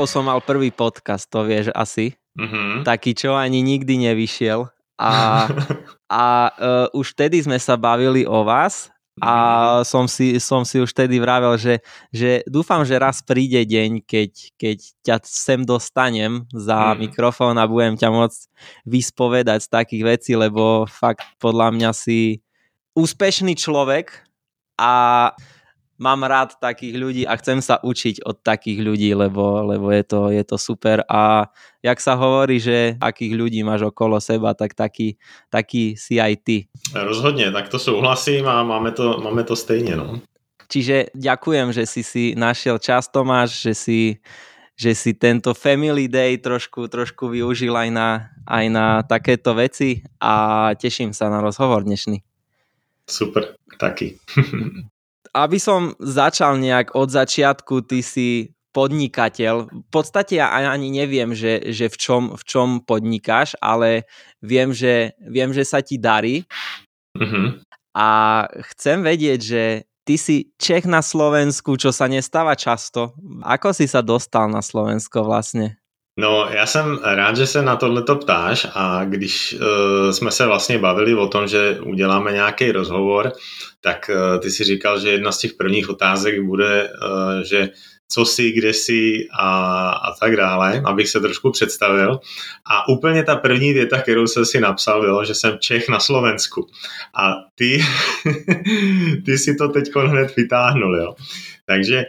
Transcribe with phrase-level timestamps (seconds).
[0.00, 2.16] rokov som mal prvý podcast, to vieš asi.
[2.40, 2.88] Mm-hmm.
[2.88, 4.64] Taký, čo ani nikdy nevyšiel.
[4.96, 5.12] A,
[6.08, 6.24] a
[6.56, 8.88] uh, už vtedy sme sa bavili o vás
[9.20, 9.84] a mhm.
[9.84, 14.56] som si, som si už vtedy vravel, že, že dúfam, že raz príde deň, keď,
[14.56, 17.04] keď ťa sem dostanem za mm.
[17.04, 18.40] mikrofón a budem ťa môcť
[18.88, 22.40] vyspovedať z takých vecí, lebo fakt podľa mňa si
[22.96, 24.24] úspešný človek
[24.80, 25.28] a
[26.00, 30.32] mám rád takých ľudí a chcem sa učiť od takých ľudí, lebo, lebo je, to,
[30.32, 31.52] je to super a
[31.84, 35.20] jak sa hovorí, že akých ľudí máš okolo seba, tak taký,
[35.52, 36.56] taký si aj ty.
[36.96, 39.96] Rozhodně, tak to souhlasím a máme to, máme to stejně.
[39.96, 40.20] No.
[40.70, 44.00] Čiže ďakujem, že si si našiel čas, Tomáš, že si,
[44.78, 50.70] že si tento Family Day trošku, trošku využil aj na, aj na takéto veci a
[50.78, 52.22] teším sa na rozhovor dnešný.
[53.02, 54.14] Super, taky.
[55.34, 59.66] aby som začal nejak od začiatku, ty si podnikateľ.
[59.66, 64.06] V podstate ja ani neviem, že, že v, čom, v čom podnikáš, ale
[64.38, 66.46] viem, že, viem, že sa ti darí.
[67.18, 67.66] Mm-hmm.
[67.98, 68.08] A
[68.74, 69.62] chcem vedieť, že
[70.06, 73.18] ty si Čech na Slovensku, čo sa nestáva často.
[73.42, 75.79] Ako si sa dostal na Slovensko vlastne?
[76.18, 80.46] No, já jsem rád, že se na tohle to ptáš a když uh, jsme se
[80.46, 83.32] vlastně bavili o tom, že uděláme nějaký rozhovor,
[83.80, 87.68] tak uh, ty si říkal, že jedna z těch prvních otázek bude, uh, že
[88.12, 92.20] co si, kde si a, a tak dále, abych se trošku představil.
[92.66, 96.66] A úplně ta první věta, kterou jsem si napsal, bylo, že jsem Čech na Slovensku.
[97.14, 97.84] A ty,
[99.24, 101.14] ty si to teď hned vytáhnul, jo.
[101.66, 102.04] Takže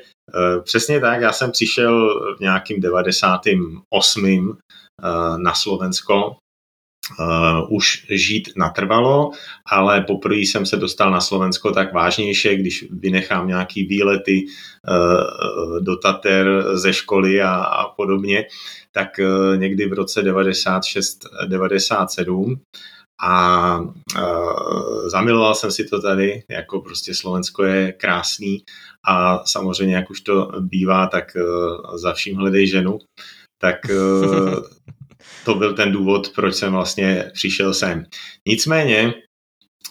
[0.63, 4.57] přesně tak, já jsem přišel v nějakým 98.
[5.03, 6.35] Eh, na Slovensko,
[7.19, 9.31] Uh, už žít natrvalo,
[9.65, 15.97] ale poprvé jsem se dostal na Slovensko tak vážnější, když vynechám nějaký výlety uh, do
[15.97, 18.45] Tater ze školy a, a podobně,
[18.91, 22.55] tak uh, někdy v roce 96-97
[23.21, 28.63] a uh, zamiloval jsem si to tady, jako prostě Slovensko je krásný
[29.07, 32.99] a samozřejmě, jak už to bývá, tak uh, za vším hledej ženu,
[33.61, 34.55] tak uh,
[35.45, 38.05] to byl ten důvod, proč jsem vlastně přišel sem.
[38.47, 39.13] Nicméně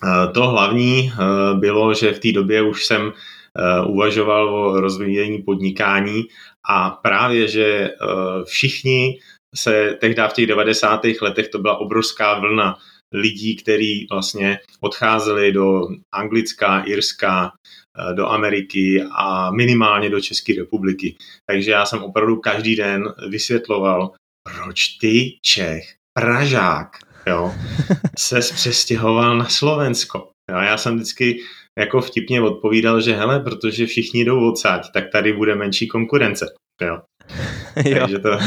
[0.04, 5.38] uh, to hlavní uh, bylo, že v té době už jsem uh, uvažoval o rozvíjení
[5.38, 6.24] podnikání
[6.68, 9.18] a právě, že uh, všichni
[9.54, 11.00] se tehdy v těch 90.
[11.22, 12.78] letech to byla obrovská vlna
[13.14, 21.16] lidí, kteří vlastně odcházeli do Anglická, Irska, eh, do Ameriky a minimálně do České republiky.
[21.46, 24.12] Takže já jsem opravdu každý den vysvětloval,
[24.44, 26.90] proč ty Čech, Pražák,
[27.26, 27.54] jo,
[28.18, 30.30] se přestěhoval na Slovensko.
[30.50, 31.40] Jo, já jsem vždycky
[31.78, 36.46] jako vtipně odpovídal, že hele, protože všichni jdou odsaď, tak tady bude menší konkurence.
[36.82, 37.00] Jo.
[37.84, 37.98] jo.
[38.00, 38.28] Takže to,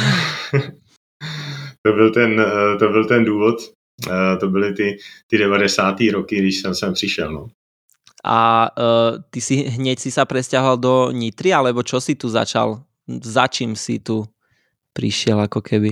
[1.85, 3.55] to, byl ten, eh, to byl ten důvod,
[4.39, 5.95] to byly ty, ty 90.
[6.11, 7.31] roky, když jsem sem přišel.
[7.31, 7.47] No.
[8.23, 12.79] A uh, ty si hneď si sa presťahoval do Nitry, alebo čo si tu začal?
[13.03, 14.23] Za čím si tu
[14.93, 15.91] přišel jako keby?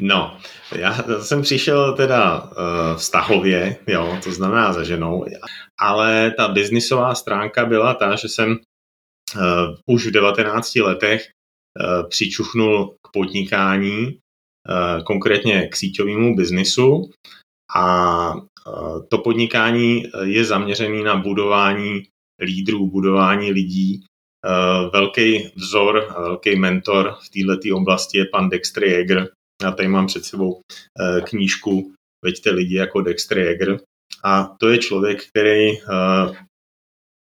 [0.00, 0.36] No,
[0.76, 5.24] já jsem přišel teda uh, vztahově, jo, to znamená za ženou,
[5.78, 12.96] ale ta biznisová stránka byla ta, že jsem uh, už v 19 letech uh, přičuchnul
[13.02, 14.21] k podnikání Eh,
[15.06, 17.10] konkrétně k síťovému biznisu
[17.76, 22.02] a eh, to podnikání eh, je zaměřené na budování
[22.40, 24.04] lídrů, budování lidí.
[24.92, 29.28] Velký vzor, velký mentor v této oblasti je pan Dexter Jäger.
[29.62, 30.60] Já tady mám před sebou
[31.24, 31.94] knížku
[32.24, 33.80] Veďte lidi jako Dexter Jäger.
[34.24, 35.70] A to je člověk, který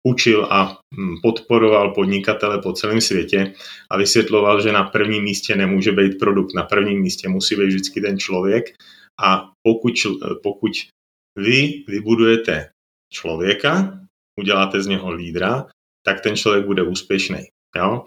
[0.08, 3.54] učil a hm, podporoval podnikatele po celém světě
[3.92, 8.02] a vysvětloval, že na prvním místě nemůže být produkt, na prvním místě musí být vždycky
[8.02, 8.66] ten člověk
[9.22, 9.94] a pokud,
[10.44, 10.72] pokud
[11.40, 12.70] vy vybudujete
[13.14, 14.00] člověka,
[14.40, 15.66] uděláte z něho lídra,
[16.06, 17.48] tak ten člověk bude úspěšný.
[17.76, 18.06] Jo?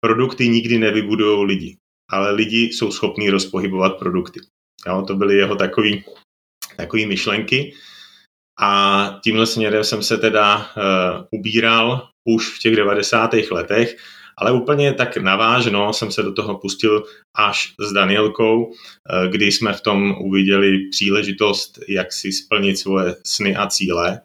[0.00, 1.76] Produkty nikdy nevybudují lidi,
[2.10, 4.40] ale lidi jsou schopní rozpohybovat produkty.
[4.86, 5.04] Jo?
[5.06, 7.74] To byly jeho takový myšlenky.
[8.60, 13.30] A tímhle směrem jsem se teda uh, ubíral už v těch 90.
[13.50, 13.96] letech,
[14.38, 17.04] ale úplně tak navážno jsem se do toho pustil
[17.36, 18.72] až s Danielkou, uh,
[19.30, 24.20] kdy jsme v tom uviděli příležitost, jak si splnit svoje sny a cíle.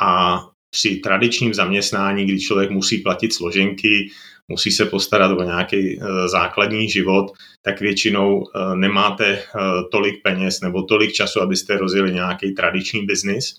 [0.00, 4.10] A při tradičním zaměstnání, kdy člověk musí platit složenky,
[4.50, 9.44] musí se postarat o nějaký eh, základní život, tak většinou eh, nemáte eh,
[9.90, 13.54] tolik peněz nebo tolik času, abyste rozjeli nějaký tradiční biznis,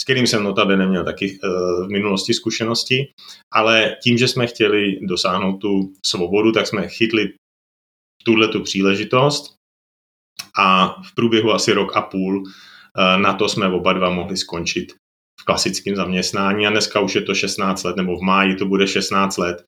[0.00, 1.38] s kterým jsem notabene neměl taky
[1.86, 3.12] v minulosti zkušenosti,
[3.52, 7.32] ale tím, že jsme chtěli dosáhnout tu svobodu, tak jsme chytli
[8.24, 9.54] tuhle tu příležitost
[10.58, 12.44] a v průběhu asi rok a půl
[13.16, 14.92] na to jsme oba dva mohli skončit
[15.40, 16.66] v klasickém zaměstnání.
[16.66, 19.64] A dneska už je to 16 let, nebo v máji to bude 16 let,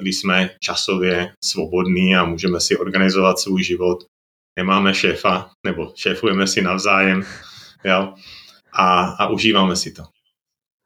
[0.00, 4.04] kdy jsme časově svobodní a můžeme si organizovat svůj život.
[4.58, 7.22] Nemáme šéfa, nebo šéfujeme si navzájem,
[7.84, 8.14] jo,
[8.72, 10.02] a, a užíváme si to.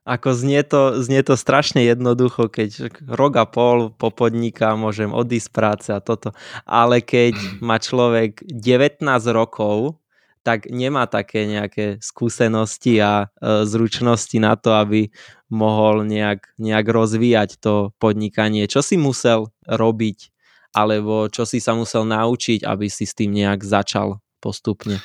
[0.03, 5.55] Ako znie to, znie to strašne jednoducho, keď rok a pol popodniká, môžem odísť z
[5.55, 6.35] práce a toto.
[6.67, 7.56] Ale keď mhm.
[7.62, 8.99] má človek 19
[9.31, 10.03] rokov,
[10.43, 15.06] tak nemá také nejaké skúsenosti a e, zručnosti na to, aby
[15.52, 18.64] mohol nejak, nejak rozvíjať to podnikanie.
[18.64, 20.32] Čo si musel robiť,
[20.72, 24.99] alebo čo si sa musel naučiť, aby si s tým nejak začal postupně?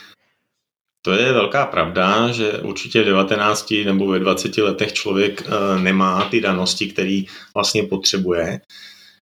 [1.02, 6.28] To je velká pravda, že určitě v 19 nebo ve 20 letech člověk eh, nemá
[6.32, 7.22] ty danosti, které
[7.56, 8.62] vlastně potřebuje.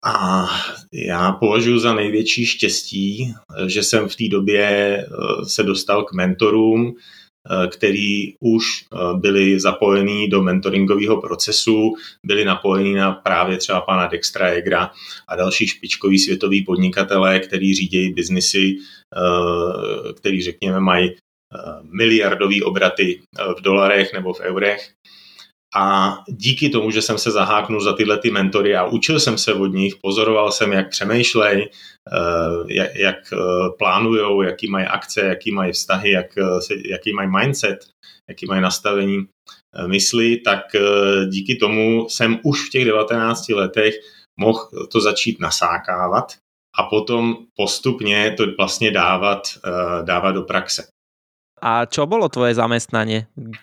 [0.05, 0.45] A
[0.93, 3.33] já považuji za největší štěstí,
[3.67, 5.05] že jsem v té době eh,
[5.45, 7.22] se dostal k mentorům, eh,
[7.71, 8.85] který už
[9.15, 11.93] byli zapojení do mentoringového procesu,
[12.25, 14.91] byli napojení na právě třeba pana Dextra Egra
[15.27, 18.75] a další špičkový světový podnikatelé, který řídí biznisy,
[20.15, 21.15] který řekněme mají
[21.81, 24.89] miliardové obraty eh, v dolarech nebo v eurech.
[25.75, 29.53] A díky tomu, že jsem se zaháknul za tyhle ty mentory a učil jsem se
[29.53, 31.69] od nich, pozoroval jsem, jak přemýšlej,
[32.13, 33.37] eh, jak, eh,
[33.77, 36.27] plánujou, jaký mají akce, jaký mají vztahy, jak,
[36.85, 37.85] jaký mají mindset,
[38.29, 39.25] jaký mají nastavení
[39.87, 40.59] mysli, tak
[41.29, 43.95] díky tomu jsem už v těch 19 letech
[44.39, 46.33] mohl to začít nasákávat
[46.77, 49.41] a potom postupně to vlastně dávat,
[50.03, 50.87] dávat do praxe.
[51.63, 52.51] A čo bolo tvoje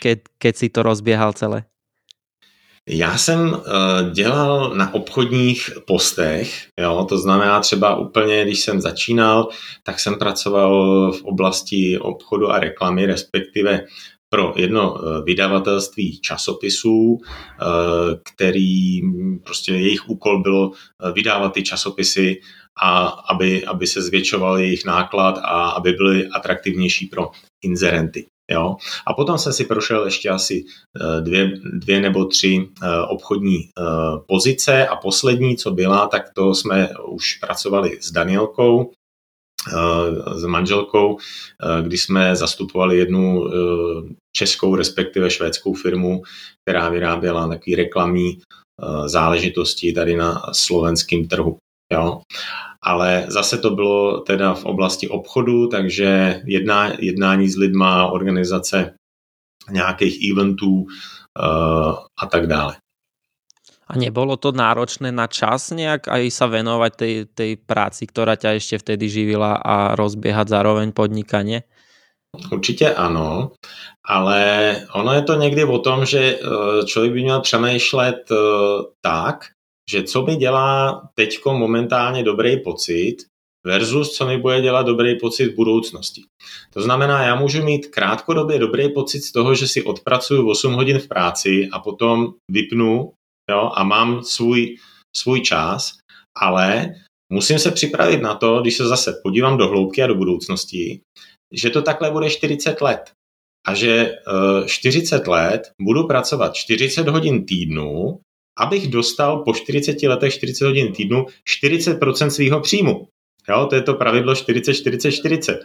[0.01, 1.70] keď, keď si to rozběhal celé?
[2.89, 3.61] Já jsem uh,
[4.13, 9.49] dělal na obchodních postech, jo, to znamená třeba úplně, když jsem začínal,
[9.83, 13.85] tak jsem pracoval v oblasti obchodu a reklamy, respektive
[14.33, 17.19] pro jedno uh, vydavatelství časopisů, uh,
[18.35, 19.01] který
[19.45, 20.73] prostě jejich úkol bylo
[21.13, 22.41] vydávat ty časopisy
[22.83, 27.31] a aby, aby se zvětšoval jejich náklad a aby byly atraktivnější pro
[27.65, 28.27] inzerenty.
[28.51, 28.77] Jo?
[29.07, 30.65] A potom jsem si prošel ještě asi
[31.01, 33.83] eh, dvě, dvě nebo tři eh, obchodní eh,
[34.29, 38.93] pozice a poslední, co byla, tak to jsme už pracovali s Danielkou,
[40.35, 41.19] s manželkou,
[41.83, 43.51] kdy jsme zastupovali jednu
[44.37, 46.23] českou, respektive švédskou firmu,
[46.65, 48.41] která vyráběla takový reklamní
[49.07, 51.57] záležitosti tady na slovenském trhu.
[51.93, 52.21] Jo
[52.83, 58.95] ale zase to bylo teda v oblasti obchodu, takže jedná, jednání s lidma, organizace
[59.71, 62.77] nějakých eventů uh, a tak dále.
[63.91, 68.55] A nebolo to náročné na čas nejak aj sa venovať tej, tej práci, ktorá ťa
[68.55, 71.67] ešte vtedy živila a rozbiehať zároveň podnikanie?
[72.53, 73.51] Určitě ano,
[74.07, 78.37] ale ono je to někdy o tom, že eh, člověk by měl přemýšlet eh,
[79.01, 79.45] tak,
[79.91, 83.17] že co mi dělá teď momentálně dobrý pocit
[83.67, 86.23] versus co mi bude dělat dobrý pocit v budoucnosti.
[86.73, 90.99] To znamená, já můžu mít krátkodobě dobrý pocit z toho, že si odpracuju 8 hodin
[90.99, 93.13] v práci a potom vypnu
[93.51, 94.77] jo, a mám svůj,
[95.17, 95.93] svůj čas,
[96.39, 96.95] ale
[97.33, 101.01] musím se připravit na to, když se zase podívám do hloubky a do budoucnosti,
[101.53, 103.13] že to takhle bude 40 let.
[103.67, 104.13] A že
[104.67, 108.21] 40 eh, let budu pracovat 40 hodin týdnu
[108.61, 111.27] abych dostal po 40 letech 40 hodin týdnu
[111.63, 113.09] 40% svého příjmu.
[113.49, 115.61] Jo, to je to pravidlo 40, 40, 40.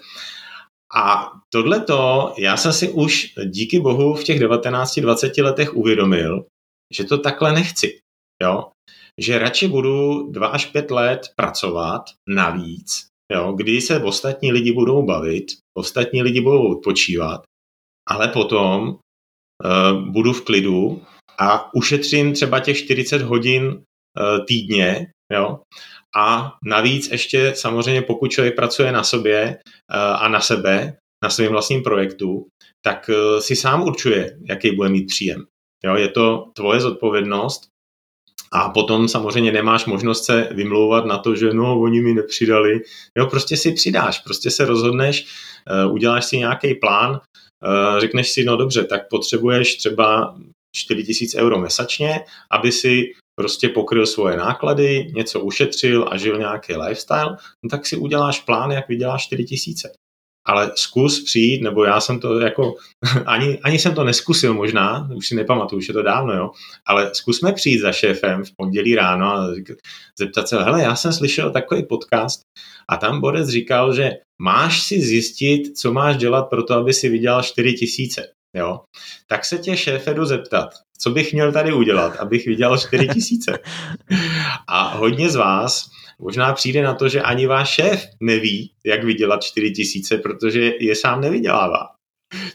[0.95, 6.45] A tohleto já jsem si už díky bohu v těch 19-20 letech uvědomil,
[6.93, 7.99] že to takhle nechci.
[8.43, 8.71] Jo?
[9.21, 13.53] Že radši budu 2 až 5 let pracovat navíc, jo?
[13.53, 15.45] kdy se ostatní lidi budou bavit,
[15.77, 17.41] ostatní lidi budou odpočívat,
[18.09, 21.01] ale potom uh, budu v klidu
[21.37, 25.59] a ušetřím třeba těch 40 hodin uh, týdně, jo,
[26.15, 29.57] a navíc ještě samozřejmě pokud člověk pracuje na sobě
[29.93, 32.47] uh, a na sebe, na svém vlastním projektu,
[32.85, 35.45] tak uh, si sám určuje, jaký bude mít příjem.
[35.85, 37.67] Jo, je to tvoje zodpovědnost
[38.51, 42.81] a potom samozřejmě nemáš možnost se vymlouvat na to, že no, oni mi nepřidali.
[43.17, 45.25] Jo, prostě si přidáš, prostě se rozhodneš,
[45.91, 47.19] uděláš si nějaký plán,
[47.99, 50.35] řekneš si, no dobře, tak potřebuješ třeba
[50.75, 52.19] 4 tisíc euro mesačně,
[52.51, 57.97] aby si prostě pokryl svoje náklady, něco ušetřil a žil nějaký lifestyle, no tak si
[57.97, 59.91] uděláš plán, jak vyděláš 4 tisíce.
[60.47, 62.75] ale zkus přijít, nebo já jsem to jako,
[63.25, 66.51] ani, ani jsem to neskusil možná, už si nepamatuju, už je to dávno, jo,
[66.87, 69.47] ale zkusme přijít za šéfem v pondělí ráno a
[70.19, 72.41] zeptat se, hele, já jsem slyšel takový podcast
[72.89, 77.09] a tam Borec říkal, že máš si zjistit, co máš dělat pro to, aby si
[77.09, 78.34] vydělal 4 tisíce.
[78.55, 78.79] Jo?
[79.27, 83.59] Tak se tě šéfe jdu zeptat, co bych měl tady udělat, abych vydělal 4 tisíce.
[84.67, 89.43] A hodně z vás možná přijde na to, že ani váš šéf neví, jak vydělat
[89.43, 91.87] 4 tisíce, protože je sám nevydělává.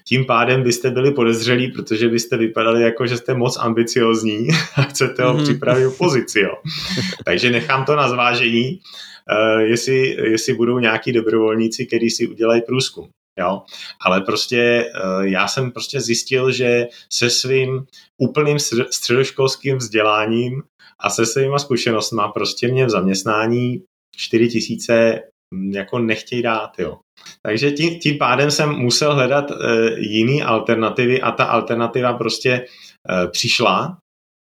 [0.06, 5.22] Tím pádem byste byli podezřelí, protože byste vypadali jako, že jste moc ambiciozní a chcete
[5.22, 5.44] ho mhm.
[5.44, 6.40] připravit o pozici.
[6.40, 6.54] Jo.
[7.24, 13.08] Takže nechám to na zvážení, uh, jestli, jestli budou nějaký dobrovolníci, kteří si udělají průzkum.
[13.40, 13.62] Jo?
[14.00, 17.86] Ale prostě uh, já jsem prostě zjistil, že se svým
[18.18, 18.58] úplným
[18.90, 20.62] středoškolským vzděláním
[21.00, 23.82] a se svýma zkušenostmi prostě mě v zaměstnání
[24.16, 25.22] 4 tisíce
[25.54, 26.98] hm, jako nechtějí dát, jo.
[27.42, 29.56] Takže tím, tím pádem jsem musel hledat uh,
[29.98, 32.66] jiný alternativy a ta alternativa prostě
[33.10, 33.98] uh, přišla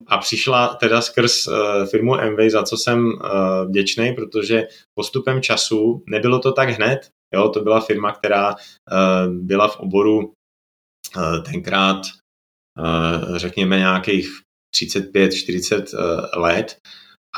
[0.06, 1.54] a přišla teda skrz uh,
[1.90, 6.98] firmu MV, za co jsem uh, vděčný, protože postupem času nebylo to tak hned,
[7.34, 12.00] jo, to byla firma, která uh, byla v oboru uh, tenkrát
[12.78, 14.28] uh, řekněme nějakých
[14.76, 16.76] 35-40 uh, let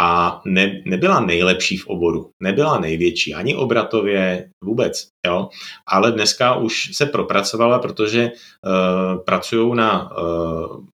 [0.00, 5.49] a ne, nebyla nejlepší v oboru, nebyla největší, ani obratově vůbec, jo,
[5.87, 10.85] ale dneska už se propracovala, protože uh, pracují na uh,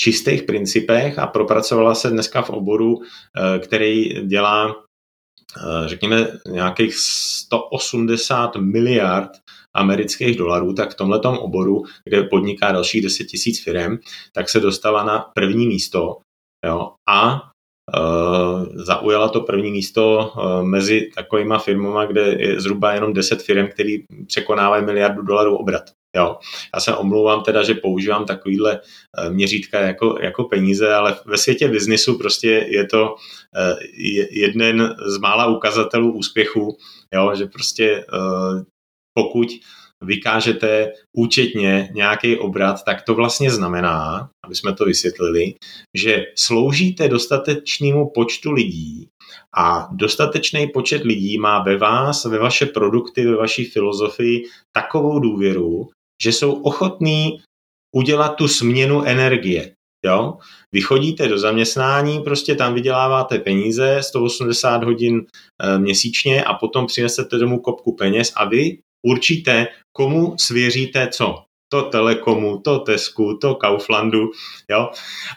[0.00, 3.04] čistých principech a propracovala se dneska v oboru, uh,
[3.58, 4.83] který dělá
[5.86, 9.30] řekněme nějakých 180 miliard
[9.74, 13.98] amerických dolarů, tak v tomhle oboru, kde podniká dalších 10 tisíc firm,
[14.32, 16.16] tak se dostala na první místo
[16.66, 17.50] jo, a
[17.98, 23.68] Uh, zaujala to první místo uh, mezi takovýma firmama, kde je zhruba jenom 10 firm,
[23.68, 25.90] který překonávají miliardu dolarů obrat.
[26.16, 26.38] Jo.
[26.74, 31.68] Já se omlouvám teda, že používám takovýhle uh, měřítka jako, jako peníze, ale ve světě
[31.68, 33.14] biznisu prostě je to
[34.30, 36.76] jeden z mála ukazatelů úspěchu,
[37.14, 38.04] jo, že prostě
[39.18, 39.48] pokud
[40.04, 45.54] vykážete účetně nějaký obrat, tak to vlastně znamená, aby jsme to vysvětlili,
[45.94, 49.08] že sloužíte dostatečnému počtu lidí
[49.56, 55.88] a dostatečný počet lidí má ve vás, ve vaše produkty, ve vaší filozofii takovou důvěru,
[56.22, 57.40] že jsou ochotní
[57.94, 59.74] udělat tu směnu energie.
[60.04, 60.38] Jo?
[60.72, 65.26] Vy chodíte do zaměstnání, prostě tam vyděláváte peníze, 180 hodin
[65.62, 71.44] e, měsíčně a potom přinesete domů kopku peněz a vy určíte, komu svěříte co.
[71.72, 74.30] To Telekomu, to Tesku, to Kauflandu.
[74.70, 74.90] Jo?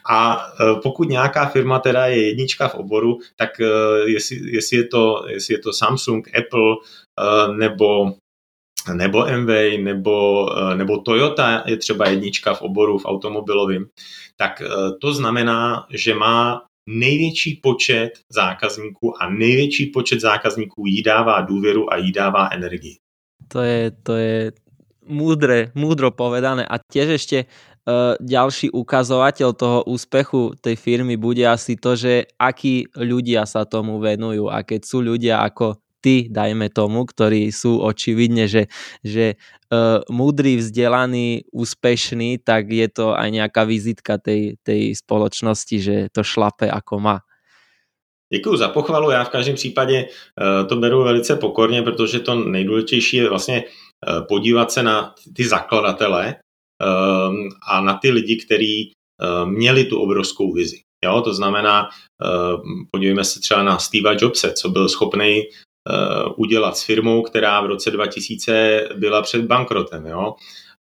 [0.10, 3.66] A e, pokud nějaká firma teda je jednička v oboru, tak e,
[4.06, 6.76] jestli, jestli, je, to, jestli je to Samsung, Apple
[7.58, 8.14] nebo
[8.94, 9.50] nebo MV,
[9.84, 13.86] nebo, nebo Toyota je třeba jednička v oboru v automobilovém,
[14.38, 14.62] tak
[15.02, 21.98] to znamená, že má největší počet zákazníků a největší počet zákazníků jí dává důvěru a
[21.98, 22.96] jí dává energii.
[23.48, 24.52] To je, to je
[25.08, 26.68] múdre, múdro povedané.
[26.68, 32.92] A tiež ešte uh, ďalší ukazovateľ toho úspechu tej firmy bude asi to, že akí
[32.96, 38.48] ľudia sa tomu venujú a keď sú ľudia ako ty, dajme tomu, ktorí sú očividne,
[38.48, 38.72] že,
[39.04, 45.96] že uh, múdry, vzdelaný, úspešný, tak je to aj nejaká vizitka tej, tej spoločnosti, že
[46.16, 47.18] to šlape ako má.
[48.32, 53.18] Děkuji za pochvalu, já v každém případě uh, to beru velice pokorně, protože to nejdůležitější
[53.18, 56.40] je vlastně uh, podívat se na ty zakladatele
[57.70, 58.94] a na ty lidi, kteří
[59.46, 60.86] měli tu obrovskou vizi.
[61.06, 61.90] Jo, to znamená,
[62.92, 65.50] podívejme se třeba na Steve Jobse, co byl schopný
[66.36, 70.06] udělat s firmou, která v roce 2000 byla před bankrotem.
[70.06, 70.36] Jo?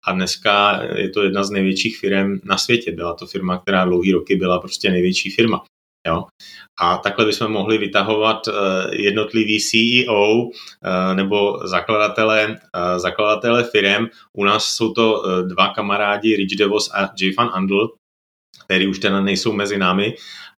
[0.06, 2.92] A dneska je to jedna z největších firm na světě.
[2.92, 5.64] Byla to firma, která dlouhý roky byla prostě největší firma.
[6.06, 6.24] Jo?
[6.80, 8.52] A takhle bychom mohli vytahovat eh,
[8.92, 14.06] jednotlivý CEO eh, nebo zakladatele, eh, zakladatele firm.
[14.32, 17.88] U nás jsou to dva kamarádi, Rich DeVos a Jay Van Andel,
[18.64, 20.14] který už teda nejsou mezi námi,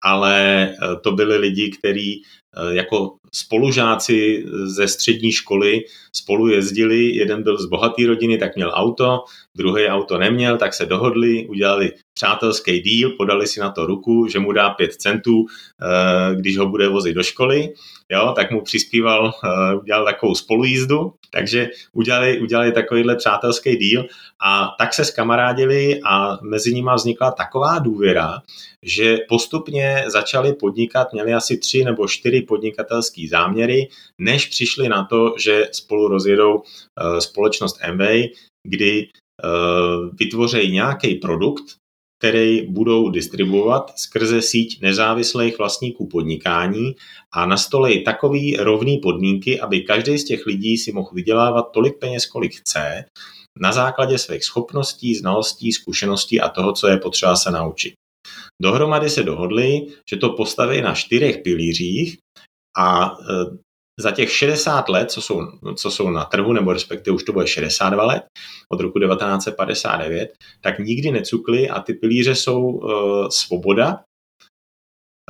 [0.07, 0.69] ale
[1.01, 2.23] to byli lidi, kteří
[2.71, 9.23] jako spolužáci ze střední školy spolu jezdili, jeden byl z bohaté rodiny, tak měl auto,
[9.55, 14.39] druhý auto neměl, tak se dohodli, udělali přátelský díl, podali si na to ruku, že
[14.39, 17.73] mu dá pět centů, eh, když ho bude vozit do školy,
[18.09, 24.05] jo, tak mu přispíval, eh, udělal takovou spolujízdu, takže udělali, udělali takovýhle přátelský díl
[24.41, 28.41] a tak se skamarádili a mezi nimi vznikla taková důvěra,
[28.87, 33.87] že postupně začali podnikat, měli asi tři nebo čtyři podnikatelské záměry,
[34.21, 36.61] než přišli na to, že spolu rozjedou
[37.19, 38.29] společnost Amway,
[38.67, 39.09] kdy
[40.19, 41.63] vytvoří nějaký produkt,
[42.19, 46.95] který budou distribuovat skrze síť nezávislých vlastníků podnikání
[47.33, 52.25] a nastolejí takový rovný podmínky, aby každý z těch lidí si mohl vydělávat tolik peněz,
[52.25, 53.05] kolik chce,
[53.59, 57.93] na základě svých schopností, znalostí, zkušeností a toho, co je potřeba se naučit.
[58.61, 62.17] Dohromady se dohodli, že to postaví na čtyřech pilířích
[62.77, 63.57] a e,
[63.99, 65.41] za těch 60 let, co jsou,
[65.75, 68.23] co jsou na trhu, nebo respektive už to bude 62 let,
[68.71, 74.03] od roku 1959, tak nikdy necukli a ty pilíře jsou uh, svoboda,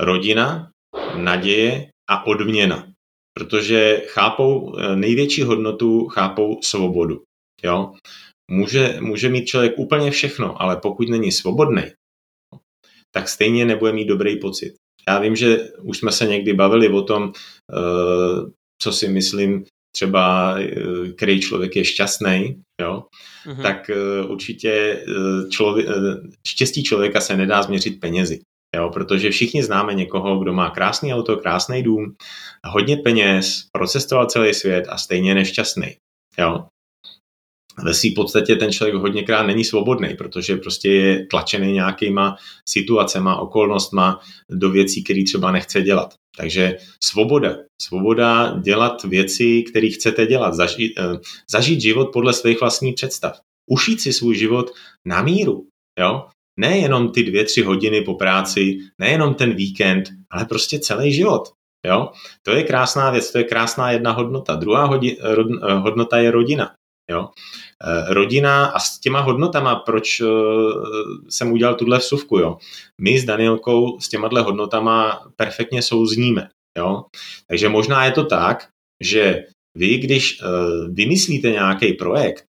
[0.00, 0.70] rodina,
[1.16, 2.92] naděje a odměna.
[3.34, 7.22] Protože chápou e, největší hodnotu, chápou svobodu.
[7.62, 7.94] Jo?
[8.50, 11.82] Může, může mít člověk úplně všechno, ale pokud není svobodný,
[13.14, 14.74] tak stejně nebude mít dobrý pocit.
[15.08, 17.32] Já vím, že už jsme se někdy bavili o tom, e,
[18.82, 19.64] co si myslím,
[19.98, 23.02] třeba eh, který člověk je šťastný, jo,
[23.46, 23.62] mm-hmm.
[23.62, 25.86] tak eh, určitě eh, člověk,
[26.46, 28.40] štěstí člověka se nedá změřit penězi.
[28.76, 32.14] Jo, protože všichni známe někoho, kdo má krásný auto, krásný dům,
[32.64, 35.96] hodně peněz, procestoval celý svět a stejně nešťastný.
[36.38, 36.64] Jo
[37.84, 42.36] ve své podstatě ten člověk hodněkrát není svobodný, protože prostě je tlačený nějakýma
[42.68, 44.20] situacema, okolnostma
[44.50, 46.14] do věcí, které třeba nechce dělat.
[46.36, 47.56] Takže svoboda.
[47.82, 50.54] Svoboda dělat věci, které chcete dělat.
[50.54, 51.18] Zažít, eh,
[51.50, 53.40] zažít život podle svých vlastních představ.
[53.70, 54.70] Ušít si svůj život
[55.06, 55.66] na míru.
[56.00, 56.26] Jo?
[56.60, 61.48] Nejenom ty dvě, tři hodiny po práci, nejenom ten víkend, ale prostě celý život.
[61.86, 62.08] Jo?
[62.42, 64.54] To je krásná věc, to je krásná jedna hodnota.
[64.54, 66.74] Druhá hodi, eh, hodnota je rodina.
[67.10, 67.28] Jo?
[67.84, 70.24] Eh, rodina a s těma hodnotama, proč eh,
[71.28, 72.58] jsem udělal tuhle vsuvku, jo.
[73.00, 77.04] My s Danielkou s těma hodnotama perfektně souzníme, jo.
[77.46, 78.68] Takže možná je to tak,
[79.02, 80.46] že vy, když eh,
[80.88, 82.44] vymyslíte nějaký projekt,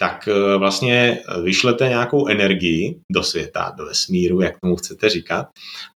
[0.00, 0.28] tak
[0.58, 5.46] vlastně vyšlete nějakou energii do světa, do vesmíru, jak tomu chcete říkat,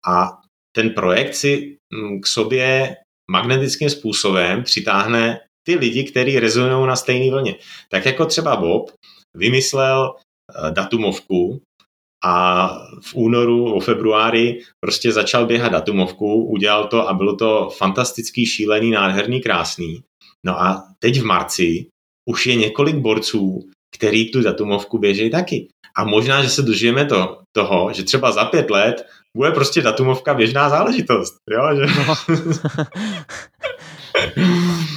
[0.08, 0.38] a
[0.76, 2.96] ten projekt si mm, k sobě
[3.30, 7.54] magnetickým způsobem přitáhne ty lidi, kteří rezonují na stejné vlně.
[7.90, 8.90] Tak jako třeba Bob
[9.36, 11.62] vymyslel eh, datumovku
[12.24, 12.68] a
[13.02, 18.90] v únoru, o februári prostě začal běhat datumovku, udělal to a bylo to fantastický, šílený,
[18.90, 20.02] nádherný, krásný.
[20.46, 21.86] No a teď v marci
[22.28, 23.60] už je několik borců,
[23.94, 25.68] který tu datumovku běží taky.
[25.96, 30.34] A možná, že se dožijeme to, toho, že třeba za pět let bude prostě datumovka
[30.34, 31.34] běžná záležitost.
[31.50, 31.76] Jo?
[31.76, 31.86] Že...
[31.86, 32.14] No.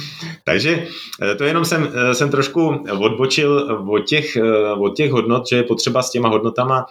[0.44, 0.86] Takže
[1.22, 5.56] eh, to jenom jsem, eh, jsem trošku odbočil od těch, eh, od těch hodnot, že
[5.56, 6.86] je potřeba s těma hodnotama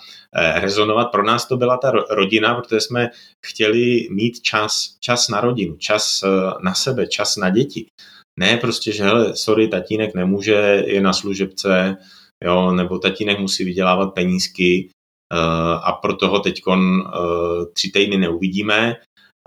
[0.55, 1.11] rezonovat.
[1.11, 3.09] Pro nás to byla ta rodina, protože jsme
[3.45, 6.23] chtěli mít čas, čas na rodinu, čas
[6.61, 7.85] na sebe, čas na děti.
[8.39, 11.97] Ne prostě, že hele, sorry, tatínek nemůže, je na služebce,
[12.45, 14.89] jo, nebo tatínek musí vydělávat penízky,
[15.83, 16.61] a proto ho teď
[17.73, 18.95] tři týdny neuvidíme,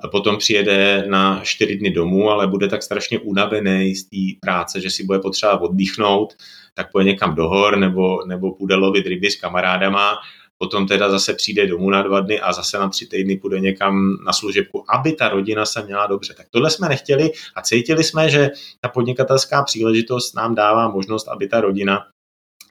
[0.05, 4.81] a potom přijede na čtyři dny domů, ale bude tak strašně unavený z té práce,
[4.81, 6.33] že si bude potřeba oddychnout,
[6.75, 10.19] tak půjde někam do hor nebo, nebo půjde lovit ryby s kamarádama,
[10.59, 14.17] potom teda zase přijde domů na dva dny a zase na tři týdny půjde někam
[14.27, 16.35] na služebku, aby ta rodina se měla dobře.
[16.35, 18.51] Tak tohle jsme nechtěli a cítili jsme, že
[18.81, 22.07] ta podnikatelská příležitost nám dává možnost, aby ta rodina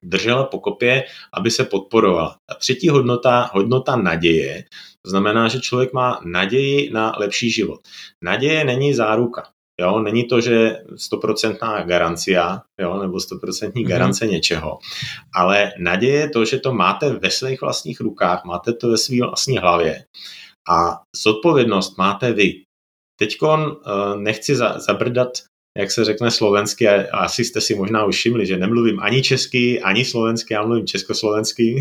[0.03, 2.35] držela pokopě, aby se podporovala.
[2.49, 4.63] A třetí hodnota, hodnota naděje,
[5.01, 7.79] to znamená, že člověk má naději na lepší život.
[8.23, 9.43] Naděje není záruka.
[9.81, 13.89] Jo, není to, že stoprocentná garancia, jo, nebo stoprocentní mhm.
[13.89, 14.31] garance mm-hmm.
[14.31, 14.79] něčeho,
[15.35, 19.17] ale naděje je to, že to máte ve svých vlastních rukách, máte to ve své
[19.19, 20.05] vlastní hlavě
[20.69, 22.63] a zodpovědnost máte vy.
[23.19, 23.57] Teď uh,
[24.17, 25.29] nechci za, zabrdat
[25.77, 29.81] jak se řekne slovensky, a asi jste si možná už všimli, že nemluvím ani česky,
[29.81, 31.79] ani slovensky, já mluvím československy.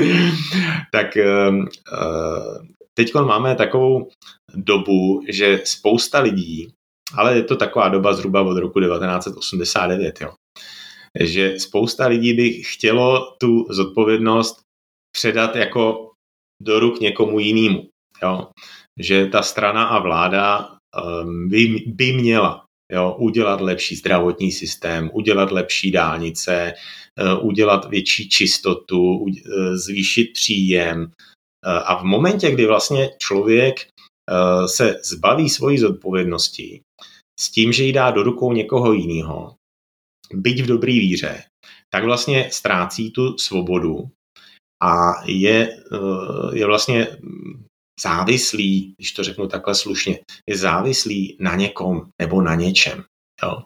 [0.92, 1.64] tak uh,
[2.94, 4.08] teď máme takovou
[4.54, 6.72] dobu, že spousta lidí,
[7.14, 10.34] ale je to taková doba zhruba od roku 1989, jo,
[11.20, 14.60] že spousta lidí by chtělo tu zodpovědnost
[15.16, 16.10] předat jako
[16.62, 17.88] do ruk někomu jinému.
[18.22, 18.48] Jo?
[18.98, 20.76] Že ta strana a vláda
[21.22, 22.63] um, by, by měla
[22.94, 26.72] Jo, udělat lepší zdravotní systém, udělat lepší dálnice,
[27.18, 31.10] eh, udělat větší čistotu, eh, zvýšit příjem.
[31.66, 33.86] Eh, a v momentě, kdy vlastně člověk
[34.66, 36.80] se zbaví svojí zodpovědnosti
[37.40, 39.54] s tím, že ji dá do rukou někoho jiného,
[40.32, 41.42] byť v dobrý víře,
[41.94, 44.08] tak vlastně ztrácí tu svobodu
[44.82, 45.76] a je,
[46.52, 47.06] je vlastně
[48.00, 53.04] závislý, když to řeknu takhle slušně, je závislý na někom nebo na něčem.
[53.42, 53.62] Jo.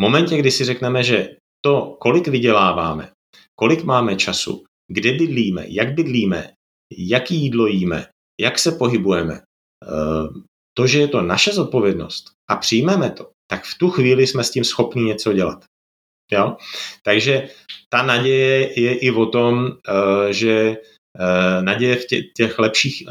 [0.00, 3.10] V momentě, kdy si řekneme, že to, kolik vyděláváme,
[3.54, 6.52] kolik máme času, kde bydlíme, jak bydlíme,
[6.98, 8.06] jaký jídlo jíme,
[8.40, 10.40] jak se pohybujeme, eh,
[10.74, 14.50] to, že je to naše zodpovědnost a přijmeme to, tak v tu chvíli jsme s
[14.50, 15.64] tím schopni něco dělat.
[16.32, 16.56] Jo?
[17.02, 17.48] Takže
[17.88, 20.76] ta naděje je i o tom, eh, že
[21.60, 23.06] naděje v těch lepších,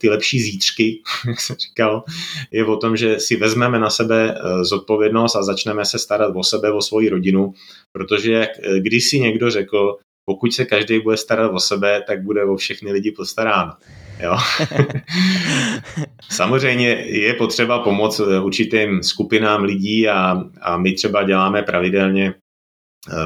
[0.00, 2.04] ty lepší zítřky, jak jsem říkal,
[2.50, 6.72] je o tom, že si vezmeme na sebe zodpovědnost a začneme se starat o sebe,
[6.72, 7.52] o svoji rodinu,
[7.92, 8.48] protože
[8.80, 12.92] když si někdo řekl, pokud se každý bude starat o sebe, tak bude o všechny
[12.92, 13.72] lidi postaráno.
[14.20, 14.36] Jo.
[16.30, 22.43] Samozřejmě je potřeba pomoc určitým skupinám lidí a, a my třeba děláme pravidelně eh,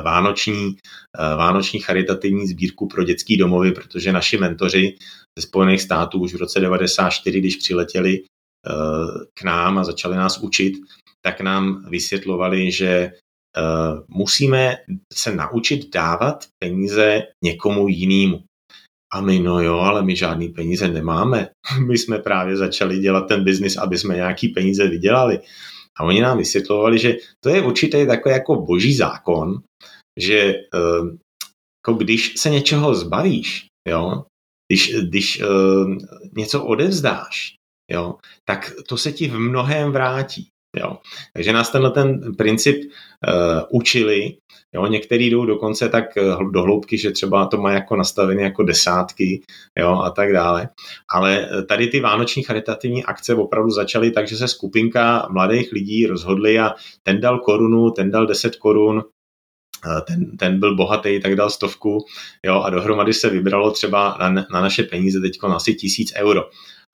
[0.03, 0.77] vánoční,
[1.19, 4.95] eh, vánoční charitativní sbírku pro dětský domovy, protože naši mentoři
[5.39, 8.71] ze Spojených států už v roce 94, když přiletěli eh,
[9.35, 10.75] k nám a začali nás učit,
[11.27, 13.13] tak nám vysvětlovali, že
[14.09, 14.77] musíme
[15.13, 18.45] se naučit dávat peníze někomu jinému.
[19.13, 21.49] A my, no jo, ale my žádný peníze nemáme.
[21.87, 25.41] My jsme právě začali dělat ten biznis, aby jsme nějaký peníze vydělali.
[26.01, 29.63] A oni nám vysvětlovali, že to je určitě takový jako boží zákon,
[30.19, 30.39] že
[30.75, 31.19] eh,
[31.89, 34.25] jako když se něčeho zbavíš, jo,
[34.69, 35.97] když, když uh,
[36.37, 37.55] něco odevzdáš,
[37.91, 40.49] jo, tak to se ti v mnohem vrátí.
[40.77, 40.99] Jo.
[41.33, 44.37] Takže nás tenhle ten princip uh, učili,
[44.75, 44.87] jo.
[44.87, 49.43] některý jdou dokonce tak eh, do hloubky, že třeba to má jako nastavené jako desátky
[49.79, 50.69] jo, a tak dále.
[51.11, 56.07] Ale eh, tady ty vánoční charitativní akce opravdu začaly tak, že se skupinka mladých lidí
[56.07, 59.03] rozhodli a ten dal korunu, ten dal deset korun,
[60.07, 61.99] ten, ten byl bohatý, tak dal stovku,
[62.47, 66.43] jo, a dohromady se vybralo třeba na, na naše peníze teď asi tisíc euro.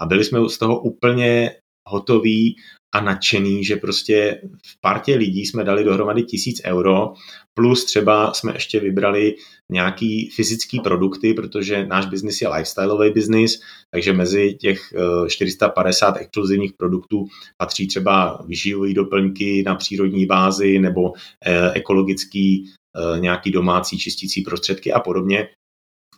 [0.00, 1.50] A byli jsme z toho úplně
[1.88, 2.56] hotoví
[2.94, 7.12] a nadšený, že prostě v partě lidí jsme dali dohromady tisíc euro,
[7.54, 9.34] plus třeba jsme ještě vybrali
[9.72, 14.80] nějaký fyzický produkty, protože náš biznis je lifestyleový biznis, takže mezi těch
[15.28, 21.12] 450 eh, exkluzivních produktů patří třeba vyživové doplňky na přírodní bázi nebo
[21.46, 25.48] eh, ekologický eh, nějaký domácí čistící prostředky a podobně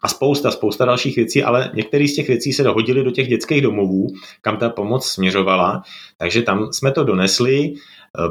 [0.02, 3.62] a spousta, spousta dalších věcí, ale některé z těch věcí se dohodily do těch dětských
[3.62, 4.06] domovů,
[4.40, 5.82] kam ta pomoc směřovala,
[6.18, 7.54] takže tam jsme to donesli.
[7.54, 7.74] E,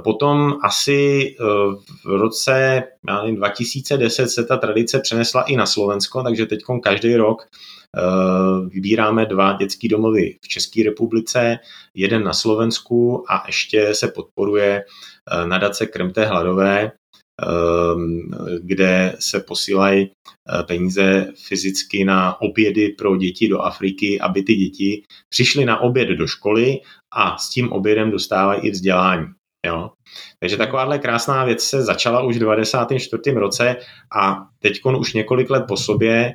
[0.04, 1.44] potom asi e,
[2.06, 7.16] v roce já nevím, 2010 se ta tradice přenesla i na Slovensko, takže teď každý
[7.16, 7.48] rok e,
[8.70, 11.58] vybíráme dva dětské domovy v České republice,
[11.94, 14.84] jeden na Slovensku a ještě se podporuje
[15.46, 16.92] nadace Krmté hladové,
[18.62, 25.04] kde se posílají eh, peníze fyzicky na obědy pro děti do Afriky, aby ty děti
[25.30, 26.78] přišly na oběd do školy
[27.14, 29.26] a s tím obědem dostávají i vzdělání.
[29.66, 29.92] Jo?
[30.40, 33.32] Takže takováhle krásná věc se začala už v 94.
[33.32, 33.76] roce
[34.20, 36.34] a teď už několik let po sobě eh,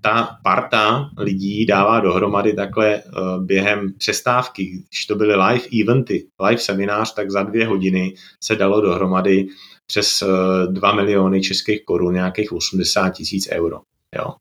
[0.00, 3.02] ta parta lidí dává dohromady takhle eh,
[3.38, 4.82] během přestávky.
[4.88, 9.46] Když to byly live eventy, live seminář, tak za dvě hodiny se dalo dohromady
[9.86, 10.22] přes
[10.70, 13.80] 2 eh, miliony českých korun, nějakých 80 tisíc euro.
[14.18, 14.34] Jo.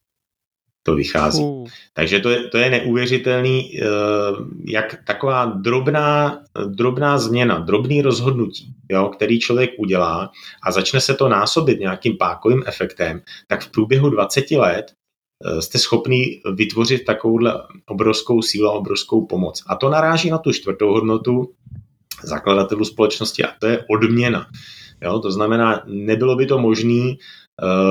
[0.86, 1.43] To vychází.
[1.43, 1.67] Uh.
[1.93, 3.86] Takže to je, to je neuvěřitelný, eh,
[4.65, 10.32] jak taková drobná, drobná změna, drobný rozhodnutí, jo, který člověk udělá
[10.63, 14.86] a začne se to násobit nějakým pákovým efektem, tak v průběhu 20 let
[15.45, 19.63] eh, jste schopný vytvořit takovouhle obrovskou sílu a obrovskou pomoc.
[19.67, 21.53] A to naráží na tu čtvrtou hodnotu
[22.23, 24.47] zakladatelů společnosti a to je odměna.
[25.03, 25.19] Jo?
[25.19, 27.15] To znamená, nebylo by to možné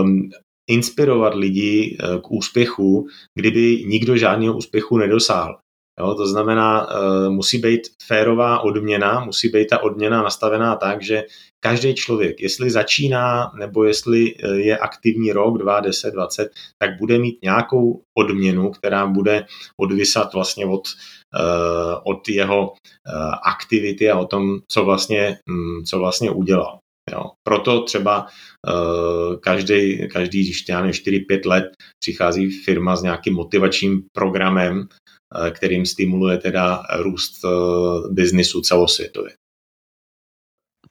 [0.02, 0.30] um,
[0.70, 5.58] inspirovat lidi uh, k úspěchu, kdyby nikdo žádného úspěchu nedosáhl.
[6.00, 11.24] Jo, to znamená, uh, musí být férová odměna, musí být ta odměna nastavená tak, že
[11.60, 17.18] každý člověk, jestli začíná nebo jestli uh, je aktivní rok, dva, deset, dvacet, tak bude
[17.18, 19.46] mít nějakou odměnu, která bude
[19.80, 20.82] odvisat vlastně od,
[22.04, 22.74] od jeho
[23.42, 26.81] aktivity a o tom, co vlastně, um, co vlastně udělal.
[27.10, 27.30] Jo.
[27.42, 30.52] Proto třeba uh, každý, každý
[30.92, 31.64] 4-5 let
[31.98, 39.32] přichází firma s nějakým motivačním programem, uh, kterým stimuluje teda růst uh, biznisu celosvětově.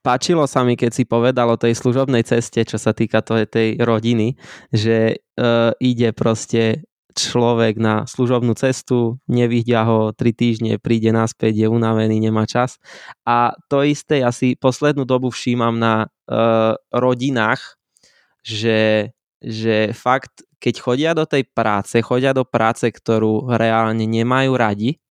[0.02, 4.34] Páčilo sa mi, keď si povedal o tej služobnej ceste, čo sa týka tej rodiny,
[4.74, 11.68] že uh, ide proste človek na služobnú cestu, nevidia ho tri týždne, príde naspäť, je
[11.68, 12.82] unavený, nemá čas.
[13.28, 17.80] A to isté asi poslednú dobu všímam na uh, rodinách,
[18.42, 25.02] že, že fakt keď chodia do tej práce, chodia do práce, ktorú reálne nemajú radi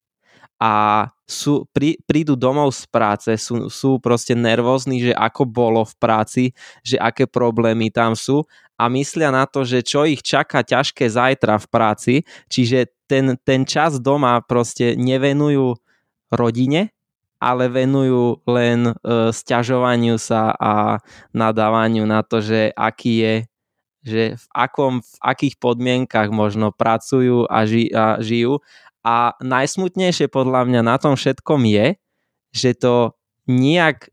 [0.62, 5.94] a sú, prí, prídu domov z práce, sú, sú proste nervózni, že ako bolo v
[5.98, 6.44] práci,
[6.86, 8.46] že aké problémy tam sú
[8.80, 12.14] a myslia na to, že čo ich čaká ťažké zajtra v práci,
[12.48, 15.76] čiže ten, ten čas doma proste nevenujú
[16.32, 16.96] rodine,
[17.36, 21.00] ale venujú len uh, sťažovaniu sa a
[21.36, 23.34] nadávaniu na to, že aký je
[24.00, 28.64] že v, akom, v akých podmienkach možno pracujú a, ži, a žijú
[29.04, 32.00] a najsmutnejšie podľa mňa na tom všetkom je,
[32.52, 33.12] že to
[33.44, 34.08] nijak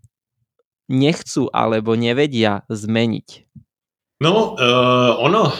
[0.92, 3.48] nechcú alebo nevedia zmeniť.
[4.24, 5.54] No, uh, ono,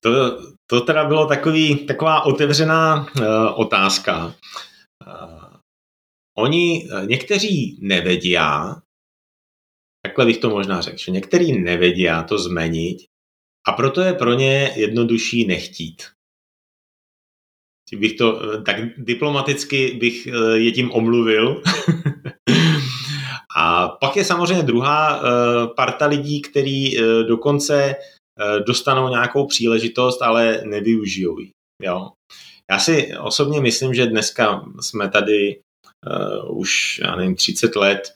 [0.00, 4.26] to, to teda bylo takový, taková otevřená uh, otázka.
[4.26, 5.44] Uh,
[6.38, 8.36] oni, někteří nevedí,
[10.02, 12.98] takhle bych to možná řekl, že někteří nevedí to změnit
[13.68, 16.02] a proto je pro ně jednodušší nechtít
[17.96, 21.62] bych to, tak diplomaticky bych je tím omluvil.
[23.56, 25.22] a pak je samozřejmě druhá eh,
[25.76, 26.96] parta lidí, který
[27.28, 27.96] dokonce
[28.66, 31.50] dostanou nějakou příležitost, ale nevyužijou ji.
[31.82, 32.10] Jo.
[32.70, 35.60] Já si osobně myslím, že dneska jsme tady
[36.06, 38.14] uh, už, já nevím, 30 let,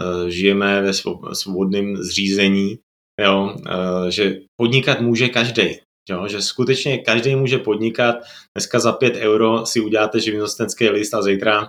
[0.00, 0.92] uh, žijeme ve
[1.34, 2.78] svobodném zřízení,
[3.20, 5.80] jo, uh, že podnikat může každý.
[6.10, 8.16] Jo, že skutečně každý může podnikat.
[8.56, 11.68] Dneska za 5 euro si uděláte živnostenský list a zítra uh,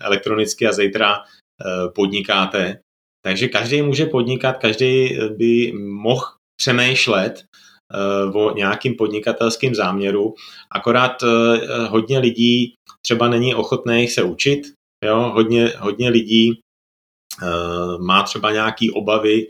[0.00, 1.24] elektronicky a zítra
[1.94, 2.78] podnikáte.
[3.26, 6.26] Takže každý může podnikat, každý by mohl
[6.60, 7.44] přemýšlet
[8.30, 10.34] uh, o nějakým podnikatelským záměru.
[10.72, 11.22] Akorát
[11.88, 12.74] hodně lidí
[13.06, 14.72] třeba není ochotných se učit.
[15.04, 15.30] Jo?
[15.34, 16.60] Hodně, hodně lidí
[18.00, 19.46] má třeba nějaké obavy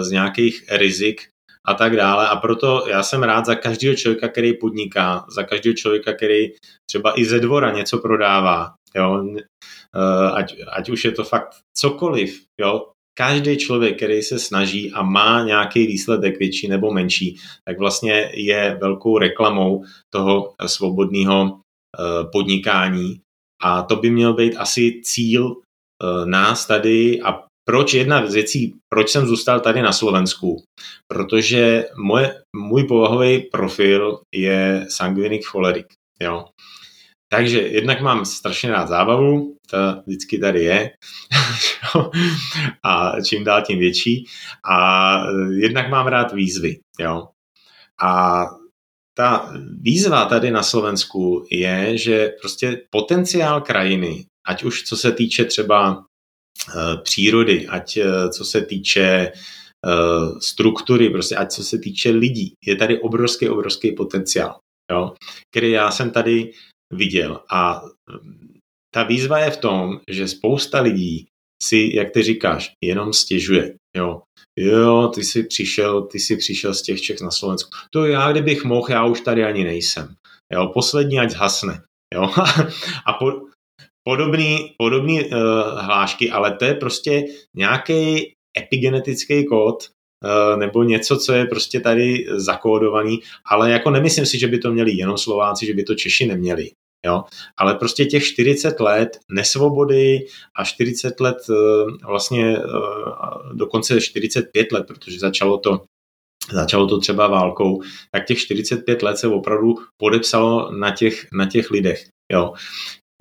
[0.00, 1.28] z nějakých rizik,
[1.68, 2.28] a tak dále.
[2.28, 6.48] A proto já jsem rád za každého člověka, který podniká, za každého člověka, který
[6.90, 8.74] třeba i ze dvora něco prodává.
[8.96, 9.24] Jo?
[9.96, 12.44] Eh, ať, ať už je to fakt cokoliv.
[12.60, 12.92] Jo?
[13.18, 18.78] Každý člověk, který se snaží a má nějaký výsledek větší nebo menší, tak vlastně je
[18.80, 23.20] velkou reklamou toho svobodného eh, podnikání.
[23.62, 28.74] A to by měl být asi cíl eh, nás tady a proč jedna z věcí,
[28.92, 30.62] proč jsem zůstal tady na Slovensku?
[31.12, 35.86] Protože moje, můj povahový profil je sangvinik cholerik.
[36.22, 36.44] Jo.
[37.30, 40.90] Takže jednak mám strašně rád zábavu, ta vždycky tady je
[42.84, 44.24] a čím dál tím větší.
[44.70, 46.80] A jednak mám rád výzvy.
[47.00, 47.28] Jo.
[48.02, 48.44] A
[49.14, 55.44] ta výzva tady na Slovensku je, že prostě potenciál krajiny, ať už co se týče
[55.44, 56.04] třeba
[56.76, 62.52] Eh, přírody, ať eh, co se týče eh, struktury, prostě ať co se týče lidí.
[62.66, 64.58] Je tady obrovský, obrovský potenciál,
[64.92, 65.14] jo,
[65.50, 66.52] který já jsem tady
[66.92, 67.40] viděl.
[67.50, 67.82] A
[68.94, 71.26] ta výzva je v tom, že spousta lidí
[71.62, 73.74] si, jak ty říkáš, jenom stěžuje.
[73.96, 74.22] Jo,
[74.58, 77.70] jo, ty jsi přišel, ty jsi přišel z těch Čech na Slovensku.
[77.90, 80.14] To já, kdybych mohl, já už tady ani nejsem.
[80.52, 81.82] Jo, poslední ať zhasne.
[82.14, 82.22] Jo,
[83.06, 83.32] a po,
[84.08, 85.30] podobný, podobný uh,
[85.80, 87.24] hlášky, ale to je prostě
[87.56, 89.90] nějaký epigenetický kód,
[90.56, 94.92] nebo něco, co je prostě tady zakódovaný, ale jako nemyslím si, že by to měli
[94.92, 96.70] jenom Slováci, že by to Češi neměli.
[97.06, 97.24] Jo?
[97.56, 100.26] Ale prostě těch 40 let nesvobody
[100.56, 101.56] a 40 let uh,
[102.06, 105.82] vlastně uh, dokonce 45 let, protože začalo to
[106.52, 111.70] začalo to třeba válkou, tak těch 45 let se opravdu podepsalo na těch, na těch
[111.70, 112.08] lidech.
[112.32, 112.52] Jo.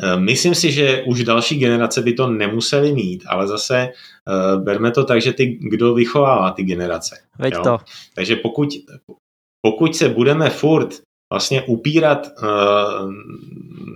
[0.04, 4.92] Eh, myslím si, že už další generace by to nemuseli mít, ale zase uh, berme
[4.92, 7.18] to tak, že ty, kdo vychovává ty generace.
[7.40, 7.62] Veď jo?
[7.64, 7.78] to.
[8.16, 8.70] Takže pokud,
[9.66, 11.02] pokud se budeme furt
[11.34, 13.12] vlastně upírat uh,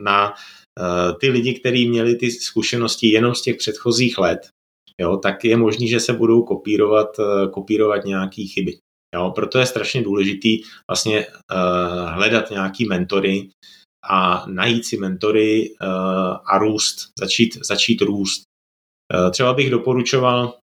[0.03, 4.49] na uh, ty lidi, kteří měli ty zkušenosti jenom z těch předchozích let,
[5.01, 8.77] jo, tak je možný, že se budou kopírovat, uh, kopírovat nějaké chyby.
[9.15, 13.49] Jo, proto je strašně důležitý vlastně uh, hledat nějaký mentory,
[14.09, 15.87] a najít si mentory eh,
[16.45, 18.43] a růst, začít, začít růst.
[19.13, 20.57] Eh, třeba bych doporučoval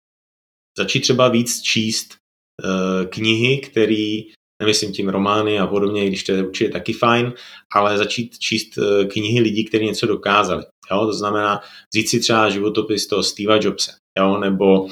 [0.77, 4.21] začít třeba víc číst eh, knihy, které
[4.61, 7.33] nemyslím tím romány a podobně, když to je určitě taky fajn,
[7.73, 10.63] ale začít číst knihy lidí, kteří něco dokázali.
[10.91, 11.05] Jo?
[11.05, 11.61] To znamená
[11.93, 14.37] vzít si třeba životopis toho Steva Jobse, jo?
[14.37, 14.89] nebo uh,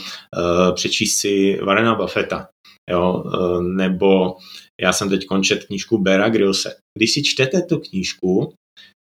[0.76, 2.48] přečíst si Warrena Buffetta,
[2.90, 3.24] jo?
[3.26, 4.36] Uh, nebo
[4.82, 6.76] já jsem teď končet knížku Bera Grillse.
[6.98, 8.54] Když si čtete tu knížku,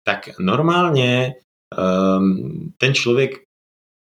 [0.07, 1.35] tak normálně
[2.17, 3.31] um, ten člověk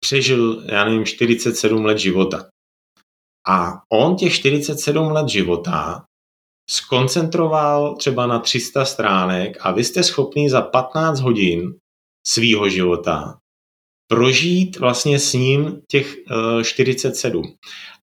[0.04, 2.48] přežil, já nevím, 47 let života.
[3.48, 6.04] A on těch 47 let života
[6.70, 11.74] skoncentroval třeba na 300 stránek a vy jste schopný za 15 hodin
[12.26, 13.38] svýho života
[14.11, 16.16] prožít vlastně s ním těch
[16.62, 17.56] 47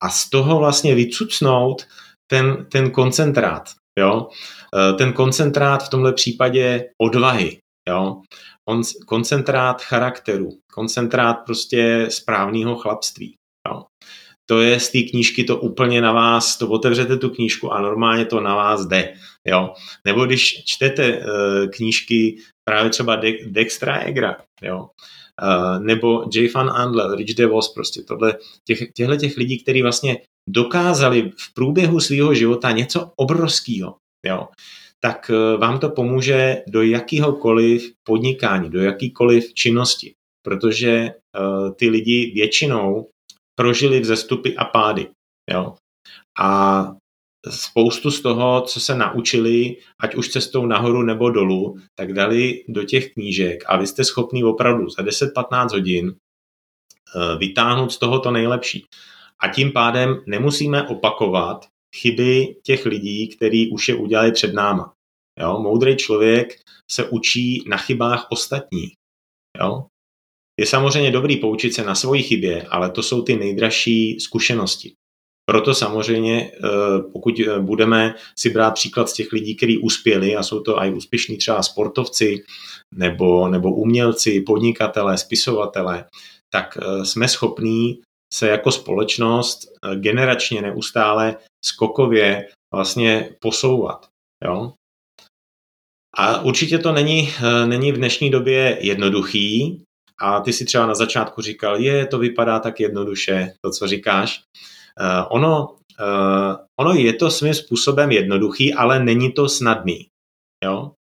[0.03, 1.87] a z toho vlastně vycucnout
[2.35, 3.63] ten, ten koncentrát.
[3.99, 4.29] Jo?
[4.99, 7.59] Ten koncentrát v tomhle případě odvahy.
[7.89, 8.23] Jo?
[8.69, 13.35] On, koncentrát charakteru, koncentrát prostě správného chlapství.
[13.69, 13.83] Jo?
[14.51, 18.25] To je z té knížky to úplně na vás, to otevřete tu knížku a normálně
[18.25, 19.15] to na vás jde.
[19.47, 19.75] Jo?
[20.07, 21.25] Nebo když čtete uh,
[21.71, 22.37] knížky
[22.69, 24.89] právě třeba De- Dextra Egra, jo?
[25.43, 26.53] Uh, nebo J.
[26.55, 28.35] Van Andler, Rich DeVos, prostě tohle,
[28.67, 30.17] těch, těchto těch lidí, kteří vlastně
[30.49, 34.49] dokázali v průběhu svého života něco obrovského, jo,
[35.01, 42.33] tak uh, vám to pomůže do jakýhokoliv podnikání, do jakýkoliv činnosti, protože uh, ty lidi
[42.35, 43.09] většinou
[43.55, 45.09] prožili vzestupy a pády.
[45.51, 45.75] Jo?
[46.41, 46.93] A
[47.51, 52.85] spoustu z toho, co se naučili, ať už cestou nahoru nebo dolů, tak dali do
[52.85, 58.31] těch knížek a vy jste schopni opravdu za 10-15 hodin eh, vytáhnout z toho to
[58.31, 58.87] nejlepší.
[59.43, 61.67] A tím pádem nemusíme opakovat
[61.97, 64.93] chyby těch lidí, který už je udělali před náma.
[65.41, 65.59] Jo?
[65.59, 68.93] Moudrý člověk se učí na chybách ostatních.
[69.61, 69.87] Jo?
[70.61, 74.95] Je samozřejmě dobrý poučit se na svoji chybě, ale to jsou ty nejdražší zkušenosti.
[75.47, 76.59] Proto samozřejmě, eh,
[77.13, 80.93] pokud eh, budeme si brát příklad z těch lidí, kteří uspěli a jsou to i
[80.93, 82.45] úspěšní třeba sportovci
[82.95, 86.05] nebo, nebo umělci, podnikatelé, spisovatelé,
[86.53, 88.01] tak eh, jsme schopní
[88.35, 89.61] se jako společnost
[89.95, 94.09] generačně neustále skokově vlastně posouvat.
[94.45, 94.73] Jo?
[96.17, 97.29] A určitě to není,
[97.67, 99.85] není v dnešní době jednoduchý,
[100.21, 104.43] a ty si třeba na začátku říkal, je, to vypadá tak jednoduše, to, co říkáš.
[105.01, 105.77] Uh, ono,
[106.81, 110.09] ono je to svým způsobem jednoduchý, ale není to snadný.
[110.65, 110.93] Jo?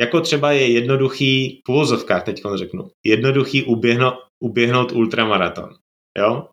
[0.00, 1.60] Jako třeba je jednoduchý,
[1.96, 5.74] v teď řeknu, jednoduchý uběhnout, uběhnout ultramaraton.
[6.18, 6.48] Jo?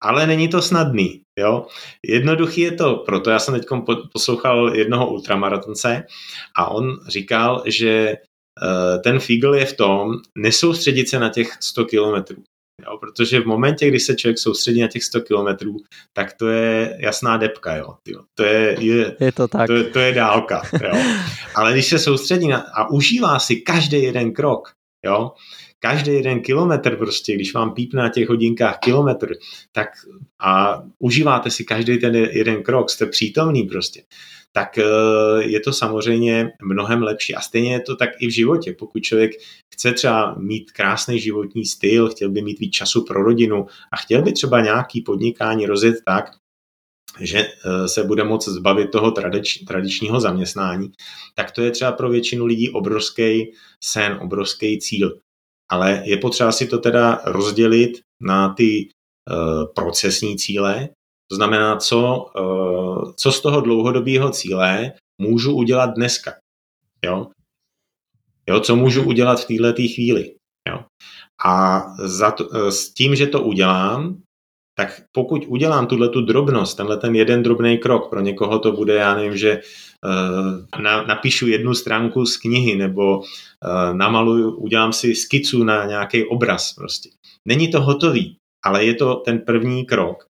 [0.00, 1.20] Ale není to snadný.
[1.38, 1.66] Jo?
[2.06, 3.66] Jednoduchý je to, proto já jsem teď
[4.12, 6.06] poslouchal jednoho ultramaratonce
[6.56, 8.16] a on říkal, že
[8.62, 12.42] Eh, ten fígl je v tom nesoustředit se na těch 100 kilometrů.
[12.86, 15.76] Jo, protože v momentě, kdy se člověk soustředí na těch 100 kilometrů,
[16.12, 17.94] tak to je jasná depka, jo.
[18.02, 18.20] Tyjo.
[18.34, 19.66] To je, je, je to tak.
[19.66, 20.92] To, to je dálka, jo.
[21.54, 24.72] Ale když se soustředí na, a užívá si každý jeden krok,
[25.06, 25.32] jo,
[25.78, 29.28] každý jeden kilometr prostě, když vám pípne na těch hodinkách kilometr,
[29.72, 29.88] tak
[30.40, 34.02] a užíváte si každý ten jeden krok, jste přítomný prostě,
[34.52, 34.84] tak eh,
[35.40, 37.34] je to samozřejmě mnohem lepší.
[37.34, 38.74] A stejně je to tak i v životě.
[38.78, 39.30] Pokud člověk
[39.74, 44.22] chce třeba mít krásný životní styl, chtěl by mít víc času pro rodinu a chtěl
[44.22, 46.24] by třeba nějaký podnikání rozjet tak,
[47.20, 50.92] že eh, se bude moct zbavit toho tradič, tradičního zaměstnání,
[51.34, 53.52] tak to je třeba pro většinu lidí obrovský
[53.84, 55.18] sen, obrovský cíl.
[55.70, 58.88] Ale je potřeba si to teda rozdělit na ty
[59.30, 60.88] uh, procesní cíle,
[61.30, 66.32] to znamená, co, uh, co z toho dlouhodobého cíle můžu udělat dneska.
[67.04, 67.26] Jo?
[68.48, 70.34] Jo, co můžu udělat v této chvíli.
[70.68, 70.80] Jo?
[71.44, 74.20] A za to, uh, s tím, že to udělám,
[74.76, 78.94] tak pokud udělám tuhle tu drobnost, tenhle ten jeden drobný krok, pro někoho to bude,
[78.94, 79.60] já nevím, že
[80.82, 83.22] na, napíšu jednu stránku z knihy nebo
[83.92, 87.10] namaluju, udělám si skicu na nějaký obraz prostě.
[87.48, 90.26] Není to hotový, ale je to ten první krok.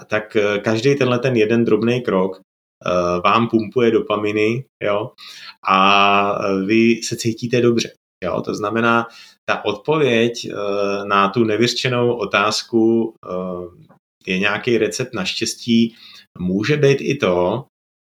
[0.00, 5.10] A tak uh, každý tenhle ten jeden drobný krok uh, vám pumpuje dopaminy, jo,
[5.68, 7.92] a vy se cítíte dobře.
[8.24, 9.06] Jo, to znamená,
[9.50, 10.50] ta odpověď
[11.04, 13.14] na tu nevyřčenou otázku
[14.26, 15.94] je nějaký recept na štěstí,
[16.38, 17.64] může být i to,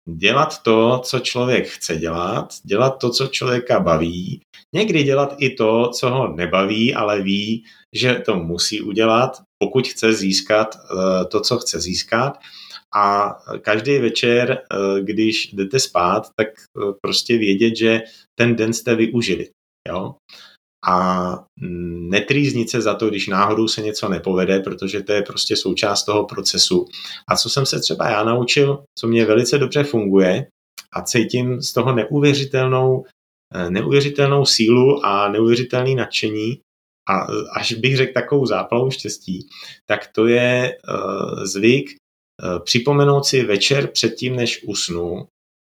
[0.08, 4.40] dělat to, co člověk chce dělat, dělat to, co člověka baví,
[4.74, 10.12] někdy dělat i to, co ho nebaví, ale ví, že to musí udělat, pokud chce
[10.12, 12.38] získat uh, to, co chce získat.
[12.96, 14.62] A každý večer,
[15.00, 16.48] když jdete spát, tak
[17.00, 18.00] prostě vědět, že
[18.38, 19.48] ten den jste využili.
[19.88, 20.14] Jo?
[20.88, 21.44] A
[22.10, 26.24] netrýznit se za to, když náhodou se něco nepovede, protože to je prostě součást toho
[26.24, 26.86] procesu.
[27.28, 30.46] A co jsem se třeba já naučil, co mě velice dobře funguje
[30.92, 33.04] a cítím z toho neuvěřitelnou,
[33.54, 36.60] eh, neuvěřitelnou sílu a neuvěřitelný nadšení,
[37.08, 39.46] a až bych řekl takovou záplavu štěstí,
[39.86, 45.26] tak to je uh, zvyk uh, připomenout si večer předtím, než usnu,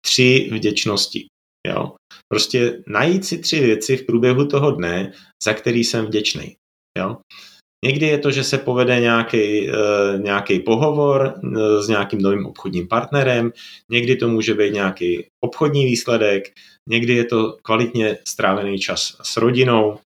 [0.05, 1.27] tři vděčnosti.
[1.65, 1.91] Jo?
[2.33, 5.11] Prostě najít si tři věci v průběhu toho dne,
[5.45, 6.55] za který jsem vděčný.
[6.99, 7.17] Jo?
[7.85, 9.69] Někdy je to, že se povede nějaký,
[10.17, 11.33] nějaký pohovor
[11.79, 13.51] s nějakým novým obchodním partnerem,
[13.91, 16.43] někdy to může být nějaký obchodní výsledek,
[16.89, 19.99] někdy je to kvalitně strávený čas s rodinou,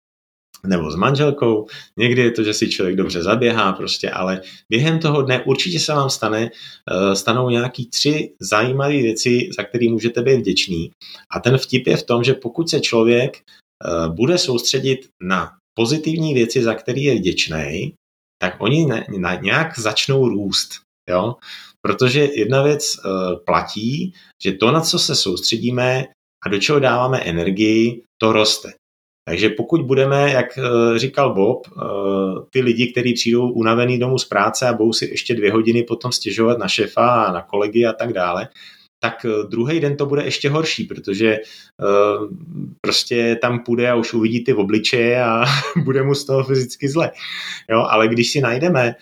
[0.68, 5.22] nebo s manželkou, někdy je to, že si člověk dobře zaběhá prostě, ale během toho
[5.22, 10.38] dne určitě se vám stane, eh, stanou nějaký tři zajímavé věci, za které můžete být
[10.38, 10.92] vděčný.
[11.32, 16.34] A ten vtip je v tom, že pokud se člověk eh, bude soustředit na pozitivní
[16.34, 17.94] věci, za které je vděčný,
[18.42, 20.82] tak oni na, na, nějak začnou růst.
[21.10, 21.36] Jo?
[21.82, 23.12] Protože jedna věc uh,
[23.46, 26.06] platí, že to, na co se soustředíme
[26.46, 28.74] a do čeho dáváme energii, to roste.
[29.30, 31.82] Takže pokud budeme, jak eh, říkal Bob, eh,
[32.50, 36.12] ty lidi, kteří přijdou unavený domů z práce a budou si ještě dvě hodiny potom
[36.12, 38.48] stěžovat na šefa a na kolegy a tak dále,
[39.04, 41.38] tak eh, druhý den to bude ještě horší, protože
[42.82, 45.46] prostě tam půjde a už uvidí ty obličeje a
[45.84, 47.12] bude mu z toho fyzicky zle.
[47.70, 48.96] Jo, ale když si najdeme,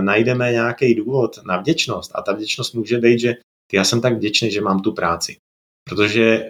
[0.00, 3.34] najdeme nějaký důvod na vděčnost a ta vděčnost může být, že
[3.72, 5.36] já jsem tak vděčný, že mám tu práci.
[5.88, 6.42] Protože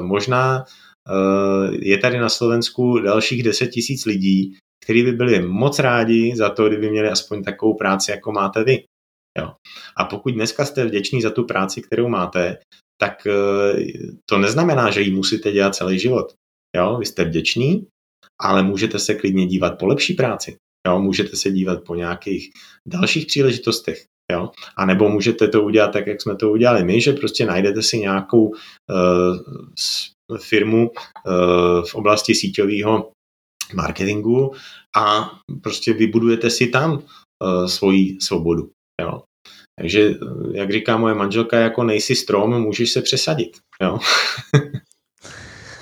[0.00, 0.64] možná
[1.72, 6.68] je tady na Slovensku dalších 10 tisíc lidí, kteří by byli moc rádi za to,
[6.68, 8.84] kdyby měli aspoň takovou práci, jako máte vy.
[9.38, 9.52] Jo.
[9.96, 12.58] A pokud dneska jste vděční za tu práci, kterou máte,
[13.00, 13.86] tak eh,
[14.30, 16.34] to neznamená, že ji musíte dělat celý život.
[16.76, 17.86] Jo, vy jste vděční,
[18.40, 20.56] ale můžete se klidně dívat po lepší práci.
[20.86, 22.50] Jo, můžete se dívat po nějakých
[22.88, 24.04] dalších příležitostech.
[24.32, 24.50] Jo?
[24.76, 27.98] A nebo můžete to udělat tak, jak jsme to udělali my, že prostě najdete si
[27.98, 29.36] nějakou uh,
[30.38, 31.30] firmu eh,
[31.86, 33.12] v oblasti síťového
[33.74, 34.52] marketingu
[34.96, 35.30] a
[35.62, 38.70] prostě vybudujete si tam eh, svoji svobodu.
[39.00, 39.22] Jo.
[39.80, 43.56] Takže, eh, jak říká moje manželka, jako nejsi strom, můžeš se přesadit.
[43.82, 43.98] Jo.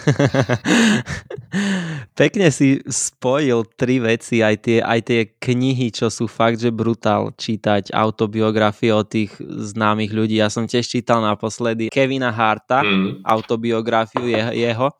[2.20, 7.32] Pekne si spojil tri veci, aj tie, aj tie knihy, čo sú fakt, že brutál
[7.34, 10.38] čítať, autobiografie od tých známych ľudí.
[10.38, 13.24] Ja som tiež čítal naposledy Kevina Harta, mm.
[13.24, 14.92] autobiografiu je, jeho,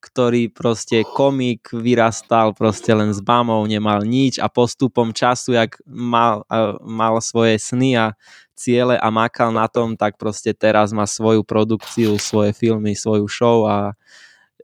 [0.00, 6.42] ktorý proste komik vyrastal proste len s mamou, nemal nič a postupom času, jak mal,
[6.80, 8.06] mal svoje sny a
[8.56, 13.64] ciele a makal na tom, tak proste teraz má svoju produkciu, svoje filmy, svoju show
[13.64, 13.96] a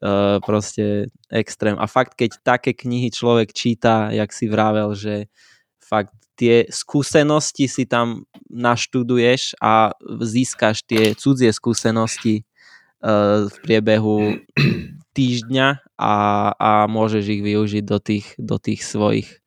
[0.03, 1.77] uh, proste extrém.
[1.79, 5.29] A fakt, keď také knihy človek číta, jak si vravel, že
[5.81, 12.45] fakt tie skúsenosti si tam naštuduješ a získaš tie cudzie skúsenosti
[13.01, 14.37] uh, v priebehu
[15.17, 16.15] týždňa a,
[16.53, 19.41] a môžeš ich využiť do tých, do tých svojich,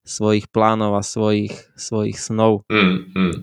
[0.00, 2.64] svojich plánov a svojich, svojich snov.
[2.72, 3.34] Mm, mm.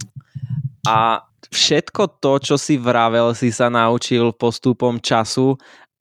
[0.89, 1.21] A
[1.53, 5.55] všetko to, čo si vravel, si sa naučil postupom času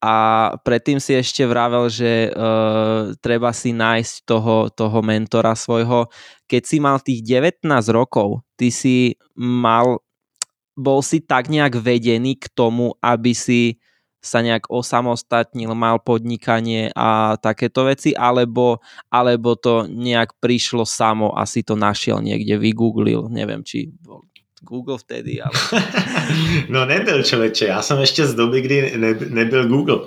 [0.07, 0.14] a
[0.62, 6.07] predtým si ešte vravel, že uh, treba si nájsť toho, toho mentora svojho.
[6.46, 9.98] Keď si mal tých 19 rokov, ty si mal,
[10.78, 13.82] bol si tak nejak vedený k tomu, aby si
[14.22, 18.78] sa nejak osamostatnil, mal podnikanie a takéto veci, alebo,
[19.11, 23.90] alebo to nejak prišlo samo a si to našiel niekde, vygooglil, neviem, či
[24.68, 25.82] Google vtedy, ale...
[26.68, 29.98] no nebyl člověče, já jsem ještě z doby, kdy ne, nebyl Google.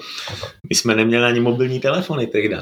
[0.70, 2.58] My jsme neměli ani mobilní telefony tehdy.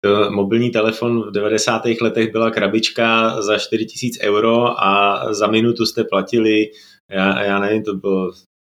[0.00, 1.82] To mobilní telefon v 90.
[2.00, 6.66] letech byla krabička za 4000 euro a za minutu jste platili,
[7.10, 8.32] já, já nevím, to bylo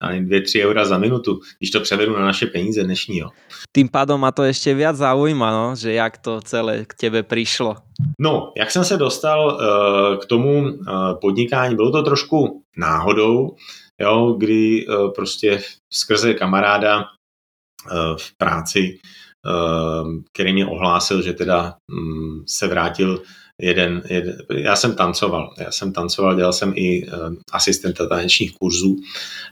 [0.03, 3.19] 2-3 eura za minutu, když to převedu na naše peníze dnešní.
[3.19, 3.31] Jo.
[3.73, 7.77] Tým pádom ma to ještě viac zaujíma, no, že jak to celé k tebe přišlo.
[8.21, 10.79] No, jak jsem se dostal uh, k tomu uh,
[11.21, 13.57] podnikání, bylo to trošku náhodou,
[14.01, 18.99] jo, kdy uh, prostě skrze kamaráda uh, v práci,
[19.47, 23.23] uh, který mě ohlásil, že teda um, se vrátil
[23.63, 28.97] jeden, jeden, já jsem tancoval, já jsem tancoval, dělal jsem i uh, asistenta tanečních kurzů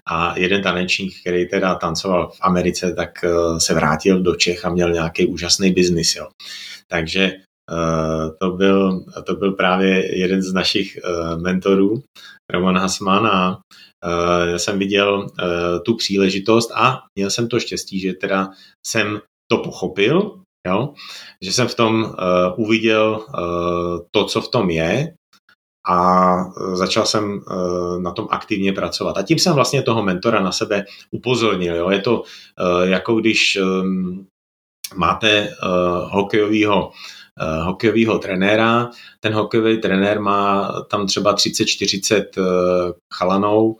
[0.08, 4.70] a jeden tanečník, který teda tancoval v Americe, tak uh, se vrátil do Čech a
[4.70, 6.28] měl nějaký úžasný biznis, jo.
[6.88, 7.32] Takže
[8.40, 12.02] to, byl, to byl právě jeden z našich uh, mentorů,
[12.52, 15.26] Roman Hasman a uh, já jsem viděl
[15.84, 18.50] tu příležitost a měl jsem to štěstí, že teda
[18.86, 20.94] jsem to pochopil Jo?
[21.44, 22.14] Že jsem v tom
[22.56, 23.26] uviděl
[24.10, 25.14] to, co v tom je
[25.88, 26.34] a
[26.72, 27.40] začal jsem
[28.02, 29.18] na tom aktivně pracovat.
[29.18, 31.76] A tím jsem vlastně toho mentora na sebe upozornil.
[31.76, 31.90] Jo?
[31.90, 32.22] Je to
[32.82, 34.26] jako když um,
[34.96, 35.54] máte
[36.10, 36.92] hokejového
[37.62, 38.90] hokejového trenéra.
[39.20, 42.44] Ten hokejový trenér má tam třeba 30-40 uh,
[43.14, 43.76] chalanou,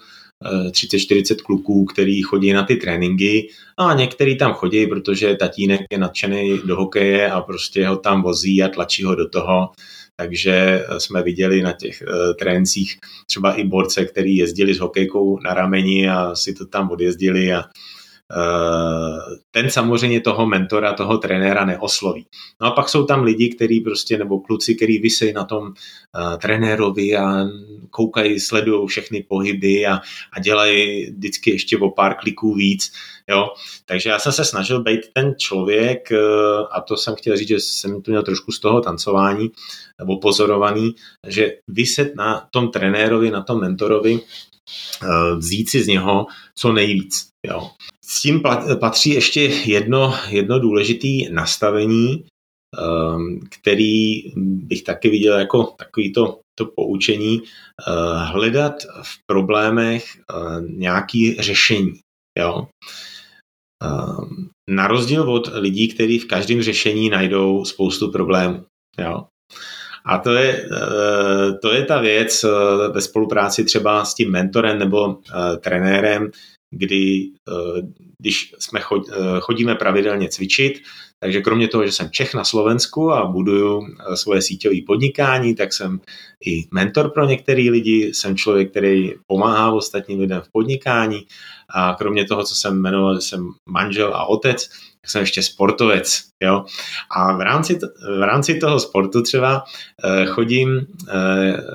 [0.70, 3.48] 30-40 kluků, který chodí na ty tréninky
[3.78, 8.22] no a některý tam chodí, protože tatínek je nadšený do hokeje a prostě ho tam
[8.22, 9.70] vozí a tlačí ho do toho.
[10.16, 12.02] takže jsme viděli na těch
[12.38, 12.96] tréncích
[13.26, 17.62] třeba i borce, který jezdili s hokejkou na rameni a si to tam odjezdili a
[17.62, 17.91] Eh,
[19.50, 22.26] ten samozřejmě toho mentora, toho trenéra neosloví.
[22.60, 25.72] No a pak jsou tam lidi, kteří prostě, nebo kluci, kteří vysejí na tom uh,
[26.36, 27.46] trenérovi a
[27.90, 30.00] koukají, sledují všechny pohyby a,
[30.32, 32.92] a dělají vždycky ještě o pár kliků víc.
[33.28, 33.48] Jo?
[33.86, 37.60] Takže já jsem se snažil být ten člověk, uh, a to jsem chtěl říct, že
[37.60, 39.50] jsem tu měl trošku z toho tancování,
[39.98, 40.94] nebo pozorovaný,
[41.26, 44.20] že vyset na tom trenérovi, na tom mentorovi,
[45.36, 47.28] vzít si z něho co nejvíc.
[47.46, 47.70] Jo.
[48.12, 48.42] S tím
[48.80, 52.24] patří ještě jedno, jedno důležité nastavení,
[52.78, 57.92] ehm, který bych taky viděl jako takový to, to poučení, eh,
[58.24, 62.00] hledat v problémech eh, nějaké řešení.
[62.38, 62.68] Jo?
[63.84, 68.64] Ehm, na rozdíl od lidí, kteří v každém řešení najdou spoustu problémů.
[68.98, 69.26] Jo?
[70.04, 72.44] A to je, eh, to je ta věc
[72.92, 75.18] ve spolupráci třeba s tím mentorem nebo
[75.60, 76.30] trenérem,
[76.72, 77.82] kdy eh,
[78.18, 80.80] když jsme eh, chodíme pravidelně cvičit,
[81.18, 85.72] takže kromě toho, že jsem Čech na Slovensku a buduju eh, svoje síťové podnikání, tak
[85.72, 86.00] jsem
[86.46, 91.26] i mentor pro některé lidi, jsem člověk, který pomáhá ostatním lidem v podnikání
[91.74, 94.68] a kromě toho, co jsem jmenoval, že jsem manžel a otec,
[95.00, 96.22] tak jsem ještě sportovec.
[96.42, 96.64] Jo?
[97.16, 97.78] A v rámci,
[98.18, 99.64] v rámci toho sportu třeba
[100.26, 100.86] chodím,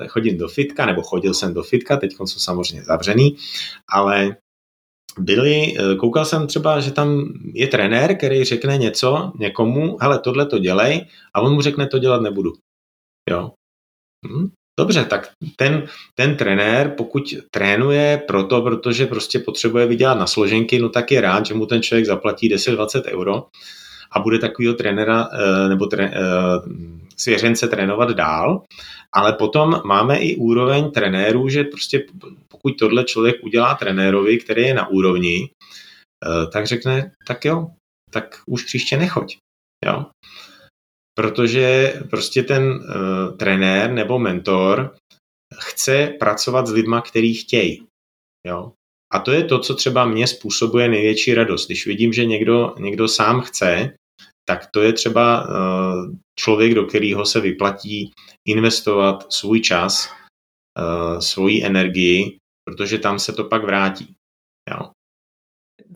[0.08, 3.36] chodím do fitka, nebo chodil jsem do fitka, teď jsou samozřejmě zavřený,
[3.88, 4.36] ale
[5.18, 10.46] byli, eh, koukal jsem třeba, že tam je trenér, který řekne něco někomu, hele, tohle
[10.46, 12.52] to dělej, a on mu řekne, to dělat nebudu.
[13.30, 13.52] Jo.
[14.26, 14.50] Hm?
[14.78, 20.88] Dobře, tak ten, ten trenér, pokud trénuje proto, protože prostě potřebuje vydělat na složenky, no
[20.88, 23.46] tak je rád, že mu ten člověk zaplatí 10-20 euro
[24.12, 26.18] a bude takového trenéra eh, nebo tre, eh,
[27.20, 28.62] svěřence trénovat dál.
[29.12, 32.06] Ale potom máme i úroveň trenérů, že prostě
[32.48, 35.50] pokud tohle člověk udělá trenérovi, který je na úrovni,
[36.24, 37.70] eh, tak řekne, tak jo,
[38.10, 39.36] tak už příště nechoď.
[39.84, 40.06] Jo?
[41.14, 44.94] Protože prostě ten uh, trenér nebo mentor
[45.54, 47.86] chce pracovat s lidma, který chtějí.
[48.46, 48.72] Jo?
[49.12, 51.66] A to je to, co třeba mě způsobuje největší radost.
[51.66, 53.94] Když vidím, že někdo, někdo sám chce,
[54.48, 58.10] tak to je třeba uh, člověk, do kterého se vyplatí
[58.46, 60.10] investovat svůj čas,
[60.78, 64.14] uh, svoji energii, protože tam se to pak vrátí.
[64.70, 64.90] Jo.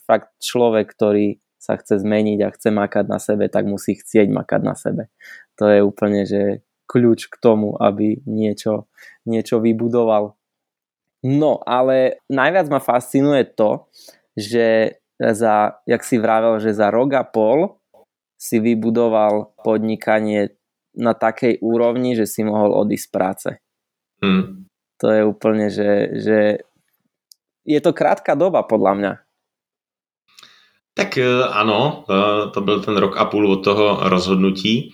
[0.07, 1.33] Fakt člověk, který
[1.63, 5.15] sa chce zmeniť a chce makať na sebe, tak musí chcieť makať na sebe.
[5.63, 8.91] To je úplne, že kľúč k tomu, aby niečo,
[9.23, 10.35] niečo vybudoval.
[11.23, 13.87] No, ale najviac ma fascinuje to,
[14.35, 17.79] že za, jak si vravel, že za rok a pol
[18.43, 20.59] si vybudoval podnikanie
[20.99, 23.49] na takej úrovni, že si mohol odísť z práce.
[24.19, 24.67] Hmm.
[24.99, 26.39] To je úplne, že, že
[27.63, 29.13] je to krátka doba podľa mňa.
[30.93, 34.93] Tak e, ano, e, to byl ten rok a půl od toho rozhodnutí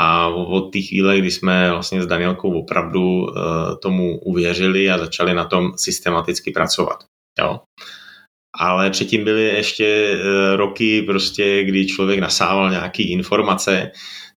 [0.00, 3.32] a od té chvíle, kdy jsme vlastně s Danielkou opravdu e,
[3.82, 7.04] tomu uvěřili a začali na tom systematicky pracovat.
[7.38, 7.60] Jo.
[8.56, 10.18] Ale předtím byly ještě
[10.56, 13.90] roky, prostě, kdy člověk nasával nějaké informace,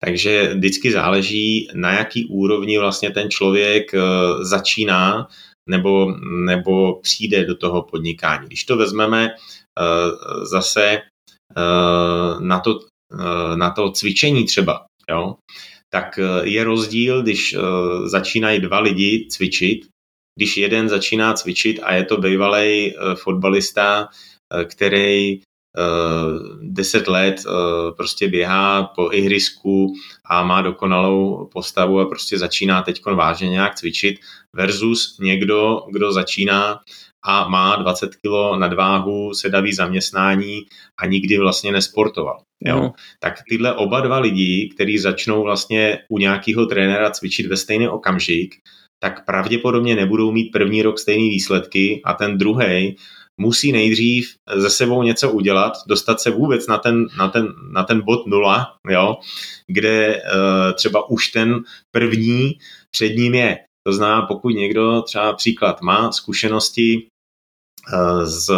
[0.05, 3.93] takže vždycky záleží, na jaký úrovni vlastně ten člověk
[4.41, 5.29] začíná
[5.69, 6.15] nebo,
[6.47, 8.47] nebo přijde do toho podnikání.
[8.47, 9.31] Když to vezmeme
[9.81, 11.03] Eh, zase
[12.41, 12.79] na to,
[13.57, 15.37] na to cvičení třeba, jo,
[15.93, 17.57] tak je rozdíl, když
[18.05, 19.87] začínají dva lidi cvičit,
[20.41, 24.09] když jeden začíná cvičit a je to bývalý fotbalista,
[24.65, 25.41] který
[26.63, 27.45] deset let
[27.97, 29.93] prostě běhá po ihrisku
[30.25, 34.17] a má dokonalou postavu a prostě začíná teď vážně nějak cvičit
[34.57, 36.81] versus někdo, kdo začíná
[37.25, 40.61] a má 20 kg nadváhu, sedavý zaměstnání
[40.99, 42.43] a nikdy vlastně nesportoval.
[42.65, 42.83] Jo?
[42.83, 42.91] Mm.
[43.21, 48.55] Tak tyhle oba dva lidi, kteří začnou vlastně u nějakého trenéra cvičit ve stejný okamžik,
[49.03, 52.97] tak pravděpodobně nebudou mít první rok stejné výsledky a ten druhý
[53.41, 58.01] musí nejdřív ze sebou něco udělat, dostat se vůbec na ten, na ten, na ten
[58.01, 59.17] bod nula, jo,
[59.67, 62.59] kde uh, třeba už ten první
[62.91, 63.59] před ním je.
[63.87, 67.07] To znamená, pokud někdo třeba příklad má zkušenosti
[67.93, 68.51] eh, z,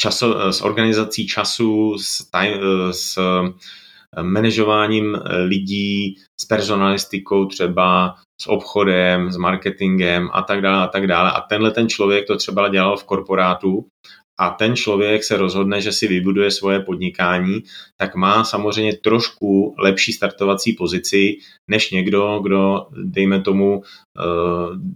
[0.00, 3.18] časo, s organizací času, s, eh, s
[4.22, 11.30] manažováním lidí, s personalistikou třeba, s obchodem, s marketingem a tak dále a tak dále.
[11.30, 13.86] A tenhle ten člověk to třeba dělal v korporátu
[14.38, 17.62] a ten člověk se rozhodne, že si vybuduje svoje podnikání,
[17.96, 21.38] tak má samozřejmě trošku lepší startovací pozici
[21.70, 23.82] než někdo, kdo, dejme tomu,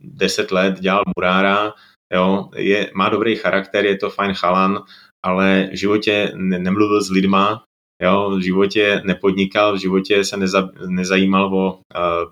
[0.02, 1.72] 10 let dělal murára,
[2.12, 4.82] jo, je, má dobrý charakter, je to fajn chalan,
[5.24, 7.62] ale v životě ne, nemluvil s lidma,
[8.02, 11.80] jo, v životě nepodnikal, v životě se neza, nezajímal o uh,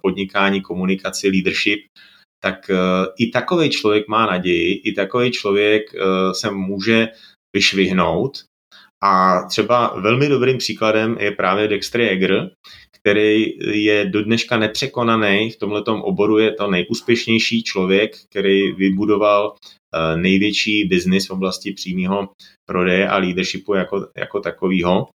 [0.03, 1.81] podnikání, komunikaci, leadership,
[2.43, 2.77] tak uh,
[3.19, 7.09] i takový člověk má naději, i takový člověk uh, se může
[7.57, 8.45] vyšvihnout.
[9.05, 12.51] A třeba velmi dobrým příkladem je právě Dexter Jäger,
[13.01, 19.55] který je do dneška nepřekonaný v tomto oboru, je to nejúspěšnější člověk, který vybudoval
[20.17, 22.29] největší biznis v oblasti přímého
[22.69, 25.09] prodeje a leadershipu jako, jako takového.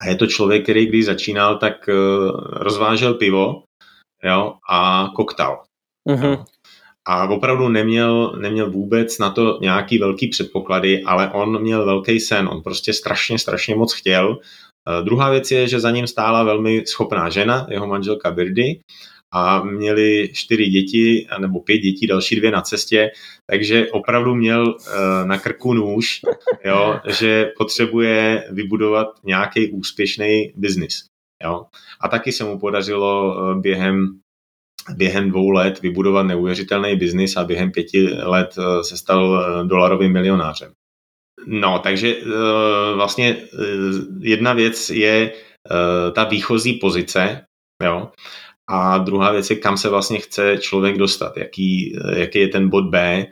[0.00, 3.62] A je to člověk, který když začínal, tak uh, rozvážel pivo
[4.24, 5.62] jo, a koktal.
[6.08, 6.44] Uh-huh.
[7.08, 12.48] A opravdu neměl, neměl vůbec na to nějaký velký předpoklady, ale on měl velký sen,
[12.48, 14.28] on prostě strašně, strašně moc chtěl.
[14.28, 18.80] Uh, druhá věc je, že za ním stála velmi schopná žena, jeho manželka Birdy,
[19.32, 23.10] a měli čtyři děti, nebo pět dětí, další dvě na cestě,
[23.50, 24.76] takže opravdu měl uh,
[25.24, 26.20] na krku nůž,
[26.64, 31.04] jo, že potřebuje vybudovat nějaký úspěšný biznis.
[31.44, 31.66] Jo.
[32.00, 34.20] A taky se mu podařilo uh, během
[34.96, 40.72] během dvou let vybudovat neuvěřitelný biznis a během pěti let uh, se stal dolarovým milionářem.
[41.46, 42.16] No, takže
[42.94, 43.36] vlastně
[44.20, 45.32] jedna věc je
[46.14, 47.44] ta výchozí pozice,
[47.82, 48.10] jo,
[48.70, 52.84] a druhá věc je, kam se vlastně chce člověk dostat, jaký, jaký je ten bod
[52.90, 53.26] B, eh,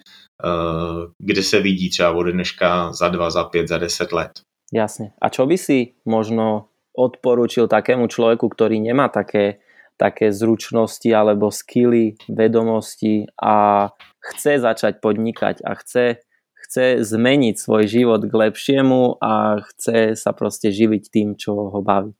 [1.18, 4.30] kde se vidí třeba od dneška za dva, za pět, za deset let.
[4.72, 5.12] Jasně.
[5.22, 9.54] A čo by si možno odporučil takému člověku, který nemá také,
[9.96, 13.88] také zručnosti alebo skily, vedomosti a
[14.20, 16.16] chce začať podnikať a chce,
[16.52, 22.12] chce zmeniť svoj život k lepšiemu a chce sa prostě živiť tým, čo ho baví.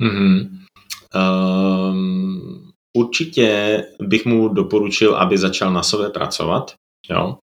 [0.00, 0.69] Mm-hmm.
[1.14, 6.74] Um, určitě bych mu doporučil, aby začal na sobě pracovat.
[7.10, 7.38] Jo?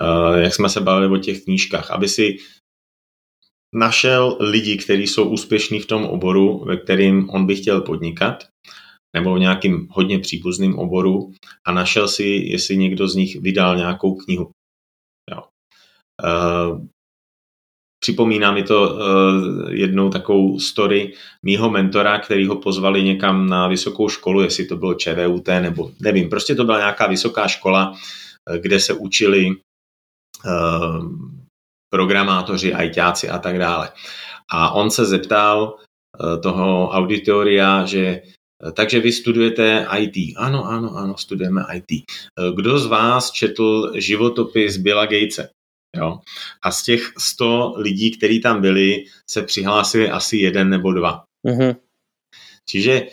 [0.00, 2.36] Uh, jak jsme se bavili o těch knížkách, aby si
[3.74, 8.48] našel lidi, kteří jsou úspěšní v tom oboru, ve kterým on by chtěl podnikat,
[9.16, 11.32] nebo v nějakým hodně příbuzným oboru
[11.66, 14.50] a našel si, jestli někdo z nich vydal nějakou knihu.
[15.30, 15.42] Jo.
[16.24, 16.86] Uh,
[18.00, 24.08] Připomíná mi to uh, jednou takovou story mýho mentora, který ho pozvali někam na vysokou
[24.08, 27.94] školu, jestli to bylo ČVUT nebo nevím, prostě to byla nějaká vysoká škola,
[28.50, 31.06] eh, kde se učili uh,
[31.90, 33.90] programátoři, ajťáci a tak dále.
[34.52, 35.76] A on se zeptal
[36.42, 38.22] toho auditoria, že
[38.74, 40.34] takže vy studujete IT.
[40.36, 42.04] Ano, ano, ano, studujeme IT.
[42.54, 45.48] Kdo z vás četl životopis Billa Gatese?
[45.96, 46.20] Jo?
[46.62, 51.24] A z těch 100 lidí, kteří tam byli, se přihlásili asi jeden nebo dva.
[51.48, 51.76] Mm-hmm.
[52.68, 53.06] Čiže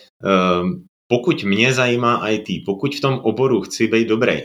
[0.62, 4.42] um, pokud mě zajímá IT, pokud v tom oboru chci být dobrý,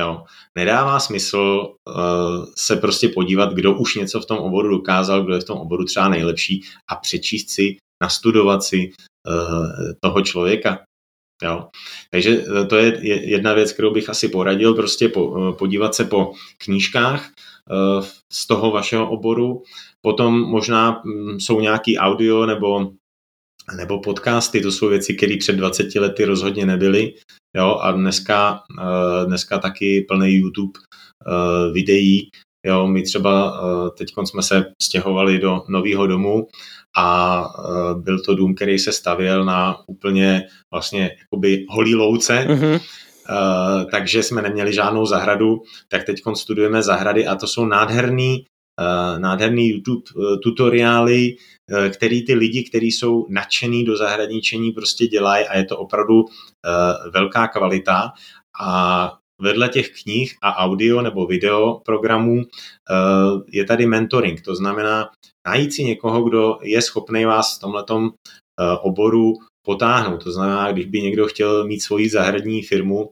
[0.00, 0.24] jo,
[0.54, 5.40] nedává smysl uh, se prostě podívat, kdo už něco v tom oboru dokázal, kdo je
[5.40, 8.92] v tom oboru třeba nejlepší a přečíst si, nastudovat si
[9.28, 10.82] uh, toho člověka.
[11.42, 11.68] Jo.
[12.10, 13.00] Takže eh, to je
[13.30, 17.55] jedna věc, kterou bych asi poradil, prostě po, podívat se po knížkách, Eh,
[18.32, 19.62] z toho vašeho oboru.
[20.00, 22.90] Potom možná mm, jsou nějaký audio nebo,
[23.76, 27.14] nebo podcasty, to jsou věci, které před 20 lety rozhodně nebyly.
[27.56, 32.30] Jo, a dneska, eh, dneska taky plný YouTube eh, videí.
[32.66, 33.60] Jo, my třeba
[33.98, 36.46] teď jsme se stěhovali do nového domu
[36.96, 37.44] a
[37.94, 40.42] byl to dům, který se stavěl na úplně
[40.72, 42.46] vlastně jakoby holý louce.
[42.48, 43.05] Mm-hmm Eh,
[43.90, 48.44] takže jsme neměli žádnou zahradu, tak teď studujeme zahrady a to jsou nádherný,
[48.80, 51.36] uh, nádherný YouTube uh, tutoriály,
[51.92, 56.24] který ty lidi, kteří jsou nadšený do zahradničení, prostě dělají a je to opravdu
[57.12, 58.12] velká kvalita
[58.60, 59.12] a
[59.42, 62.42] vedle těch knih a audio nebo video programů
[63.52, 65.10] je tady mentoring, to znamená
[65.48, 68.10] najít si někoho, kdo je schopný vás v tomhletom
[68.82, 69.32] oboru
[69.66, 70.24] potáhnout.
[70.24, 73.10] To znamená, když by někdo chtěl mít svoji zahradní firmu,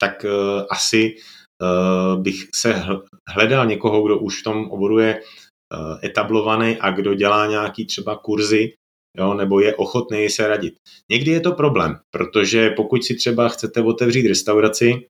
[0.00, 1.16] tak uh, asi
[1.62, 2.82] uh, bych se
[3.28, 8.16] hledal někoho, kdo už v tom oboru je uh, etablovaný a kdo dělá nějaký třeba
[8.16, 8.74] kurzy,
[9.18, 10.74] jo, nebo je ochotný se radit.
[11.10, 15.06] Někdy je to problém, protože pokud si třeba chcete otevřít restauraci,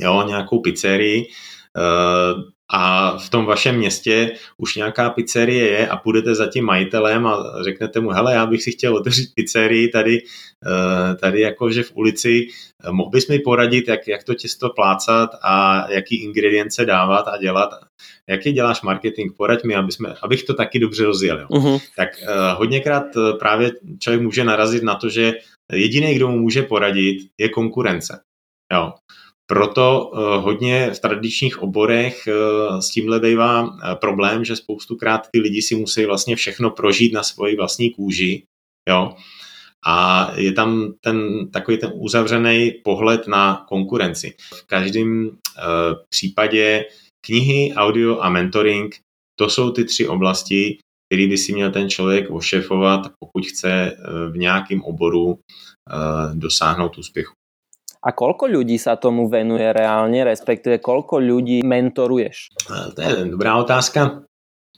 [0.00, 1.26] jo, nějakou pizzerii,
[2.72, 7.62] a v tom vašem městě už nějaká pizzerie je a půjdete za tím majitelem a
[7.64, 10.22] řeknete mu, hele, já bych si chtěl otevřít pizzerii tady,
[10.66, 12.46] eh, tady jakože v ulici,
[12.90, 17.70] mohl bys mi poradit, jak, jak to těsto plácat a jaký ingredience dávat a dělat,
[18.28, 21.40] jaký děláš marketing, poraď mi, aby jsme, abych to taky dobře rozjel.
[21.40, 21.46] Jo.
[21.50, 21.80] Uh-huh.
[21.96, 23.04] Tak uh, hodněkrát
[23.38, 25.32] právě člověk může narazit na to, že
[25.72, 28.20] jediný, kdo mu může poradit, je konkurence.
[28.72, 28.92] Jo.
[29.48, 35.40] Proto eh, hodně v tradičních oborech eh, s tímhle bývá eh, problém, že spoustukrát ty
[35.40, 38.42] lidi si musí vlastně všechno prožít na svoji vlastní kůži.
[38.88, 39.16] Jo?
[39.86, 44.34] A je tam ten takový ten uzavřený pohled na konkurenci.
[44.54, 45.30] V každém
[46.08, 46.84] případě
[47.26, 48.96] knihy, audio a mentoring,
[49.38, 50.78] to jsou ty tři oblasti,
[51.08, 53.96] který by si měl ten člověk ošefovat, pokud chce
[54.30, 55.38] v nějakém oboru
[56.34, 57.32] dosáhnout úspěchu.
[58.06, 62.54] A koľko ľudí sa tomu venuje reálne, respektíve koľko ľudí mentoruješ?
[62.94, 64.22] To je dobrá otázka.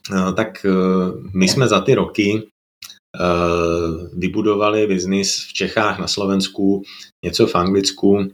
[0.09, 0.69] Tak e,
[1.35, 2.41] my jsme za ty roky e,
[4.17, 6.83] vybudovali biznis v Čechách, na Slovensku,
[7.25, 8.29] něco v Anglicku,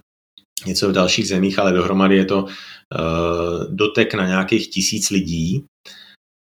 [0.66, 2.51] něco v dalších zemích, ale dohromady je to e,
[3.74, 5.64] dotek na nějakých tisíc lidí.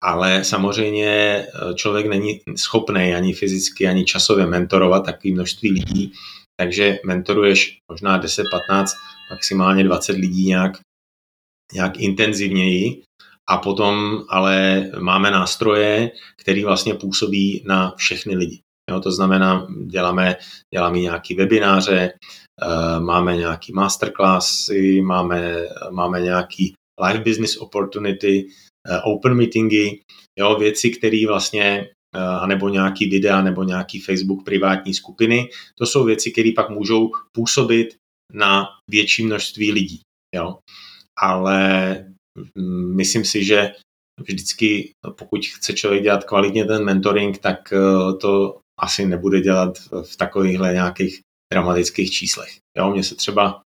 [0.04, 1.46] Ale samozřejmě
[1.76, 6.14] člověk není schopný ani fyzicky, ani časově mentorovat takové množství lidí,
[6.60, 8.94] takže mentoruješ možná 10, 15,
[9.30, 10.72] maximálně 20 lidí nějak,
[11.74, 13.04] nějak intenzivněji
[13.50, 18.60] a potom ale máme nástroje, které vlastně působí na všechny lidi.
[18.92, 20.36] Jo, to znamená, děláme,
[20.74, 22.14] děláme nějaký webináře,
[22.62, 26.74] eh, máme nějaký masterclassy, máme, máme nějaký
[27.08, 28.48] live business opportunity,
[28.90, 30.00] eh, open meetingy,
[30.40, 35.50] jo, věci, které vlastně Anebo nějaký videa, nebo nějaký Facebook privátní skupiny.
[35.76, 37.96] To jsou věci, které pak můžou působit
[38.34, 40.00] na větší množství lidí.
[40.36, 40.58] Jo?
[41.22, 41.94] Ale
[42.56, 43.72] mm, myslím si, že
[44.20, 50.18] vždycky, pokud chce člověk dělat kvalitně ten mentoring, tak eh, to asi nebude dělat v
[50.18, 51.20] takovýchhle nějakých
[51.54, 52.58] dramatických číslech.
[52.78, 53.62] Jo, mně se třeba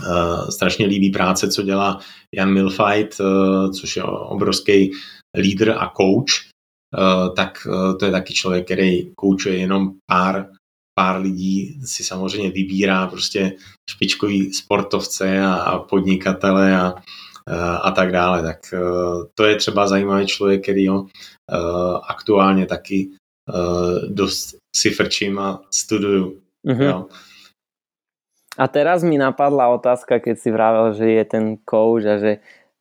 [0.00, 2.00] uh, strašně líbí práce, co dělá
[2.34, 4.90] Jan Milfight, uh, což je obrovský
[5.38, 6.50] lídr a coach,
[7.36, 10.48] tak eh, to je taky člověk, který koučuje jenom pár,
[10.98, 13.52] pár lidí, si samozřejmě vybírá prostě
[13.90, 16.94] špičkový sportovce a, a podnikatele a,
[17.50, 18.42] eh, a tak dále.
[18.42, 18.58] Tak
[19.34, 21.06] to je třeba zajímavý člověk, který ho
[22.08, 23.10] aktuálně taky
[24.08, 26.40] dost si frčím a studuju.
[26.66, 26.82] Mm-hmm.
[26.82, 27.06] Jo.
[28.58, 32.38] A teraz mi napadla otázka, keď si vravel, že je ten coach a že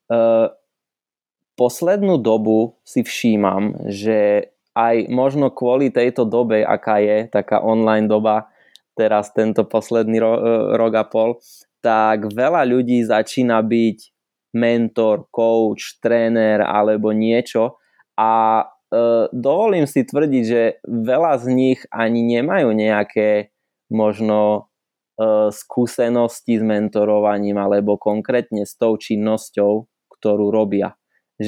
[0.07, 0.47] uh,
[1.53, 8.49] poslednú dobu si všímam, že aj možno kvôli tejto dobe, aká je, taká online doba,
[8.97, 11.29] teraz tento posledný ro- e, rok a pol,
[11.81, 13.97] tak veľa ľudí začína byť
[14.53, 17.77] mentor, coach, tréner alebo niečo.
[18.17, 18.65] A e,
[19.33, 23.53] dovolím si tvrdiť, že veľa z nich ani nemajú nejaké
[23.93, 24.69] možno
[25.17, 29.85] e, skúsenosti s mentorovaním alebo konkrétne s tou činnosťou,
[30.17, 30.97] ktorú robia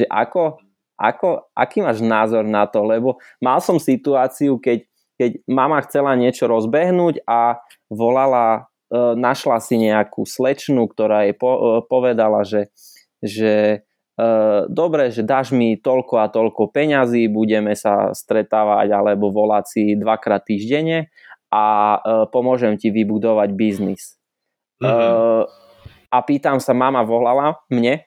[0.04, 0.60] že ako,
[0.96, 4.88] ako, aký máš názor na to, lebo mal som situáciu, keď,
[5.20, 7.60] keď mama chcela niečo rozbehnúť a
[7.92, 12.72] volala, e, našla si nejakú slečnu, ktorá jej po, e, povedala, že,
[13.20, 13.84] že
[14.16, 14.28] e,
[14.72, 20.48] dobre, že dáš mi toľko a toľko peňazí, budeme sa stretávať alebo volať si dvakrát
[20.48, 21.12] týždenne
[21.56, 21.96] a
[22.36, 24.20] pomôžem ti vybudovať biznis.
[24.84, 25.48] Mm-hmm.
[26.12, 28.04] A pýtam sa, mama volala mne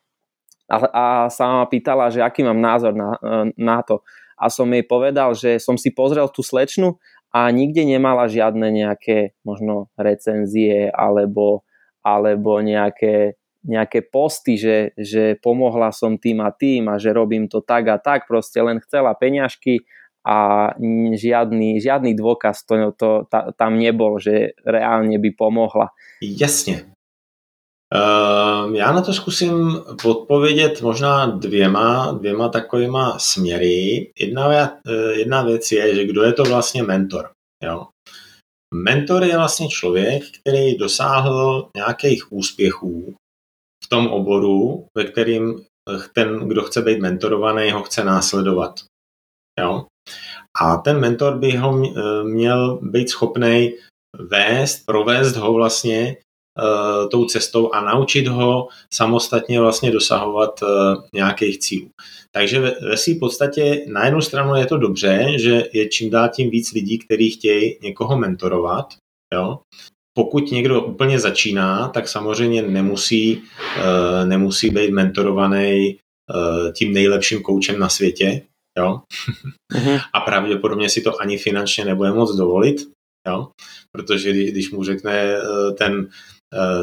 [0.68, 3.16] a, a sa ma pýtala, že aký mám názor na,
[3.56, 4.04] na to.
[4.38, 7.00] A som jej povedal, že som si pozrel tú slečnu
[7.34, 11.66] a nikde nemala žiadne nejaké možno recenzie alebo,
[12.04, 17.64] alebo nejaké, nejaké posty, že, že pomohla som tým a tým a že robím to
[17.64, 19.82] tak a tak, proste len chcela peňažky
[20.28, 20.70] a
[21.16, 25.88] žiadny, žiadny dôkaz to, to, ta, tam nebol, že reálne by pomohla.
[26.20, 26.97] Jasne.
[27.94, 34.12] Ehm, já na to zkusím odpovědět možná dvěma, dvěma takovýma směry.
[34.18, 37.30] Jedna, věc, eh, jedna věc je, že kdo je to vlastně mentor.
[37.64, 37.86] Jo?
[38.74, 43.14] Mentor je vlastně člověk, který dosáhl nějakých úspěchů
[43.84, 45.64] v tom oboru, ve kterým
[46.12, 48.74] ten, kdo chce být mentorovaný, ho chce následovat.
[49.60, 49.86] Jo?
[50.60, 53.74] A ten mentor by ho eh, měl být schopný
[54.18, 56.16] vést, provést ho vlastně
[57.10, 60.68] tou cestou a naučit ho samostatně vlastně dosahovat uh,
[61.14, 61.90] nějakých cílů.
[62.32, 66.28] Takže ve, ve své podstatě na jednu stranu je to dobře, že je čím dál
[66.28, 68.94] tím víc lidí, kteří chtějí někoho mentorovat.
[69.34, 69.58] Jo?
[70.14, 75.98] Pokud někdo úplně začíná, tak samozřejmě nemusí, uh, nemusí být mentorovaný
[76.72, 78.42] tím nejlepším koučem na světě,
[78.78, 79.00] jo.
[79.74, 80.00] Mm-hmm.
[80.14, 82.88] A pravděpodobně si to ani finančně nebude moc dovolit,
[83.28, 83.48] jo.
[83.96, 85.36] Protože když mu řekne
[85.78, 86.08] ten,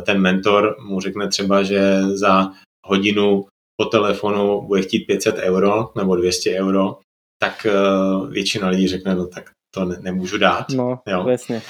[0.01, 2.51] ten mentor, mu řekne třeba, že za
[2.85, 3.45] hodinu
[3.81, 6.97] po telefonu bude chtít 500 euro nebo 200 euro,
[7.41, 7.67] tak
[8.29, 10.65] většina lidí řekne, no tak to ne, nemůžu dát.
[10.69, 11.27] No, jo.
[11.27, 11.61] jasně.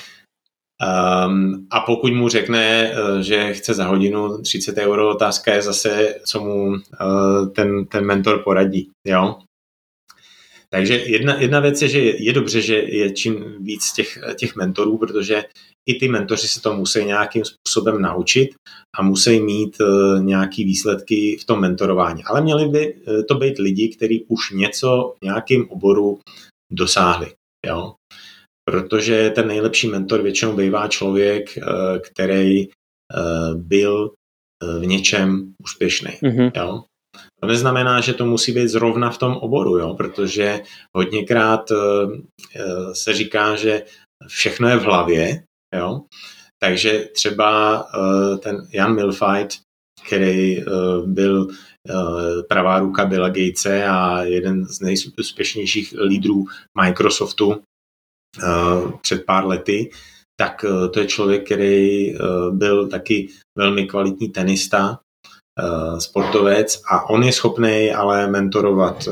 [1.27, 6.15] Um, a pokud mu řekne, eh, že chce za hodinu 30 euro, otázka je zase,
[6.25, 6.79] co mu uh,
[7.55, 8.89] ten, ten mentor poradí.
[9.07, 9.39] Jo?
[10.76, 14.55] Takže jedna, jedna věc je, že je, je dobře, že je čím víc těch, těch
[14.55, 15.43] mentorů, protože
[15.89, 18.49] i ty mentoři se to musí nějakým způsobem naučit
[18.97, 22.23] a musí mít uh, nějaký výsledky v tom mentorování.
[22.23, 22.95] Ale měli by
[23.28, 26.19] to být lidi, kteří už něco v nějakém oboru
[26.71, 27.32] dosáhli.
[27.65, 27.95] Jo?
[28.69, 31.63] protože ten nejlepší mentor většinou bývá člověk, eh,
[31.99, 32.69] který eh,
[33.55, 34.11] byl
[34.63, 36.11] eh, v něčem úspěšný.
[36.11, 36.51] Mm-hmm.
[36.55, 36.84] Jo?
[37.41, 39.93] To neznamená, že to musí být zrovna v tom oboru, jo?
[39.93, 40.61] protože
[40.95, 41.72] hodněkrát
[42.93, 43.84] se říká, že
[44.28, 45.43] všechno je v hlavě,
[45.76, 46.01] jo?
[46.63, 47.84] takže třeba
[48.39, 49.61] ten Jan Milfight,
[50.07, 50.63] který
[51.05, 51.47] byl
[52.49, 56.45] pravá ruka Billa Gatese a jeden z nejúspěšnějších lídrů
[56.82, 57.61] Microsoftu,
[58.43, 59.89] Eh, před pár lety,
[60.39, 62.18] tak eh, to je člověk, který eh,
[62.51, 64.99] byl taky velmi kvalitní tenista,
[65.99, 69.08] sportovec a on je schopný ale mentorovat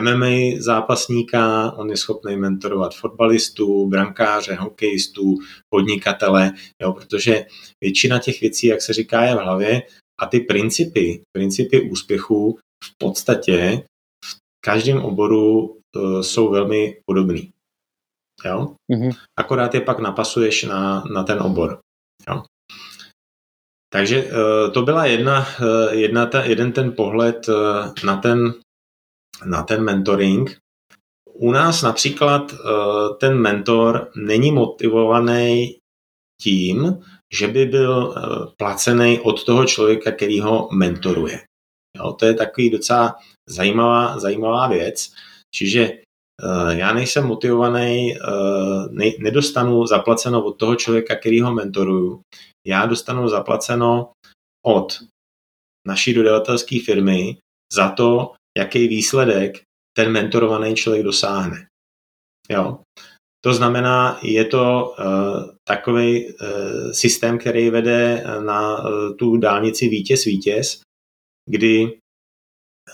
[0.00, 7.46] MMA zápasníka, on je schopný mentorovat fotbalistů, brankáře, hokejistů, podnikatele, jo, protože
[7.80, 9.82] většina těch věcí, jak se říká, je v hlavě
[10.20, 13.84] a ty principy, principy úspěchu v podstatě
[14.24, 15.76] v každém oboru
[16.20, 17.50] jsou velmi podobný.
[18.44, 18.74] Jo?
[18.92, 19.12] Mm-hmm.
[19.38, 21.78] Akorát je pak napasuješ na, na ten obor.
[22.28, 22.42] Jo?
[23.94, 27.54] Takže uh, to byla jedna, uh, jedna ta, jeden ten pohled uh,
[28.04, 28.54] na, ten,
[29.44, 30.58] na ten mentoring.
[31.34, 32.54] U nás například
[33.20, 35.78] ten mentor není motivovaný
[36.42, 37.02] tím,
[37.34, 38.14] že by byl
[38.56, 41.40] placený od toho člověka, který ho mentoruje.
[41.98, 43.16] Jo, to je takový docela
[43.48, 45.12] zajímavá, zajímavá věc.
[45.54, 45.92] Čiže
[46.42, 52.20] Eh, já nejsem motivovaný, eh, nedostanu zaplaceno od toho člověka, který ho mentoruju.
[52.66, 54.12] Já dostanu zaplaceno
[54.66, 55.02] od
[55.86, 57.38] naší dodavatelské firmy
[57.72, 59.62] za to, jaký výsledek
[59.96, 61.66] ten mentorovaný člověk dosáhne.
[62.50, 62.80] Jo.
[63.44, 66.36] To znamená, je to uh, takový uh,
[66.92, 70.80] systém, který vede na uh, tu dálnici vítěz-vítěz,
[71.50, 71.98] kdy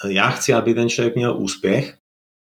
[0.08, 1.98] já chci, aby ten člověk měl úspěch,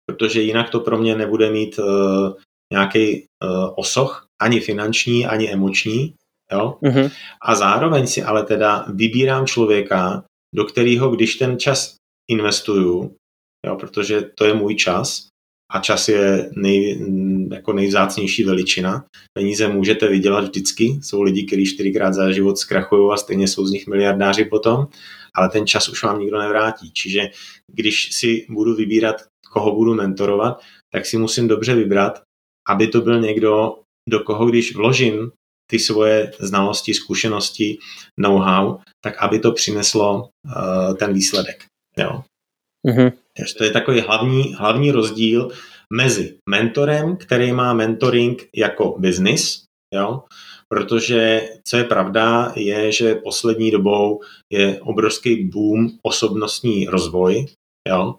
[0.06, 2.42] protože jinak to pro mě nebude mít uh, eh,
[2.72, 6.14] nějaký uh, eh, osoch, ani finanční, ani emoční.
[6.52, 6.78] Jo?
[6.82, 7.10] Mm-hmm.
[7.42, 10.24] A zároveň si ale teda vybírám člověka,
[10.54, 11.96] do kterého, když ten čas
[12.30, 13.16] investuju,
[13.66, 15.28] jo, protože to je můj čas,
[15.72, 17.06] a čas je nej,
[17.52, 19.04] jako nejvzácnější veličina.
[19.38, 20.84] Peníze můžete vydělat vždycky.
[21.02, 24.86] Jsou lidi, kteří čtyřikrát za život zkrachují a stejně jsou z nich miliardáři potom,
[25.34, 26.90] ale ten čas už vám nikdo nevrátí.
[26.92, 27.30] Čiže
[27.72, 29.16] když si budu vybírat
[29.52, 30.60] koho budu mentorovat,
[30.94, 32.22] tak si musím dobře vybrat,
[32.68, 33.78] aby to byl někdo,
[34.08, 35.30] do koho když vložím
[35.70, 37.78] ty svoje znalosti, zkušenosti,
[38.20, 41.64] know-how, tak aby to přineslo uh, ten výsledek.
[41.98, 42.24] Jo.
[42.88, 43.12] Mm-hmm.
[43.36, 45.50] Takže to je takový hlavní, hlavní rozdíl
[45.92, 49.64] mezi mentorem, který má mentoring jako business,
[49.94, 50.22] jo,
[50.68, 54.20] protože co je pravda, je, že poslední dobou
[54.52, 57.46] je obrovský boom osobnostní rozvoj,
[57.88, 58.14] jo,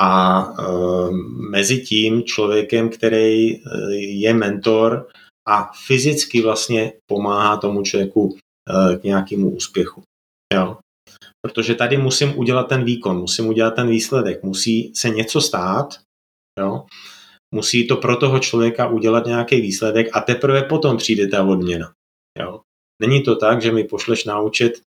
[0.00, 0.64] a e,
[1.50, 3.60] mezi tím člověkem, který e,
[3.94, 5.08] je mentor
[5.48, 10.02] a fyzicky vlastně pomáhá tomu člověku e, k nějakému úspěchu.
[10.54, 10.76] Jo?
[11.46, 16.00] Protože tady musím udělat ten výkon, musím udělat ten výsledek, musí se něco stát,
[16.60, 16.86] jo?
[17.54, 21.92] musí to pro toho člověka udělat nějaký výsledek a teprve potom přijde ta odměna.
[22.38, 22.60] Jo?
[23.02, 24.82] Není to tak, že mi pošleš naučit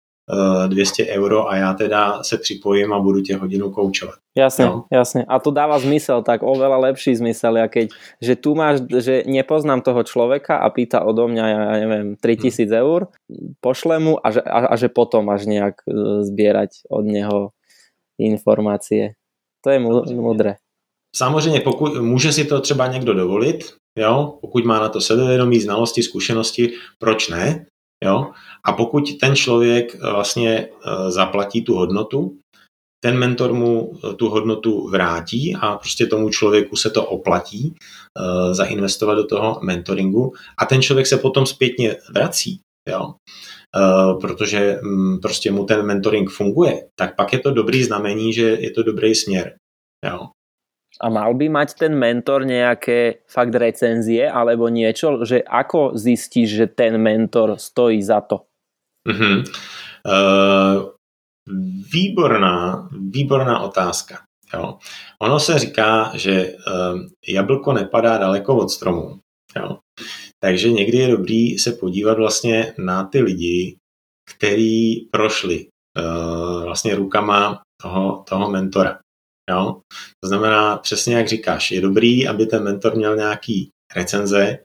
[0.67, 4.15] 200 euro a já teda se připojím a budu tě hodinu koučovat.
[4.37, 4.85] Jasne, no.
[4.93, 5.25] jasne.
[5.27, 7.89] A to dáva zmysel, tak oveľa lepší zmysel, ja keď,
[8.21, 12.77] že tu máš, že nepoznám toho človeka a pýta odo mňa, ja neviem, 3000 hmm.
[12.77, 13.01] eur,
[13.57, 15.91] pošle mu a že, a, a že potom máš nejak e,
[16.23, 17.39] zbierať od neho
[18.21, 19.17] informácie.
[19.65, 19.79] To je
[20.13, 20.61] mudré.
[21.15, 26.03] Samozřejmě, pokud může si to třeba někdo dovolit, jo, pokud má na to sebevědomí, znalosti,
[26.03, 27.65] zkušenosti, proč ne?
[28.05, 28.31] Jo?
[28.63, 32.37] A pokud ten člověk eh, vlastně eh, zaplatí tu hodnotu,
[33.03, 37.75] ten mentor mu eh, tu hodnotu vrátí a prostě tomu člověku se to oplatí
[38.51, 42.59] zainvestovat do toho mentoringu a ten člověk se potom zpětně vrací.
[42.89, 43.13] Jo?
[44.21, 48.71] protože mm, prostě mu ten mentoring funguje, tak pak je to dobrý znamení, že je
[48.71, 49.55] to dobrý směr.
[50.05, 50.27] Jo.
[50.99, 56.67] A mal by mať ten mentor nejaké fakt recenzie alebo niečo, že ako zistíš, že
[56.67, 58.48] ten mentor stojí za to?
[59.09, 59.43] Mm-hmm.
[60.05, 60.89] Uh,
[61.93, 64.21] výborná, výborná otázka.
[64.53, 64.77] Jo.
[65.21, 69.19] Ono se říká, že uh, jablko nepadá daleko od stromu.
[69.57, 69.77] Jo.
[70.43, 73.77] Takže někdy je dobrý se podívat vlastně na ty lidi,
[74.35, 75.67] který prošli
[75.99, 78.99] uh, vlastně rukama toho, toho mentora.
[79.49, 79.81] Jo?
[80.23, 84.59] To znamená, přesně jak říkáš, je dobrý, aby ten mentor měl nějaký recenze,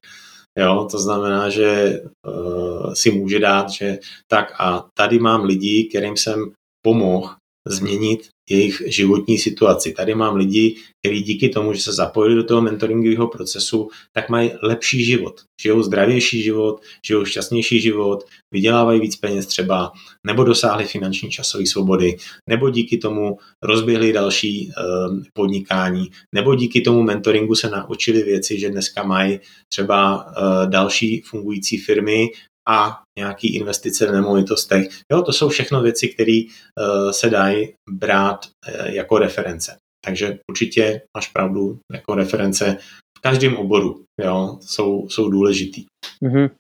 [0.59, 0.89] jo?
[0.91, 3.99] to znamená, že uh, si může dát, že
[4.29, 6.53] tak a tady mám lidi, kterým jsem
[6.83, 7.31] pomohl
[7.67, 9.93] změnit jejich životní situaci.
[9.93, 14.51] Tady mám lidi, kteří díky tomu, že se zapojili do toho mentoringového procesu, tak mají
[14.63, 15.41] lepší život.
[15.63, 19.93] Žijou zdravější život, žijou šťastnější život, vydělávají víc peněz třeba,
[20.27, 22.17] nebo dosáhli finanční časové svobody,
[22.49, 28.71] nebo díky tomu rozběhli další uh, podnikání, nebo díky tomu mentoringu se naučili věci, že
[28.71, 29.41] dneska mají
[29.73, 32.29] třeba uh, další fungující firmy
[32.69, 34.89] a nějaký investice v nemovitostech.
[35.13, 39.77] Jo, to jsou všechno věci, které uh, se dají brát uh, jako reference.
[40.05, 42.77] Takže určitě máš pravdu, jako reference
[43.19, 45.85] v každém oboru jo, jsou, jsou důležitý.
[46.23, 46.51] Mm-hmm.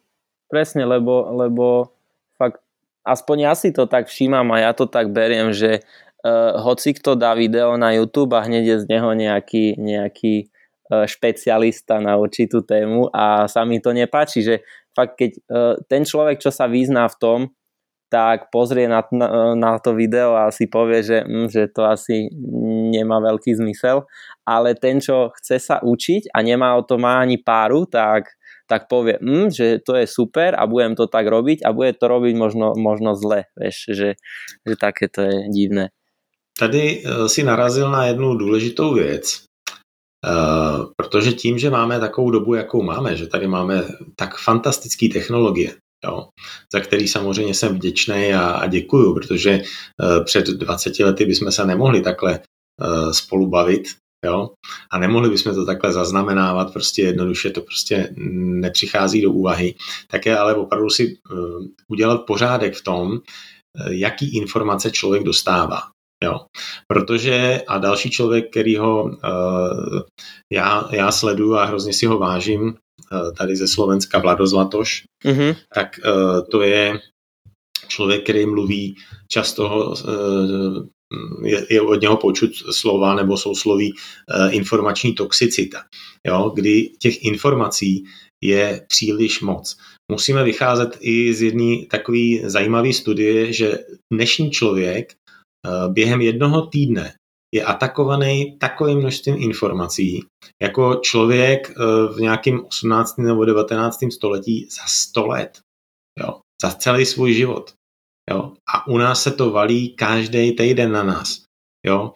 [0.49, 1.85] Presne, lebo, lebo
[2.39, 2.61] fakt
[3.05, 7.15] aspoň ja si to tak všímam a ja to tak beriem, že uh, hoci kto
[7.15, 10.49] dá video na YouTube a hneď je z neho nejaký, nejaký
[11.09, 14.55] špecialista na určitú tému a sa mi to nepáči, že
[14.95, 17.41] fakt keď uh, ten človek, čo sa vyzná v tom,
[18.15, 22.31] tak pozrie na, na, na to video a si povie, že, hm, že to asi
[22.95, 24.07] nemá veľký zmysel,
[24.47, 28.39] ale ten, čo chce sa učiť a nemá o to má ani páru, tak,
[28.71, 32.07] tak povie, hm, že to je super a budem to tak robiť a bude to
[32.07, 34.11] robiť možno, možno zle, vieš, že,
[34.63, 35.91] že také to je divné.
[36.55, 39.43] Tady eh, si narazil na jednu důležitou věc,
[40.97, 43.85] protože tím, že máme takovou dobu, jakou máme, že tady máme
[44.17, 46.29] tak fantastické technologie, jo,
[46.73, 51.67] za který samozřejmě jsem vděčný a, a děkuju, protože uh, před 20 lety bychom se
[51.67, 53.83] nemohli takhle uh, spolu bavit,
[54.27, 54.51] jo,
[54.91, 58.15] a nemohli bychom to takhle zaznamenávat, prostě jednoduše to prostě
[58.61, 59.75] nepřichází do úvahy,
[60.11, 61.17] tak je ale opravdu si
[61.89, 63.21] udělat pořádek v tom,
[63.91, 65.94] jaký informace člověk dostává.
[66.25, 66.41] Jo.
[66.89, 70.01] Protože a další člověk, který ho uh,
[70.53, 75.57] já, já sleduju a hrozně si ho vážím, uh, tady ze Slovenska Vlado Zlatoš, mm-hmm.
[75.75, 77.01] tak uh, to je
[77.89, 78.97] člověk, který mluví
[79.33, 80.87] často uh,
[81.43, 85.85] je, je od něho počut slova nebo sousloví uh, informační toxicita,
[86.27, 88.05] jo, kdy těch informací
[88.45, 89.77] je příliš moc.
[90.13, 93.79] Musíme vycházet i z jedné takové zajímavé studie, že
[94.13, 95.24] dnešní člověk Eh,
[95.89, 97.15] během jednoho týdne
[97.55, 100.25] je atakovaný takovým množstvím informací,
[100.63, 101.75] jako člověk eh,
[102.15, 103.19] v nějakém 18.
[103.19, 103.99] nebo 19.
[104.13, 105.59] století za 100 let.
[106.21, 107.73] Jo, za celý svůj život.
[108.31, 108.53] Jo.
[108.75, 111.43] A u nás se to valí každý týden na nás.
[111.87, 112.13] Jo.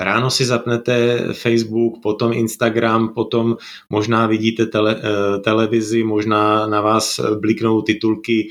[0.00, 3.56] Ráno si zapnete Facebook, potom Instagram, potom
[3.90, 8.48] možná vidíte tele, eh, televizi, možná na vás bliknou titulky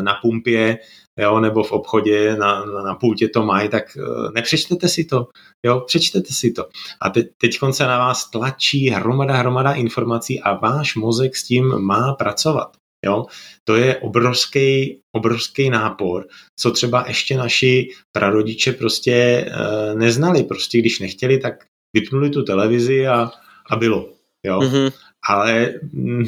[0.00, 0.78] na pumpě,
[1.18, 5.28] jo, nebo v obchodě na, na, na pultě to mají, tak uh, nepřečtete si to,
[5.66, 6.68] jo, přečtete si to.
[7.00, 11.78] A te, teď se na vás tlačí hromada, hromada informací a váš mozek s tím
[11.78, 12.76] má pracovat.
[13.04, 13.26] Jo?
[13.64, 16.26] To je obrovský, obrovský nápor,
[16.58, 20.44] co třeba ještě naši prarodiče prostě uh, neznali.
[20.44, 21.64] Prostě když nechtěli, tak
[21.96, 23.30] vypnuli tu televizi a,
[23.70, 24.08] a bylo.
[24.46, 24.58] Jo?
[24.58, 24.92] Mm-hmm.
[25.28, 26.24] Ale mm,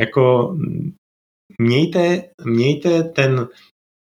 [0.00, 0.56] jako
[1.60, 3.48] mějte, mějte ten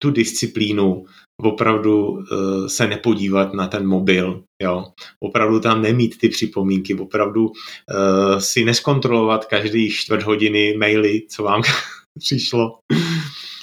[0.04, 1.04] tu disciplínu
[1.42, 4.84] opravdu uh, se nepodívat na ten mobil, jo.
[5.22, 11.62] Opravdu tam nemít ty připomínky, opravdu uh, si neskontrolovat každý čtvrt hodiny maily, co vám
[12.18, 12.78] přišlo.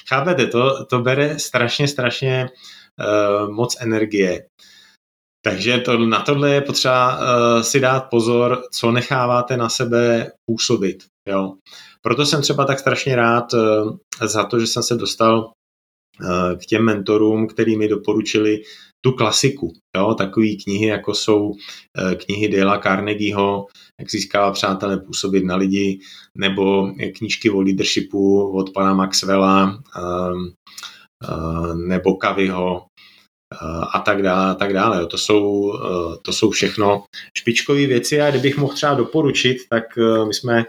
[0.09, 4.45] Chápete, to, to bere strašně, strašně uh, moc energie.
[5.45, 11.03] Takže to, na tohle je potřeba uh, si dát pozor, co necháváte na sebe působit.
[11.29, 11.53] Jo.
[12.01, 15.60] Proto jsem třeba tak strašně rád uh, za to, že jsem se dostal Eh,
[16.61, 18.61] k těm mentorům, který mi doporučili
[19.01, 19.73] tu klasiku.
[19.97, 20.13] Jo?
[20.13, 21.53] Takové knihy, jako jsou
[21.97, 23.67] eh, knihy Dale Carnegieho,
[23.99, 25.99] jak získává přátelé působit na lidi,
[26.37, 30.51] nebo knížky o leadershipu od pana Maxwella, ehm,
[31.23, 32.85] eh, nebo Kaviho,
[33.93, 35.07] a tak dále, a tak dále.
[35.07, 35.73] To jsou,
[36.21, 37.03] to jsou všechno
[37.37, 39.83] špičkové věci a kdybych mohl třeba doporučit, tak
[40.27, 40.65] my jsme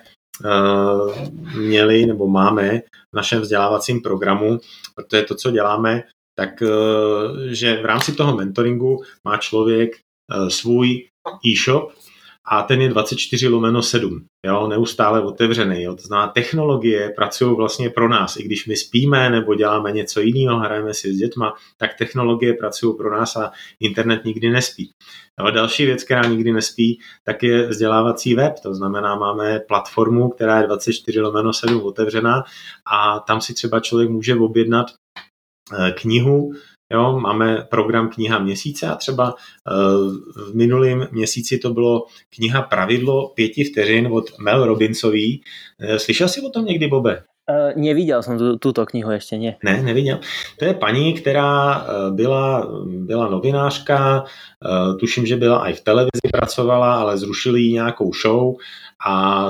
[1.56, 2.78] měli nebo máme
[3.12, 4.60] v našem vzdělávacím programu,
[4.94, 6.02] protože to, co děláme,
[6.34, 6.62] tak
[7.48, 9.90] že v rámci toho mentoringu má člověk
[10.48, 11.08] svůj
[11.46, 11.92] e-shop,
[12.48, 15.82] a ten je 24 lomeno 7, jo, neustále otevřený.
[15.82, 15.94] Jo.
[15.94, 18.36] To znamená, technologie pracují vlastně pro nás.
[18.36, 22.96] I když my spíme nebo děláme něco jiného, hrajeme si s dětma, tak technologie pracují
[22.96, 24.90] pro nás a internet nikdy nespí.
[25.40, 28.54] Jo, další věc, která nikdy nespí, tak je vzdělávací web.
[28.62, 32.44] To znamená, máme platformu, která je 24 lomeno 7 otevřená
[32.92, 34.86] a tam si třeba člověk může objednat
[35.78, 36.52] eh, knihu,
[36.92, 39.72] Jo, máme program kniha měsíce a třeba eh,
[40.50, 45.42] v minulém měsíci to bylo kniha Pravidlo pěti vteřin od Mel Robinsový.
[45.80, 47.22] Eh, slyšel jsi o tom někdy, Bobe?
[47.52, 49.56] Uh, neviděl jsem tu, tuto knihu ještě, ne.
[49.64, 50.18] Ne, neviděl.
[50.58, 54.24] To je paní, která byla, byla novinářka,
[55.00, 58.54] tuším, že byla i v televizi pracovala, ale zrušili jí nějakou show
[59.06, 59.46] a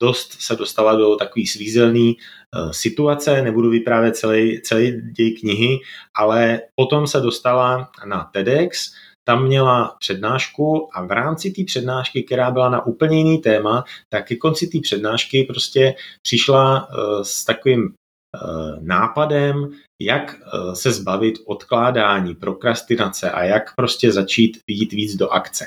[0.00, 2.16] dost se dostala do takový svízelný
[2.56, 5.78] Eh, situace, nebudu vyprávět celý, celý děj knihy,
[6.14, 8.92] ale potom se dostala na TEDx,
[9.24, 14.26] tam měla přednášku a v rámci té přednášky, která byla na úplně jiný téma, tak
[14.26, 18.38] ke konci té přednášky prostě přišla eh, s takovým eh,
[18.80, 19.70] nápadem,
[20.02, 20.36] jak
[20.74, 25.66] se zbavit odkládání, prokrastinace a jak prostě začít jít víc do akce.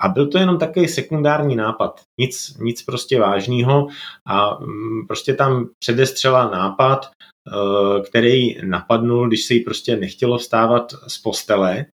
[0.00, 3.88] A byl to jenom takový sekundární nápad, nic, nic prostě vážného
[4.26, 10.92] a mm, prostě tam předestřela nápad, eh, který napadnul, když se jí prostě nechtělo vstávat
[11.06, 11.86] z postele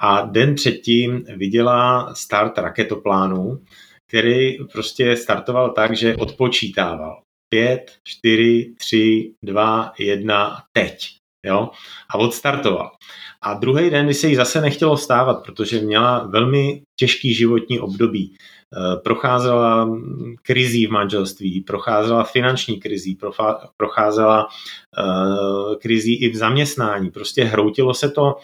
[0.00, 3.60] a den předtím viděla start raketoplánu,
[4.08, 7.22] který prostě startoval tak, že odpočítával.
[7.48, 11.18] 5, 4, 3, 2, 1, teď.
[11.46, 11.70] Jo?
[12.10, 12.90] A odstartoval.
[13.42, 18.36] A druhý den, kdy se jí zase nechtělo vstávat, protože měla velmi těžký životní období.
[18.76, 19.90] Eh, procházela
[20.42, 23.18] krizí v manželství, procházela finanční krizí,
[23.76, 27.10] procházela uh, krizí i v zaměstnání.
[27.10, 28.36] Prostě hroutilo se to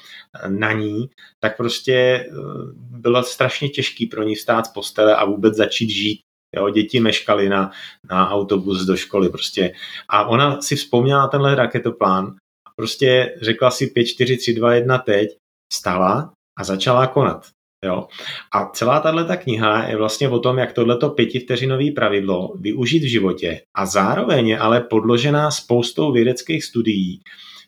[0.48, 1.10] na ní,
[1.40, 2.26] tak prostě
[2.76, 6.20] bylo strašně těžký pro ní vstát z postele a vůbec začít žít.
[6.56, 7.70] Jo, děti meškali na,
[8.10, 9.72] na autobus do školy prostě.
[10.08, 12.36] A ona si vzpomněla tenhle raketoplán
[12.76, 15.28] prostě řekla si 5, 4, 3, 2, 1 teď,
[15.72, 17.50] stala a začala konat.
[17.84, 18.06] Jo?
[18.54, 23.60] A celá tahle kniha je vlastně o tom, jak tohleto pětivteřinový pravidlo využít v životě
[23.76, 27.20] a zároveň je ale podložená spoustou vědeckých studií,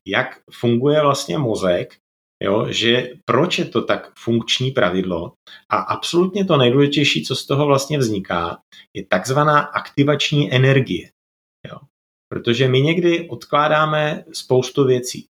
[0.07, 1.97] jak funguje vlastně mozek,
[2.43, 2.67] jo?
[2.69, 5.33] že proč je to tak funkční pravidlo
[5.71, 8.59] a absolutně to nejdůležitější, co z toho vlastně vzniká,
[8.97, 11.11] je takzvaná aktivační energie.
[11.71, 11.79] Jo?
[12.29, 15.27] Protože my někdy odkládáme spoustu věcí.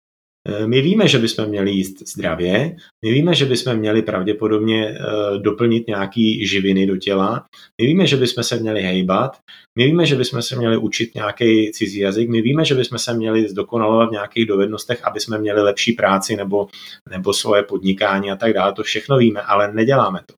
[0.47, 2.75] E, my víme, že bychom měli jíst zdravě,
[3.05, 4.97] my víme, že bychom měli pravděpodobně e,
[5.39, 7.45] doplnit nějaký živiny do těla,
[7.81, 9.37] my víme, že bychom se měli hejbat,
[9.77, 13.13] my víme, že bychom se měli učit nějaký cizí jazyk, my víme, že bychom se
[13.13, 16.67] měli zdokonalovat v nějakých dovednostech, aby jsme měli lepší práci nebo,
[17.09, 18.73] nebo svoje podnikání a tak dále.
[18.73, 20.33] To všechno víme, ale neděláme to.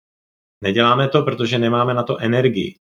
[0.63, 2.75] Neděláme to, protože nemáme na to energii.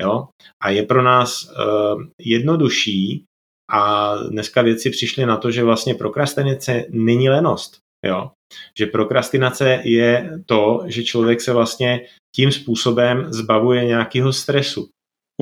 [0.00, 0.28] Jo?
[0.62, 3.24] A je pro nás uh, jednodušší
[3.70, 7.78] a dneska věci přišly na to, že vlastně prokrastinace není lenost.
[8.06, 8.30] Jo?
[8.78, 12.00] Že prokrastinace je to, že člověk se vlastně
[12.34, 14.88] tím způsobem zbavuje nějakého stresu.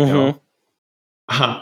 [0.00, 0.14] Mm-hmm.
[0.14, 0.34] Jo?
[1.30, 1.56] A,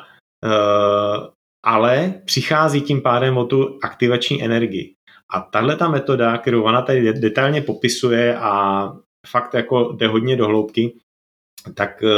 [0.45, 1.27] uh,
[1.65, 4.95] ale přichází tím pádem o tu aktivační energii.
[5.35, 8.93] A tahle ta metoda, kterou ona tady detailně popisuje a
[9.27, 10.99] fakt jako jde hodně do hloubky,
[11.75, 12.09] tak eh,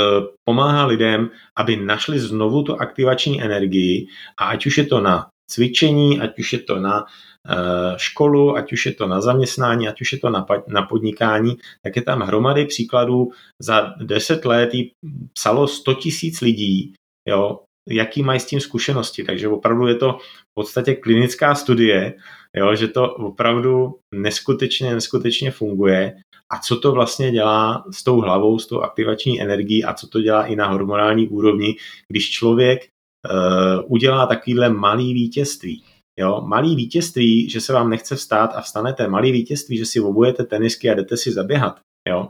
[0.45, 4.07] pomáhá lidem, aby našli znovu tu aktivační energii
[4.39, 8.73] a ať už je to na cvičení, ať už je to na eh, školu, ať
[8.73, 12.21] už je to na zaměstnání, ať už je to na, na podnikání, tak je tam
[12.21, 13.31] hromady příkladů.
[13.63, 14.93] Za deset let jí
[15.33, 16.95] psalo 100 tisíc lidí,
[17.29, 19.25] jo, jaký mají s tím zkušenosti.
[19.25, 20.19] Takže opravdu je to
[20.51, 22.15] v podstatě klinická studie,
[22.55, 26.17] jo, že to opravdu neskutečně, neskutečně funguje
[26.53, 30.21] a co to vlastně dělá s tou hlavou, s tou aktivační energií a co to
[30.21, 31.77] dělá i na hormonální úrovni,
[32.09, 35.83] když člověk uh, udělá takovýhle malý vítězství.
[36.19, 40.45] Jo, malý vítězství, že se vám nechce vstát a vstanete, malý vítězství, že si obujete
[40.45, 42.29] tenisky a jdete si zaběhat, jo,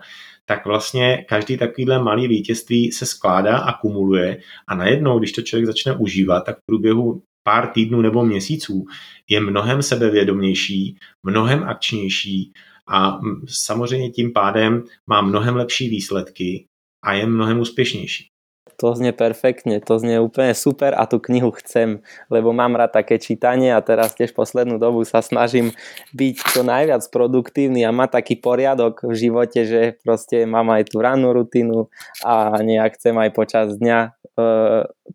[0.48, 5.66] tak vlastně každý takovýhle malý vítězství se skládá a kumuluje a najednou, když to člověk
[5.66, 8.84] začne užívat, tak v průběhu pár týdnů nebo měsíců
[9.30, 12.52] je mnohem sebevědomější, mnohem akčnější
[12.88, 16.66] a samozřejmě tím pádem má mnohem lepší výsledky
[17.02, 18.30] a je mnohem úspěšnější.
[18.76, 23.16] To znie perfektne, to znie úplne super a tú knihu chcem, lebo mám rád také
[23.16, 25.72] čítanie a teraz tiež poslednú dobu sa snažím
[26.12, 31.00] byť čo najviac produktívny a mať taký poriadok v živote, že proste mám aj tú
[31.00, 31.88] rannú rutinu
[32.20, 34.12] a nejak chcem aj počas dňa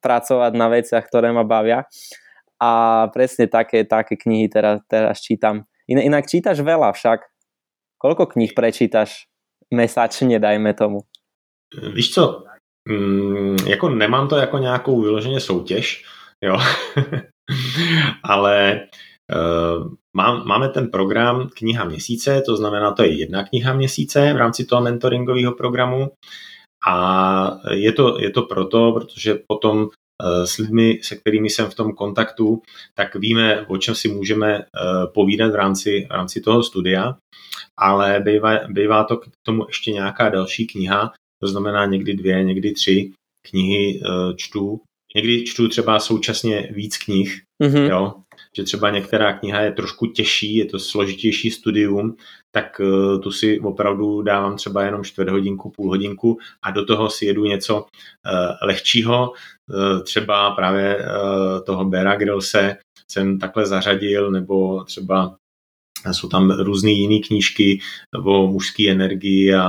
[0.01, 1.85] pracovať na veciach, ktoré ma bavia.
[2.57, 5.69] A presne také, také knihy teraz, teraz čítam.
[5.85, 7.30] In, inak čítaš veľa však.
[8.01, 9.29] Koľko knih prečítaš
[9.73, 10.99] mesačně, dajme tomu?
[11.93, 12.43] Víš co,
[12.89, 16.05] mm, jako nemám to jako nějakou vyloženě soutěž,
[16.43, 16.57] jo,
[18.23, 18.81] ale
[19.35, 24.37] uh, mám, máme ten program kniha měsíce, to znamená, to je jedna kniha měsíce v
[24.37, 26.11] rámci toho mentoringového programu.
[26.87, 29.89] A je to, je to proto, protože potom
[30.45, 32.61] s lidmi, se kterými jsem v tom kontaktu,
[32.95, 34.63] tak víme, o čem si můžeme eh,
[35.13, 37.17] povídat v rámci, v rámci toho studia,
[37.79, 42.71] ale bývá, bývá to k tomu ještě nějaká další kniha, to znamená někdy dvě, někdy
[42.71, 43.11] tři
[43.49, 44.01] knihy
[44.35, 44.81] čtu.
[45.15, 47.89] Někdy čtu třeba současně víc knih, mm-hmm.
[47.89, 48.13] jo,
[48.55, 52.15] že třeba některá kniha je trošku těžší, je to složitější studium,
[52.51, 57.09] tak uh, tu si opravdu dávám třeba jenom čtvrt hodinku, půl hodinku a do toho
[57.09, 61.05] si jedu něco uh, lehčího, uh, třeba právě
[61.65, 65.35] toho Bera Grylse jsem takhle zařadil, nebo třeba
[66.11, 67.79] jsou tam různé jiné knížky
[68.23, 69.63] o mužské energii a,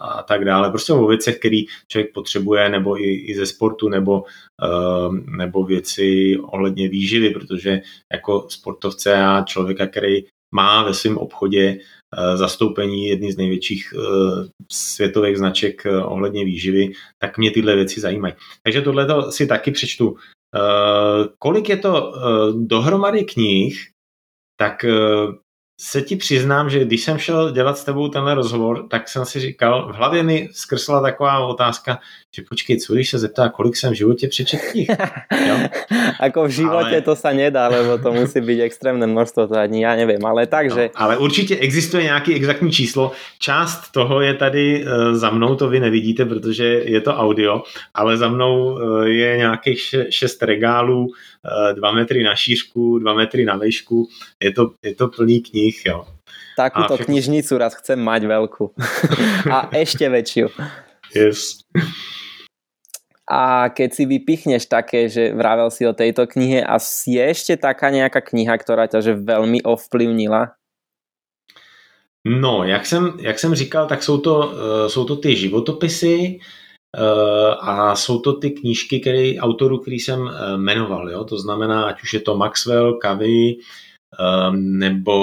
[0.00, 0.70] a tak dále.
[0.70, 4.24] Prostě o věcech, které člověk potřebuje, nebo i, i ze sportu, nebo,
[4.62, 7.80] uh, nebo věci ohledně výživy, protože
[8.12, 10.24] jako sportovce a člověka, který
[10.54, 16.92] má ve svém obchodě uh, zastoupení jedný z největších uh, světových značek ohledně výživy,
[17.22, 18.34] tak mě tyhle věci zajímají.
[18.62, 20.16] Takže tohle si taky přečtu.
[21.38, 22.12] Kolik je to
[22.52, 23.90] dohromady knih,
[24.60, 24.84] tak
[25.76, 29.40] se ti přiznám, že když jsem šel dělat s tebou tenhle rozhovor, tak jsem si
[29.40, 31.98] říkal, v hlavě mi zkrsla taková otázka,
[32.34, 34.90] že počkej, co když se zeptá, kolik jsem v životě přečet knih?
[36.20, 37.00] Ako v životě ale...
[37.00, 40.90] to se nedá, lebo to musí být extrémné množstvo, to ani já nevím, ale takže...
[40.94, 43.12] No, ale určitě existuje nějaký exaktní číslo.
[43.38, 47.62] Část toho je tady uh, za mnou, to vy nevidíte, protože je to audio,
[47.94, 51.08] ale za mnou uh, je nějakých šest regálů,
[51.76, 54.08] dva metry na šířku, dva metry na výšku.
[54.42, 56.06] Je to, je to plný knih, jo.
[56.56, 57.10] Takúto všechno...
[57.10, 58.64] knižnicu raz chcem mať veľkú.
[59.54, 60.48] A ešte väčšiu.
[61.12, 61.62] Yes.
[63.24, 66.76] A keď si vypichneš také, že vravel si o tejto knihe a
[67.08, 70.52] je ešte taká nejaká kniha, ktorá ťa že veľmi ovplyvnila?
[72.24, 76.40] No, jak jsem, jak jsem říkal, tak jsou to, uh, jsou to ty životopisy
[77.60, 81.10] a jsou to ty knížky který, autorů, který jsem uh, jmenoval.
[81.10, 81.24] Jo?
[81.24, 83.58] To znamená, ať už je to Maxwell, Covey,
[84.52, 85.16] nebo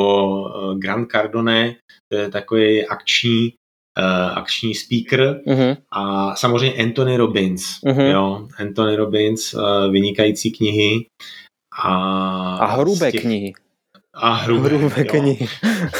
[0.77, 1.75] Grant Cardone,
[2.11, 3.53] to je takový akční
[3.99, 5.77] uh, akční speaker uh-huh.
[5.91, 8.11] a samozřejmě Anthony Robbins, uh-huh.
[8.11, 11.05] jo, Anthony Robbins, uh, vynikající knihy
[11.83, 11.93] a...
[12.55, 13.21] A hrubé těch...
[13.21, 13.53] knihy.
[14.13, 15.47] A hrubé, hrubé knihy.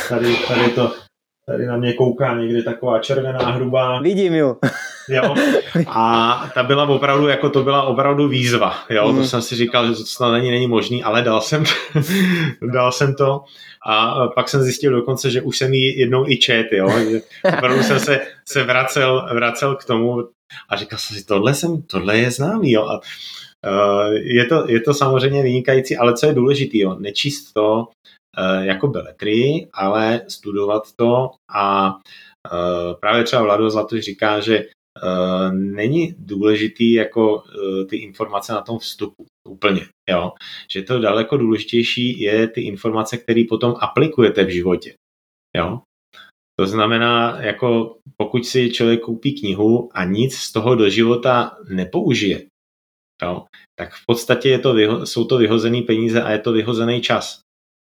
[0.09, 0.93] Tady, tady to,
[1.45, 4.01] tady na mě kouká někdy taková červená hrubá.
[4.01, 4.57] Vidím ju.
[5.09, 5.35] jo.
[5.87, 9.17] A ta byla opravdu, jako to byla opravdu výzva, jo, mm.
[9.17, 11.63] to jsem si říkal, že to snad není, není možný, ale dal jsem,
[12.73, 13.43] dal jsem to
[13.87, 16.89] a pak jsem zjistil dokonce, že už jsem ji jednou i čet, jo,
[17.57, 20.17] opravdu jsem se, se vracel, vracel k tomu
[20.69, 24.79] a říkal jsem si, tohle, jsem, tohle je známý, jo, a uh, je, to, je
[24.79, 27.87] to samozřejmě vynikající, ale co je důležité, jo, nečíst to
[28.61, 34.65] jako beletry, ale studovat to a uh, právě třeba Vlado Zlatoš říká, že
[35.03, 37.43] Uh, není důležitý jako
[37.89, 40.31] ty informace na tom vstupu úplně, jo.
[40.71, 44.93] Že to daleko důležitější je ty informace, které potom aplikujete v životě,
[45.57, 45.81] jo.
[46.59, 52.45] To znamená, jako pokud si člověk koupí knihu a nic z toho do života nepoužije,
[53.23, 53.45] jo,
[53.79, 57.39] tak v podstatě je to, vyho- jsou to vyhozené peníze a je to vyhozený čas.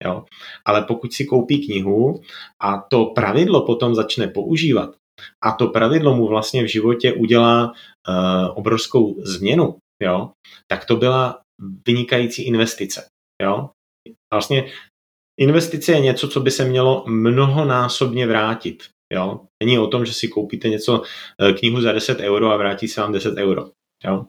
[0.04, 0.24] Jo.
[0.64, 2.20] Ale pokud si koupí knihu
[2.62, 4.90] a to pravidlo potom začne používat,
[5.44, 7.72] a to pravidlo mu vlastně v životě udělá
[8.08, 10.30] uh, obrovskou změnu, jo,
[10.70, 11.40] tak to byla
[11.86, 13.06] vynikající investice.
[13.42, 13.70] Jo.
[14.32, 14.66] Vlastně
[15.40, 18.82] investice je něco, co by se mělo mnohonásobně vrátit.
[19.12, 19.40] Jo.
[19.62, 21.02] Není o tom, že si koupíte něco,
[21.42, 23.70] eh, knihu za 10 euro a vrátí se vám 10 euro.
[24.04, 24.24] Jo.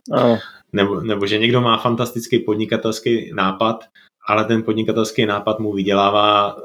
[0.74, 3.86] Nebo, nebo že někdo má fantastický podnikatelský nápad,
[4.28, 6.58] ale ten podnikatelský nápad mu vydělává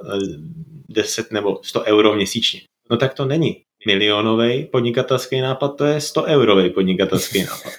[0.88, 2.60] 10 eh, nebo 100 euro měsíčně.
[2.90, 7.72] No tak to není milionový podnikatelský nápad, to je 100 eurový podnikatelský nápad.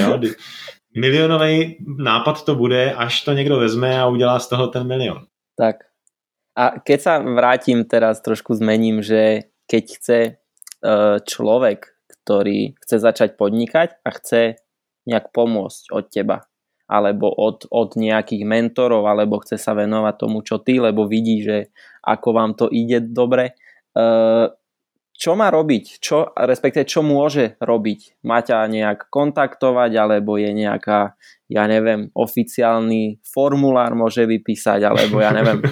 [0.00, 0.20] Jo?
[0.96, 5.26] Milionový nápad to bude, až to někdo vezme a udělá z toho ten milion.
[5.56, 5.76] Tak.
[6.56, 10.32] A keď sa vrátim teraz, trošku zmením, že keď chce e,
[11.20, 14.56] človek, ktorý chce začať podnikať a chce
[15.04, 16.48] nejak pomôcť od teba,
[16.86, 21.74] alebo od, od nejakých mentorov, alebo chce sa venovať tomu, čo ty, lebo vidí, že
[22.06, 23.58] ako vám to ide dobre,
[23.90, 24.02] e,
[25.16, 28.20] čo má robiť, čo, respektive čo môže robiť?
[28.28, 31.16] Má ťa nejak kontaktovať, alebo je nejaká,
[31.48, 35.64] ja neviem, oficiálny formulár môže vypísať, alebo ja neviem.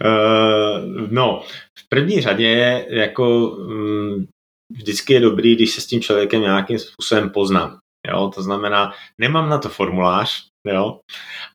[0.00, 0.80] uh,
[1.18, 1.44] no,
[1.78, 4.26] v první řadě jako um,
[4.70, 7.81] vždycky je dobrý, když se s tím člověkem nějakým způsobem poznám.
[8.08, 11.00] Jo, to znamená, nemám na to formulář, jo,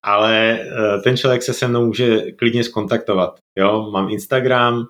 [0.03, 3.40] ale uh, ten člověk se se mnou může klidně skontaktovat.
[3.60, 4.88] Jo, mám Instagram,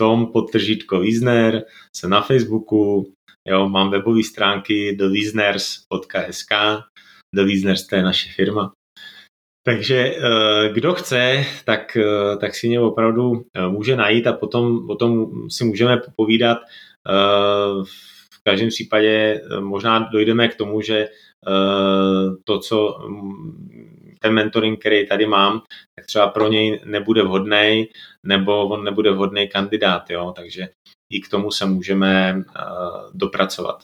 [0.00, 1.64] Tom podtržítko Wiesner,
[1.96, 3.12] jsem na Facebooku,
[3.48, 6.50] jo, mám webové stránky do Wiesners.sk,
[7.34, 8.72] do Wiesners to je naše firma.
[9.66, 14.96] Takže eh, kdo chce, tak, eh, tak si mě opravdu může najít a potom o
[14.96, 16.58] tom si můžeme povídat.
[18.44, 21.08] Každém případě možná dojdeme k tomu, že
[22.44, 25.62] to, co mm, ten mentoring, který tady mám,
[25.94, 27.88] tak třeba pro něj nebude vhodný,
[28.26, 30.32] nebo on nebude vhodný kandidát, jo?
[30.36, 30.68] takže
[31.10, 32.42] i k tomu se můžeme
[33.14, 33.82] dopracovat.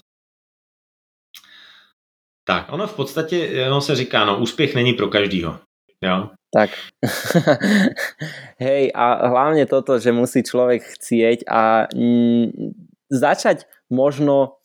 [2.48, 5.59] Tak, ono v podstatě jenom se říká, no úspěch není pro každýho.
[6.05, 6.30] Jo.
[6.55, 6.70] Tak.
[8.64, 11.93] Hej, a hlavne toto, že musí človek chcieť a
[13.09, 14.60] začať možno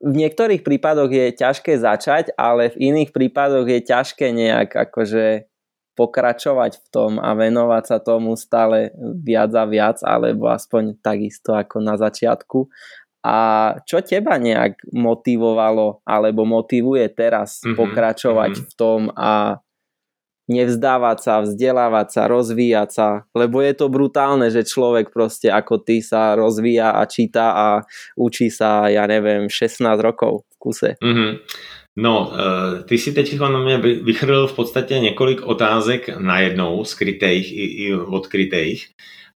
[0.00, 5.48] v niektorých prípadoch je ťažké začať, ale v iných prípadoch je ťažké nejak akože
[5.96, 11.80] pokračovať v tom a venovať sa tomu stále viac a viac, alebo aspoň takisto ako
[11.80, 12.68] na začiatku.
[13.26, 13.36] A
[13.88, 18.68] čo teba nejak motivovalo alebo motivuje teraz mm-hmm, pokračovať mm-hmm.
[18.70, 19.58] v tom a
[20.46, 26.02] nevzdávať sa, vzdelávať sa, rozvíjať sa, lebo je to brutálne, že človek proste ako ty
[26.02, 27.66] sa rozvíja a číta a
[28.14, 30.90] učí sa, ja neviem, 16 rokov v kuse.
[31.02, 31.32] Mm-hmm.
[31.96, 37.64] No, eh, ty si teď na mě vychrl v podstatě několik otázek najednou, skrytých i,
[37.64, 38.86] i odkrytých.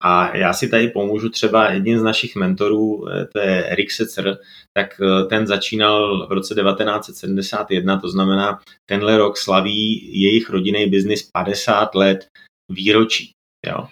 [0.03, 4.37] A já si tady pomůžu třeba jedním z našich mentorů, eh, to je Erik Setzer,
[4.73, 11.29] tak eh, ten začínal v roce 1971, to znamená, tenhle rok slaví jejich rodinný biznis
[11.31, 12.27] 50 let
[12.71, 13.31] výročí.
[13.67, 13.87] Jo.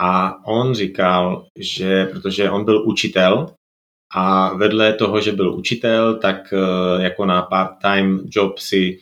[0.00, 3.54] A on říkal, že protože on byl učitel
[4.14, 9.00] a vedle toho, že byl učitel, tak eh, jako na part-time job si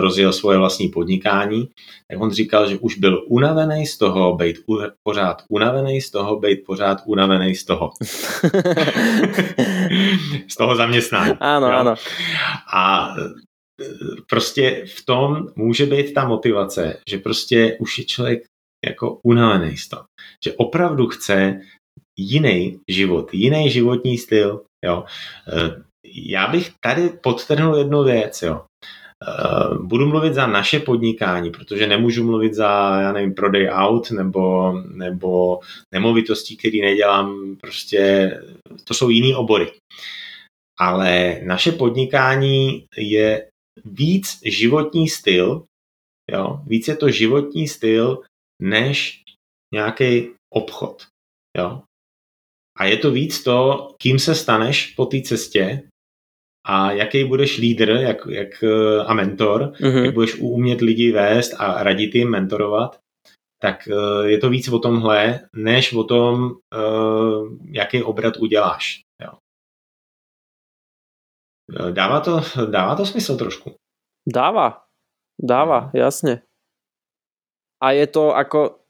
[0.00, 1.68] rozjel svoje vlastní podnikání,
[2.10, 4.56] tak on říkal, že už byl unavený z toho, být
[5.02, 7.90] pořád unavený z toho, být pořád unavený z toho.
[10.48, 11.34] z toho zaměstnání.
[11.40, 11.72] Ano, jo?
[11.72, 11.94] ano.
[12.74, 13.84] A eh,
[14.28, 18.42] prostě v tom může být ta motivace, že prostě už je člověk
[18.86, 20.04] jako unavený z toho.
[20.44, 21.60] Že opravdu chce
[22.18, 24.64] jiný život, jiný životní styl.
[24.84, 25.04] Jo.
[25.52, 25.82] Eh,
[26.14, 28.42] já bych tady podtrhnul jednu věc.
[28.42, 28.64] Jo.
[29.22, 34.72] Eh, budu mluvit za naše podnikání, protože nemůžu mluvit za, já nevím, prodej aut nebo,
[34.72, 35.60] nebo
[35.94, 38.30] nemovitostí, který nedělám, prostě
[38.84, 39.72] to jsou jiný obory.
[40.78, 43.48] Ale naše podnikání je
[43.84, 45.64] víc životní styl,
[46.30, 46.60] jo?
[46.66, 48.22] víc je to životní styl,
[48.62, 49.22] než
[49.74, 51.06] nějaký obchod.
[51.58, 51.82] Jo?
[52.78, 55.88] A je to víc to, kým se staneš po té cestě
[56.66, 60.04] a jaký budeš lídr jak, jak, eh, a mentor, mm-hmm.
[60.04, 63.00] jak budeš umět lidi vést a radit jim, mentorovat,
[63.62, 69.02] tak eh, je to víc o tomhle, než o tom, eh, jaký obrat uděláš.
[69.22, 69.38] Jo.
[71.92, 72.40] Dává to,
[72.70, 73.74] dává to smysl trošku?
[74.28, 74.82] Dává.
[75.42, 76.42] Dává, jasne.
[77.82, 78.80] A je to ako,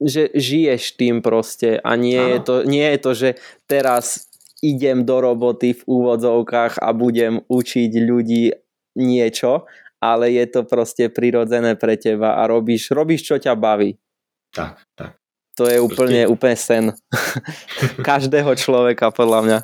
[0.00, 3.28] že žiješ tým proste a nie je, to, nie je to, že
[3.68, 4.29] teraz
[4.62, 8.52] idem do roboty v úvodzovkách a budem učiť ľudí
[8.96, 9.64] niečo,
[10.00, 13.96] ale je to proste prirodzené pre teba a robíš, robíš čo ťa baví.
[14.50, 15.20] Tak, tak.
[15.58, 16.32] To je úplne, prostě...
[16.32, 16.84] úplne sen
[18.02, 19.58] každého člověka, podľa mňa.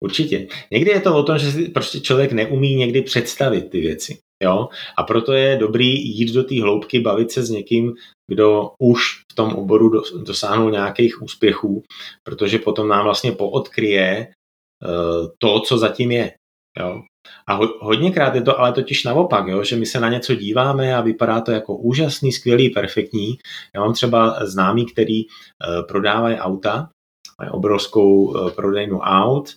[0.00, 0.46] Určitě.
[0.70, 4.18] Někdy je to o tom, že si prostě člověk neumí někdy představit ty věci.
[4.42, 4.68] Jo?
[4.98, 7.94] A proto je dobrý jít do té hloubky, bavit se s někým,
[8.28, 9.02] kdo už
[9.32, 11.82] v tom oboru dosáhnul nějakých úspěchů,
[12.22, 14.28] protože potom nám vlastně poodkryje
[14.84, 16.32] uh, to, co zatím je.
[16.78, 17.02] Jo?
[17.46, 19.64] A ho, hodněkrát je to ale totiž naopak, jo?
[19.64, 23.38] že my se na něco díváme a vypadá to jako úžasný, skvělý, perfektní.
[23.74, 26.90] Já mám třeba známý, který uh, prodávají auta,
[27.40, 29.54] mají obrovskou uh, prodejnu aut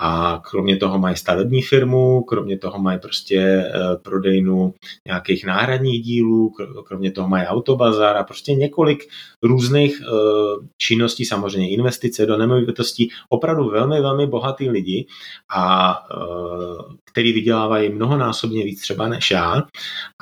[0.00, 4.74] a kromě toho mají stavební firmu, kromě toho mají prostě eh, prodejnu
[5.06, 6.54] nějakých náhradních dílů,
[6.86, 9.04] kromě toho mají autobazar a prostě několik
[9.42, 15.06] různých eh, činností, samozřejmě investice do nemovitostí, opravdu velmi, velmi bohatý lidi
[15.54, 19.62] a eh, který vydělávají mnohonásobně víc třeba než já,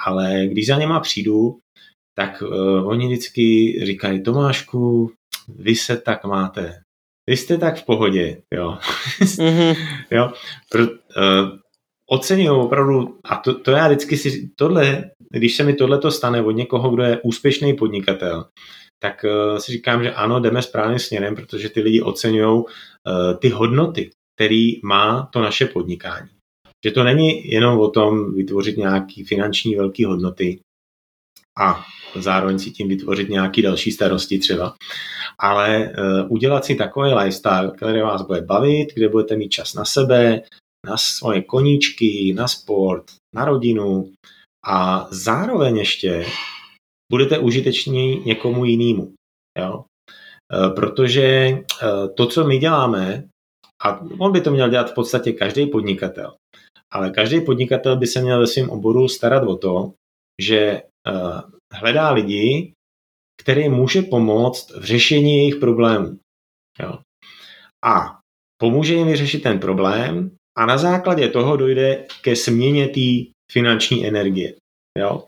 [0.06, 1.58] ale když za něma přijdu,
[2.14, 2.42] tak
[2.84, 5.12] oni vždycky říkají, Tomášku,
[5.48, 6.80] vy se tak máte
[7.30, 8.78] vy jste tak v pohodě, jo.
[9.20, 9.76] Mm-hmm.
[10.10, 10.32] jo.
[10.70, 10.88] Pro, uh,
[12.10, 16.42] oceňují opravdu, a to, to já vždycky si, tohle, když se mi tohle to stane
[16.42, 18.44] od někoho, kdo je úspěšný podnikatel,
[18.98, 22.64] tak uh, si říkám, že ano, jdeme správným směrem, protože ty lidi oceňují uh,
[23.38, 26.28] ty hodnoty, který má to naše podnikání.
[26.84, 30.60] Že to není jenom o tom vytvořit nějaký finanční velké hodnoty
[31.58, 31.84] a
[32.16, 34.74] zároveň si tím vytvořit nějaký další starosti třeba,
[35.38, 39.84] ale uh, udělat si takový lifestyle, který vás bude bavit, kde budete mít čas na
[39.84, 40.42] sebe,
[40.86, 43.04] na svoje koníčky, na sport,
[43.34, 44.12] na rodinu
[44.66, 46.26] a zároveň ještě
[47.12, 49.12] budete užiteční někomu jinému.
[49.58, 49.84] Jo?
[50.52, 51.62] E, protože e,
[52.14, 53.28] to, co my děláme,
[53.84, 56.34] a on by to měl dělat v podstatě každý podnikatel,
[56.92, 59.92] ale každý podnikatel by se měl ve svém oboru starat o to,
[60.42, 60.82] že e,
[61.74, 62.72] hledá lidi,
[63.40, 66.18] který může pomoct v řešení jejich problémů.
[66.82, 66.98] Jo?
[67.84, 68.18] A
[68.60, 74.54] pomůže jim vyřešit ten problém a na základě toho dojde ke směně té finanční energie.
[74.98, 75.24] Jo?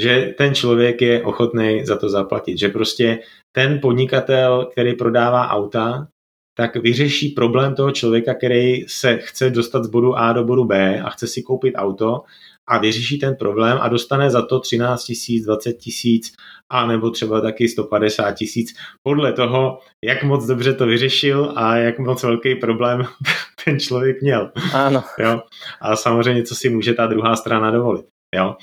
[0.00, 2.58] Že ten člověk je ochotný za to zaplatit.
[2.58, 3.18] Že prostě
[3.56, 6.08] ten podnikatel, který prodává auta,
[6.56, 11.00] tak vyřeší problém toho člověka, který se chce dostat z bodu A do bodu B
[11.00, 12.22] a chce si koupit auto
[12.68, 16.32] a vyřeší ten problém a dostane za to 13 tisíc, 20 tisíc
[16.70, 21.98] a nebo třeba taky 150 tisíc podle toho, jak moc dobře to vyřešil a jak
[21.98, 23.02] moc velký problém
[23.64, 24.50] ten člověk měl.
[24.74, 25.04] Ano.
[25.18, 25.42] Jo?
[25.80, 28.06] A samozřejmě, co si může ta druhá strana dovolit.
[28.34, 28.56] Jo?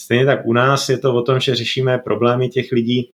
[0.00, 3.10] Stejně tak u nás je to o tom, že řešíme problémy těch lidí,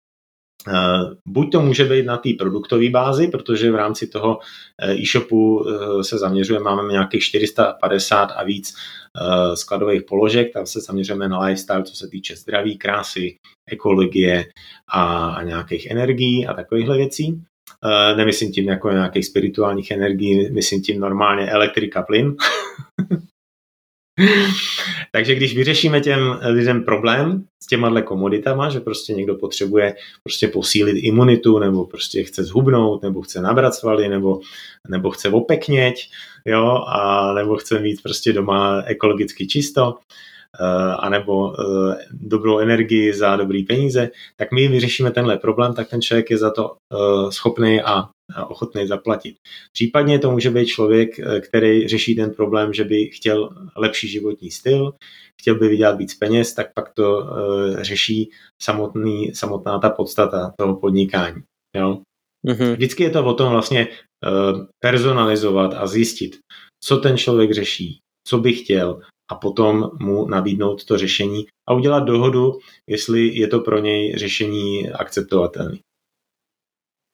[1.28, 4.40] Buď to může být na té produktové bázi, protože v rámci toho
[4.82, 8.76] eh, e-shopu eh, se zaměřujeme, máme nějakých 450 a víc
[9.54, 13.38] skladových položek, tam se zaměřujeme na lifestyle, co se týče zdraví, krásy,
[13.68, 14.46] ekologie
[14.94, 17.42] a nějakých energií a takovýchhle věcí.
[18.16, 22.36] Nemyslím tím jako nějakých spirituálních energií, myslím tím normálně elektrika, plyn.
[25.12, 30.98] Takže když vyřešíme těm lidem problém s těma komoditama, že prostě někdo potřebuje prostě posílit
[31.04, 34.40] imunitu, nebo prostě chce zhubnout, nebo chce nabrat svaly, nebo,
[34.90, 36.10] nebo chce opekněť,
[36.46, 39.96] jo, a nebo chce mít prostě doma ekologicky čisto,
[40.60, 46.02] Eh, anebo eh, dobrou energii za dobrý peníze, tak my vyřešíme tenhle problém, tak ten
[46.02, 48.10] člověk je za to eh, schopný a
[48.48, 49.36] ochotný zaplatit.
[49.74, 51.10] Případně to může být člověk,
[51.50, 54.94] který řeší ten problém, že by chtěl lepší životní styl,
[55.42, 57.30] chtěl by vydělat víc peněz, tak pak to
[57.82, 58.30] řeší
[58.62, 61.44] samotný, samotná ta podstata toho podnikání.
[61.78, 62.02] Jo?
[62.48, 62.74] Mm-hmm.
[62.74, 63.88] Vždycky je to o tom vlastně
[64.80, 66.40] personalizovat a zjistit,
[66.84, 72.00] co ten člověk řeší, co by chtěl a potom mu nabídnout to řešení a udělat
[72.00, 75.78] dohodu, jestli je to pro něj řešení akceptovatelné.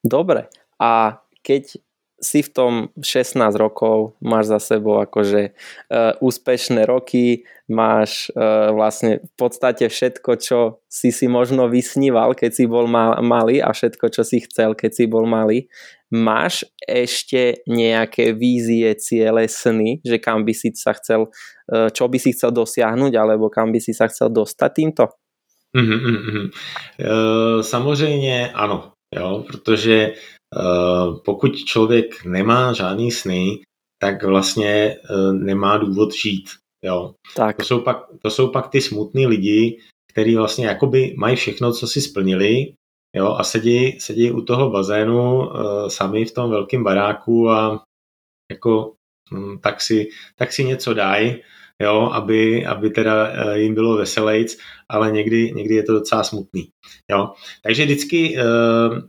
[0.05, 0.47] Dobre.
[0.81, 1.77] A keď
[2.21, 5.57] si v tom 16 rokov, máš za sebou akože
[5.89, 12.51] uh, úspešné roky, máš uh, vlastne v podstate všetko, čo si si možno vysníval, keď
[12.53, 15.65] si bol mal, malý a všetko, čo si chcel, keď si bol malý.
[16.13, 21.31] Máš ešte nejaké vízie, ciele, sny, že kam by si sa chcel,
[21.71, 25.07] e, čo by si chcel dosiahnuť, alebo kam by si sa chcel dostať týmto?
[25.71, 26.51] Mm-hmm.
[26.99, 30.40] Uh, samozřejmě ano, jo, protože uh,
[31.25, 33.59] pokud člověk nemá žádný sny,
[34.01, 36.49] tak vlastně uh, nemá důvod žít.
[36.85, 37.13] Jo.
[37.35, 37.57] Tak.
[37.57, 39.79] To, jsou pak, to jsou pak ty smutní lidi,
[40.11, 42.73] kteří vlastně jakoby mají všechno, co si splnili,
[43.15, 47.83] Jo, a sedí, sedí u toho bazénu uh, sami v tom velkém baráku a
[48.51, 48.93] jako
[49.33, 51.41] hm, tak, si, tak si něco dají,
[51.81, 54.57] jo, aby, aby teda uh, jim bylo veselejc,
[54.89, 56.69] ale někdy, někdy je to docela smutný.
[57.11, 57.33] Jo.
[57.63, 58.99] Takže vždycky uh,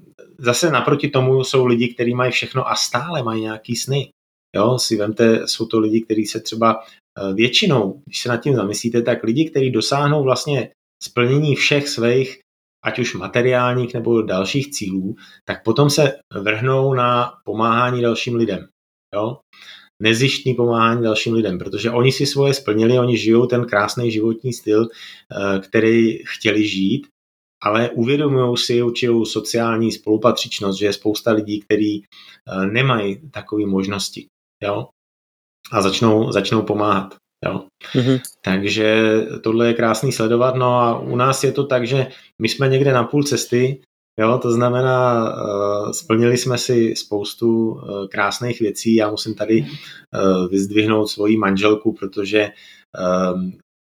[0.43, 4.11] zase naproti tomu jsou lidi, kteří mají všechno a stále mají nějaký sny.
[4.57, 6.83] Jo, si vemte, jsou to lidi, kteří se třeba
[7.35, 10.71] většinou, když se nad tím zamyslíte, tak lidi, kteří dosáhnou vlastně
[11.03, 12.39] splnění všech svých
[12.85, 18.69] ať už materiálních nebo dalších cílů, tak potom se vrhnou na pomáhání dalším lidem.
[19.15, 19.39] Jo?
[20.03, 24.87] Nezištný pomáhání dalším lidem, protože oni si svoje splnili, oni žijou ten krásný životní styl,
[24.87, 27.07] eh, který chtěli žít,
[27.63, 34.27] ale uvědomují si určitou sociální spolupatřičnost, že je spousta lidí, kteří eh, nemají takové možnosti.
[34.63, 34.89] Jo?
[35.73, 37.15] A začnou, začnou pomáhat.
[37.45, 37.65] Jo.
[37.95, 38.21] Mm-hmm.
[38.45, 40.55] Takže tohle je krásný sledovat.
[40.55, 42.07] No a u nás je to tak, že
[42.43, 43.83] my jsme někde na půl cesty,
[44.21, 48.95] jo, to znamená, uh, splnili jsme si spoustu uh, krásných věcí.
[48.95, 52.51] Já musím tady uh, vyzdvihnout svoji manželku, protože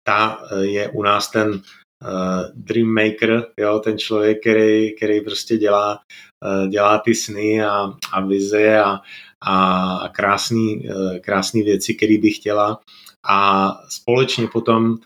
[0.06, 1.62] ta je u nás ten
[2.04, 6.00] uh, dream maker, jo, ten člověk, který, který prostě dělá,
[6.44, 9.00] uh, dělá ty sny a, a vize a,
[9.46, 12.80] a krásné uh, krásný věci, které by chtěla.
[13.28, 14.98] A společně potom uh,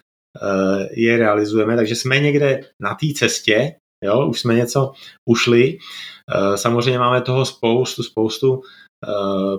[0.90, 4.92] je realizujeme, takže jsme někde na té cestě, jo, už jsme něco
[5.28, 5.78] ušli,
[6.36, 8.60] uh, samozřejmě máme toho spoustu, spoustu Eh,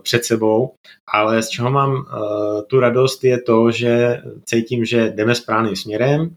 [0.04, 0.74] před sebou,
[1.14, 6.36] ale z čeho mám eh, tu radost je to, že cítím, že jdeme správným směrem,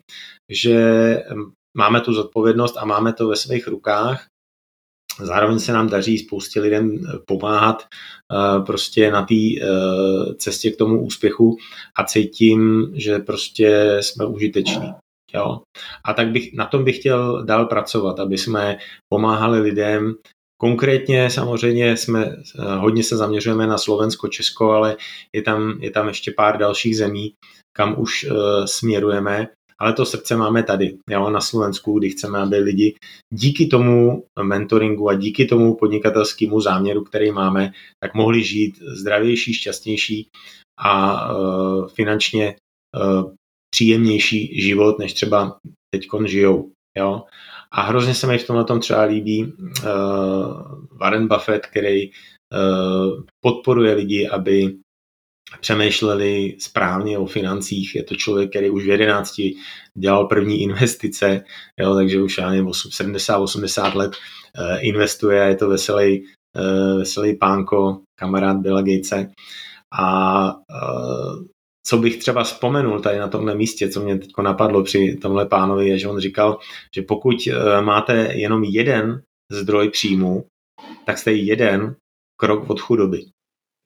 [0.49, 0.79] že
[1.77, 4.27] máme tu zodpovědnost a máme to ve svých rukách.
[5.23, 9.35] Zároveň se nám daří spoustě lidem pomáhat eh, prostě na té
[10.37, 11.57] cestě k tomu úspěchu
[11.99, 14.93] a cítím, že prostě jsme užiteční.
[15.35, 15.61] Jo?
[16.05, 18.79] A tak bych, na tom bych chtěl dál pracovat, aby jsme
[19.13, 20.15] pomáhali lidem
[20.61, 24.97] Konkrétně samozřejmě jsme, eh, hodně se zaměřujeme na Slovensko, Česko, ale
[25.33, 27.35] je tam, je tam ještě pár dalších zemí,
[27.77, 29.49] kam už uh, směrujeme,
[29.81, 32.95] ale to srdce máme tady, jo, na Slovensku, kdy chceme, aby lidi
[33.35, 37.73] díky tomu mentoringu a díky tomu podnikatelskému záměru, který máme,
[38.03, 40.29] tak mohli žít zdravější, šťastnější
[40.79, 42.57] a uh, finančně
[42.97, 43.33] uh,
[43.75, 45.59] příjemnější život, než třeba
[45.95, 46.71] teď žijou.
[46.99, 47.23] Jo?
[47.73, 49.53] A hrozně se mi v tomhle tom třeba líbí uh,
[51.01, 54.77] Warren Buffett, který uh, podporuje lidi, aby
[55.61, 57.95] přemýšleli správně o financích.
[57.95, 59.35] Je to člověk, který už v 11
[59.95, 61.45] dělal první investice,
[61.81, 64.13] jo, takže už já nevím, 70-80 let
[64.59, 66.25] uh, investuje, je to veselý,
[66.57, 69.31] uh, veselý pánko, kamarád Billa Gatese.
[69.93, 71.45] A uh,
[71.89, 75.89] co bych třeba vzpomenul tady na tomhle místě, co mě teď napadlo při tomhle pánovi,
[75.89, 76.59] je, že on říkal,
[76.95, 80.45] že pokud eh, máte jenom jeden zdroj příjmu,
[81.07, 81.95] tak jste jeden
[82.37, 83.25] krok od chudoby.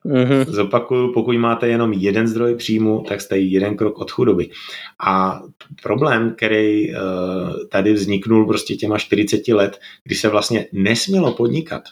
[0.06, 0.44] Mm-hmm.
[0.48, 4.50] Zopakuju, pokud máte jenom jeden zdroj příjmu, tak jste jeden krok od chudoby.
[5.06, 5.42] A
[5.82, 6.98] problém, který uh,
[7.70, 11.82] tady vzniknul prostě těma 40 let, kdy se vlastně nesmělo podnikat,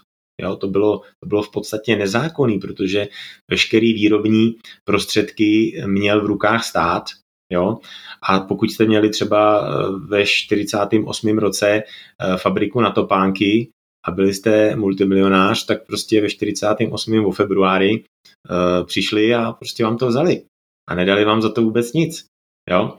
[0.42, 3.08] Jo, to, bylo, to bylo v podstatě nezákonný, protože
[3.50, 7.04] veškerý výrobní prostředky měl v rukách stát.
[7.52, 7.78] Jo?
[8.22, 9.72] A pokud jste měli třeba eh,
[10.08, 11.38] ve 48.
[11.38, 13.70] roce eh, fabriku na topánky
[14.06, 17.32] a byli jste multimilionář, tak prostě ve 48.
[17.32, 18.04] februári
[18.50, 20.42] uh, přišli a prostě vám to vzali.
[20.88, 22.26] A nedali vám za to vůbec nic.
[22.70, 22.98] Jo?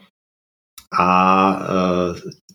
[1.00, 1.68] A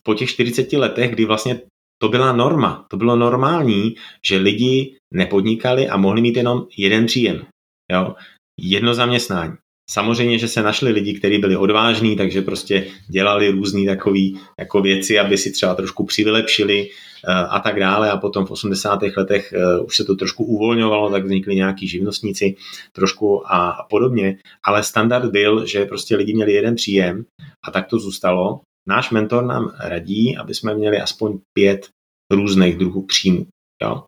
[0.02, 1.60] po těch 40 letech, kdy vlastně
[1.98, 3.94] to byla norma, to bylo normální,
[4.24, 7.46] že lidi nepodnikali a mohli mít jenom jeden příjem.
[7.92, 8.14] Jo?
[8.60, 9.52] Jedno zaměstnání.
[9.90, 14.20] Samozřejmě, že se našli lidi, kteří byli odvážní, takže prostě dělali různé takové
[14.58, 18.10] jako věci, aby si třeba trošku přivylepšili eh, a tak dále.
[18.10, 19.00] A potom v 80.
[19.16, 22.56] letech eh, už se to trošku uvolňovalo, tak vznikli nějaký živnostníci
[22.92, 24.38] trošku a podobně.
[24.64, 27.24] Ale standard byl, že prostě lidi měli jeden příjem
[27.64, 31.88] a tak to zůstalo náš mentor nám radí, aby jsme měli aspoň pět
[32.32, 33.46] různých druhů příjmů.
[33.82, 34.04] Jo?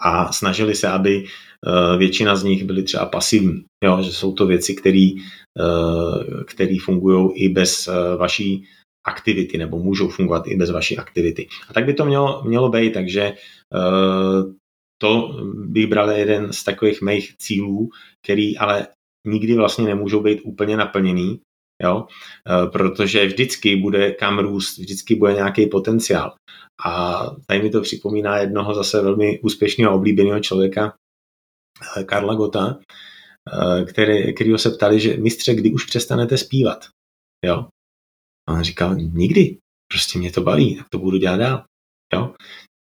[0.00, 3.64] A snažili se, aby uh, většina z nich byly třeba pasivní.
[3.84, 4.02] Jo?
[4.02, 5.10] Že jsou to věci, které
[6.70, 8.64] uh, fungují i bez uh, vaší
[9.06, 11.48] aktivity, nebo můžou fungovat i bez vaší aktivity.
[11.68, 13.34] A tak by to mělo, mělo být, takže
[15.00, 17.90] to bych bral jeden z takových mých cílů,
[18.24, 18.86] který ale
[19.26, 21.40] nikdy vlastně nemůžou být úplně naplněný,
[21.82, 22.06] jo?
[22.48, 26.34] Eh, protože vždycky bude kam růst, vždycky bude nějaký potenciál.
[26.84, 30.94] A tady mi to připomíná jednoho zase velmi úspěšného oblíbeného člověka,
[31.96, 32.78] eh, Karla Gota,
[33.52, 36.84] eh, který, kterýho se ptali, že mistře, kdy už přestanete zpívat?
[37.44, 37.66] Jo?
[38.48, 39.58] A on říkal, nikdy,
[39.92, 41.64] prostě mě to baví, tak to budu dělat dál.
[42.14, 42.34] Jo?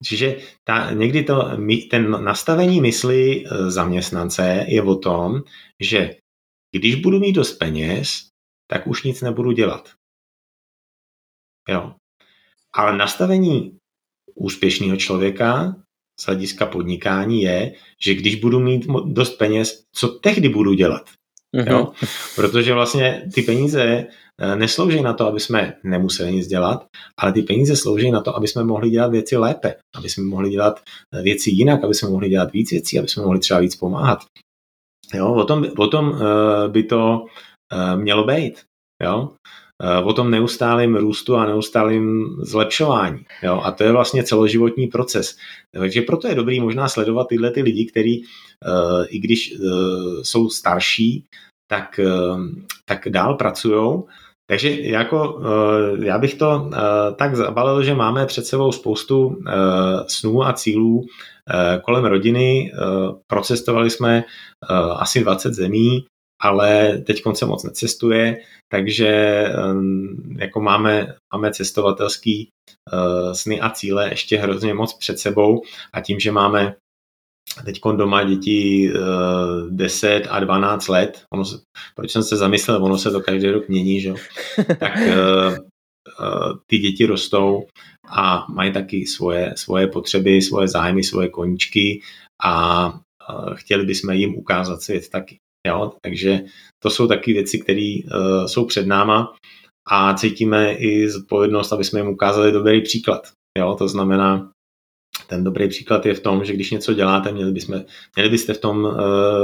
[0.03, 1.49] Čiže ta, někdy to,
[1.89, 5.41] ten nastavení mysli zaměstnance je o tom,
[5.81, 6.15] že
[6.75, 8.26] když budu mít dost peněz,
[8.67, 9.89] tak už nic nebudu dělat.
[11.69, 11.93] Jo.
[12.73, 13.77] Ale nastavení
[14.35, 15.75] úspěšného člověka
[16.19, 21.09] z hlediska podnikání je, že když budu mít dost peněz, co tehdy budu dělat?
[21.55, 21.71] Mm-hmm.
[21.71, 21.91] Jo?
[22.35, 26.85] Protože vlastně ty peníze eh, neslouží na to, aby jsme nemuseli nic dělat,
[27.17, 30.49] ale ty peníze slouží na to, aby jsme mohli dělat věci lépe, aby jsme mohli
[30.49, 30.79] dělat
[31.13, 34.19] eh, věci jinak, aby jsme mohli dělat víc věcí, aby jsme mohli třeba víc pomáhat.
[35.13, 36.19] Jo, o tom, o tom uh,
[36.67, 37.56] by to Eh,
[37.95, 38.63] mělo být.
[39.03, 39.31] Jo?
[39.83, 43.25] Eh, o tom neustálým růstu a neustálým zlepšování.
[43.43, 43.61] Jo?
[43.63, 45.37] A to je vlastně celoživotní proces.
[45.73, 49.53] Takže proto je dobrý možná sledovat tyhle ty lidi, kteří uh, i když
[50.21, 51.25] jsou starší,
[51.71, 51.99] tak,
[52.85, 54.03] tak dál pracují.
[54.49, 55.41] Takže jako,
[56.01, 56.69] já bych to
[57.15, 59.43] tak zabalil, že máme před sebou spoustu
[60.07, 61.05] snů a cílů
[61.83, 62.71] kolem rodiny.
[63.27, 64.23] Procestovali jsme
[64.95, 66.05] asi 20 zemí,
[66.41, 68.37] ale teď se moc necestuje,
[68.69, 69.43] takže
[70.37, 72.49] jako máme, máme cestovatelský
[73.31, 75.61] sny a cíle ještě hrozně moc před sebou
[75.93, 76.75] a tím, že máme
[77.65, 78.91] teď doma děti
[79.69, 81.57] 10 a 12 let, ono se,
[81.95, 84.13] proč jsem se zamyslel, ono se to každý rok mění, že?
[84.79, 84.93] tak
[86.67, 87.67] ty děti rostou
[88.09, 92.01] a mají taky svoje, svoje potřeby, svoje zájmy, svoje koníčky
[92.43, 92.93] a
[93.53, 95.39] chtěli bychom jim ukázat svět taky.
[95.67, 95.93] Jo?
[96.01, 96.43] Takže
[96.83, 99.33] to jsou taky věci, které uh, jsou před náma
[99.89, 103.31] a cítíme i zodpovědnost, aby jsme jim ukázali dobrý příklad.
[103.57, 103.75] Jo?
[103.75, 104.51] To znamená,
[105.27, 107.81] ten dobrý příklad je v tom, že když něco děláte, měli, bychom,
[108.15, 108.95] měli byste v tom uh,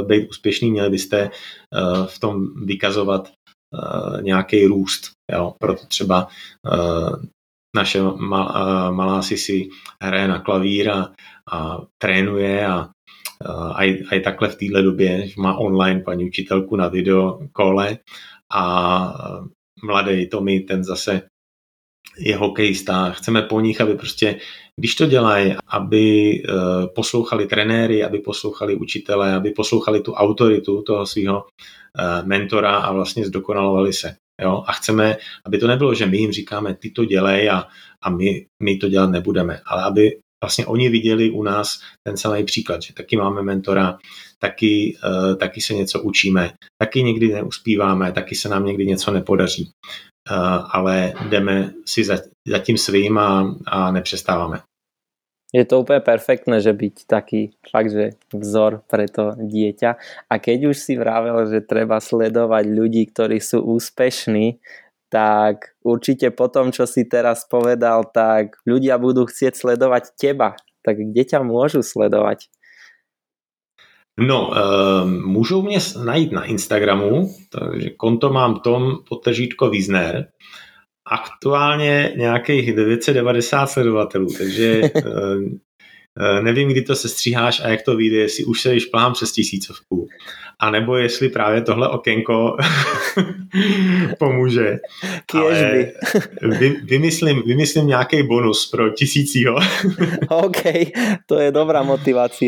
[0.07, 3.31] být úspěšný, měli byste uh, v tom vykazovat
[3.73, 5.11] uh, nějaký růst.
[5.31, 5.53] Jo?
[5.60, 6.27] Proto třeba
[6.73, 7.15] uh,
[7.76, 9.69] naše mal, uh, malá Sisi
[10.03, 11.11] hraje na klavír a,
[11.52, 12.90] a trénuje a
[13.76, 17.40] a i, a i takhle v téhle době, že má online paní učitelku na video
[17.52, 17.98] kole
[18.54, 19.14] a
[19.84, 21.22] mladý Tomi, ten zase
[22.18, 23.10] je hokejista.
[23.10, 24.40] Chceme po nich, aby prostě,
[24.80, 31.06] když to dělají, aby uh, poslouchali trenéry, aby poslouchali učitele, aby poslouchali tu autoritu toho
[31.06, 31.46] svého
[32.26, 34.16] mentora a vlastně zdokonalovali se.
[34.42, 34.64] Jo?
[34.68, 37.68] A chceme, aby to nebylo, že my jim říkáme, ty to dělej a,
[38.02, 42.44] a my, my to dělat nebudeme, ale aby vlastně oni viděli u nás ten samý
[42.44, 43.98] příklad, že taky máme mentora,
[44.40, 46.52] taky, uh, taky se něco učíme,
[46.82, 52.60] taky někdy neuspíváme, taky se nám někdy něco nepodaří, uh, ale jdeme si za, za
[52.60, 54.60] tím svým a, a nepřestáváme.
[55.56, 59.91] Je to úplně perfektné, že byť taký fakt, že vzor pre to dieťa.
[60.26, 64.57] A keď už si vravel, že treba sledovať ľudí, ktorí sú úspešní,
[65.14, 70.57] tak určite po tom, čo si teraz povedal, tak ľudia budú chcieť sledovať teba.
[70.81, 72.49] Tak kde ťa môžu sledovať?
[74.18, 80.27] No, uh, můžou mě najít na Instagramu, takže konto mám Tom potržítko Wiesner.
[81.06, 85.02] Aktuálně nějakých 990 sledovatelů, takže uh,
[86.41, 89.31] nevím, kdy to se stříháš a jak to vyjde, jestli už se již plám přes
[89.31, 90.07] tisícovku
[90.60, 92.57] a nebo jestli právě tohle okénko
[94.19, 94.77] pomůže.
[95.34, 95.91] Ale
[96.60, 99.56] vy, vymyslím, vymyslím nějaký bonus pro tisícího.
[100.30, 100.64] OK,
[101.26, 102.45] to je dobrá motivace.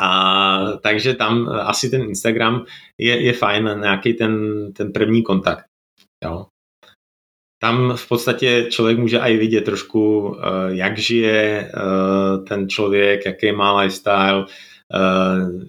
[0.00, 2.64] A takže tam asi ten Instagram
[2.98, 4.38] je, je fajn, nějaký ten,
[4.72, 5.64] ten první kontakt.
[6.24, 6.46] Jo.
[7.66, 10.36] Tam v podstatě člověk může i vidět trošku,
[10.68, 11.72] jak žije
[12.48, 14.46] ten člověk, jaký má lifestyle,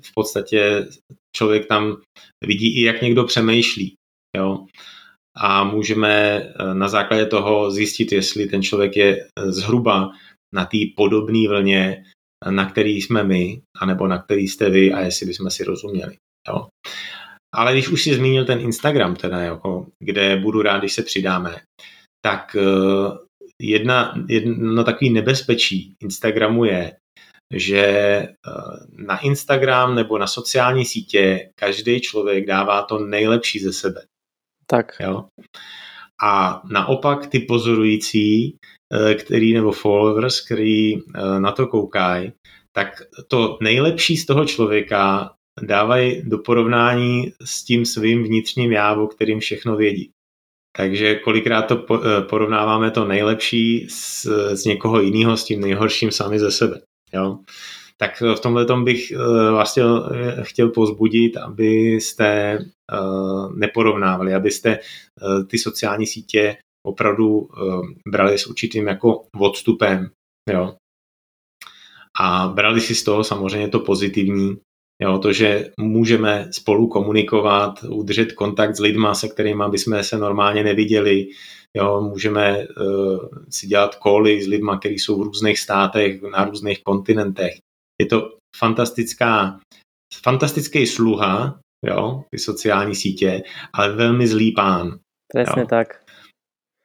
[0.02, 0.88] v podstatě
[1.36, 1.98] člověk tam
[2.46, 3.94] vidí i, jak někdo přemýšlí.
[4.38, 4.66] Jo?
[5.38, 10.12] A můžeme eh, na základě toho zjistit, jestli ten člověk je eh, zhruba
[10.54, 12.04] na té podobné vlně,
[12.50, 16.18] na který jsme my, anebo na který jste vy a jestli bychom si rozuměli.
[16.48, 16.68] Jo?
[17.58, 21.56] Ale když už si zmínil ten Instagram, teda, jako, kde budu rád, když se přidáme,
[22.26, 23.18] tak eh,
[23.62, 26.96] jedna, jedno takový nebezpečí Instagramu je,
[27.54, 28.32] že eh,
[28.92, 34.02] na Instagram nebo na sociální sítě každý člověk dává to nejlepší ze sebe.
[34.68, 34.92] Tak.
[35.00, 35.26] Jo?
[36.24, 38.58] A naopak ty pozorující,
[38.94, 40.96] eh, který nebo followers, který
[41.40, 42.32] na to koukají,
[42.76, 49.40] tak to nejlepší z toho člověka dávají do porovnání s tím svým vnitřním jávu, kterým
[49.40, 50.12] všechno vědí.
[50.78, 51.86] Takže kolikrát to
[52.30, 54.26] porovnáváme to nejlepší s,
[54.56, 56.82] s někoho jiného, s tím nejhorším sami ze sebe.
[57.14, 57.40] Jo?
[57.98, 62.60] Tak v tomhle tom bych uh, vlastně eh, chtěl pozbudit, abyste
[63.56, 64.80] neporovnávali, abyste
[65.48, 67.50] ty sociální sítě opravdu
[68.12, 70.10] brali s určitým jako odstupem.
[70.50, 70.76] Jo?
[72.20, 74.58] A brali si z toho samozřejmě to pozitivní,
[75.02, 80.64] Jo, to, že můžeme spolu komunikovat, udržet kontakt s lidma, se kterými bychom se normálně
[80.64, 81.28] neviděli,
[81.78, 86.84] Jo, můžeme uh, si dělat koly s lidmi, kteří jsou v různých státech, na různých
[86.84, 87.54] kontinentech.
[88.02, 89.60] Je to fantastická,
[90.24, 93.44] fantastický sluha, jo, ty sociální sítě,
[93.74, 95.00] ale velmi zlý pán.
[95.36, 95.68] Přesně jo.
[95.70, 96.04] tak.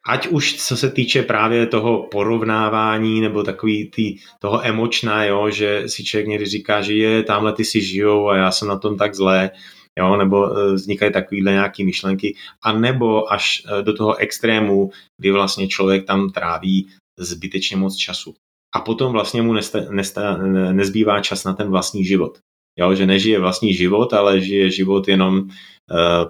[0.09, 5.89] Ať už co se týče právě toho porovnávání nebo takový tý, toho emočná, jo, že
[5.89, 8.97] si člověk někdy říká, že je, tamhle ty si žijou a já jsem na tom
[8.97, 9.51] tak zlé,
[9.99, 15.31] jo, nebo e, vznikají takovýhle nějaké myšlenky, a nebo až e, do toho extrému, kdy
[15.31, 16.89] vlastně člověk tam tráví
[17.19, 18.35] zbytečně moc času.
[18.75, 20.37] A potom vlastně mu nesta, nesta,
[20.73, 22.39] nezbývá čas na ten vlastní život.
[22.79, 25.47] Jo, že nežije vlastní život, ale žije život jenom uh,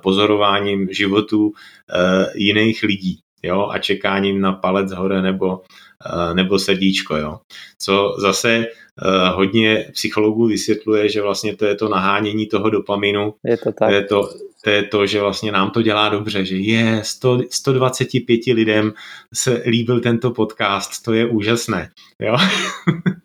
[0.02, 1.52] pozorováním životů uh,
[2.34, 3.18] jiných lidí.
[3.42, 7.38] Jo, a čekáním na palec hore nebo, uh, nebo srdíčko, jo.
[7.78, 13.34] Co zase uh, hodně psychologů vysvětluje, že vlastně to je to nahánění toho dopaminu.
[13.44, 13.88] Je to tak.
[13.88, 14.28] To je to,
[14.64, 18.92] to je to, že vlastně nám to dělá dobře, že je 100, 125 lidem
[19.34, 21.90] se líbil tento podcast, to je úžasné.
[22.20, 22.36] Jo?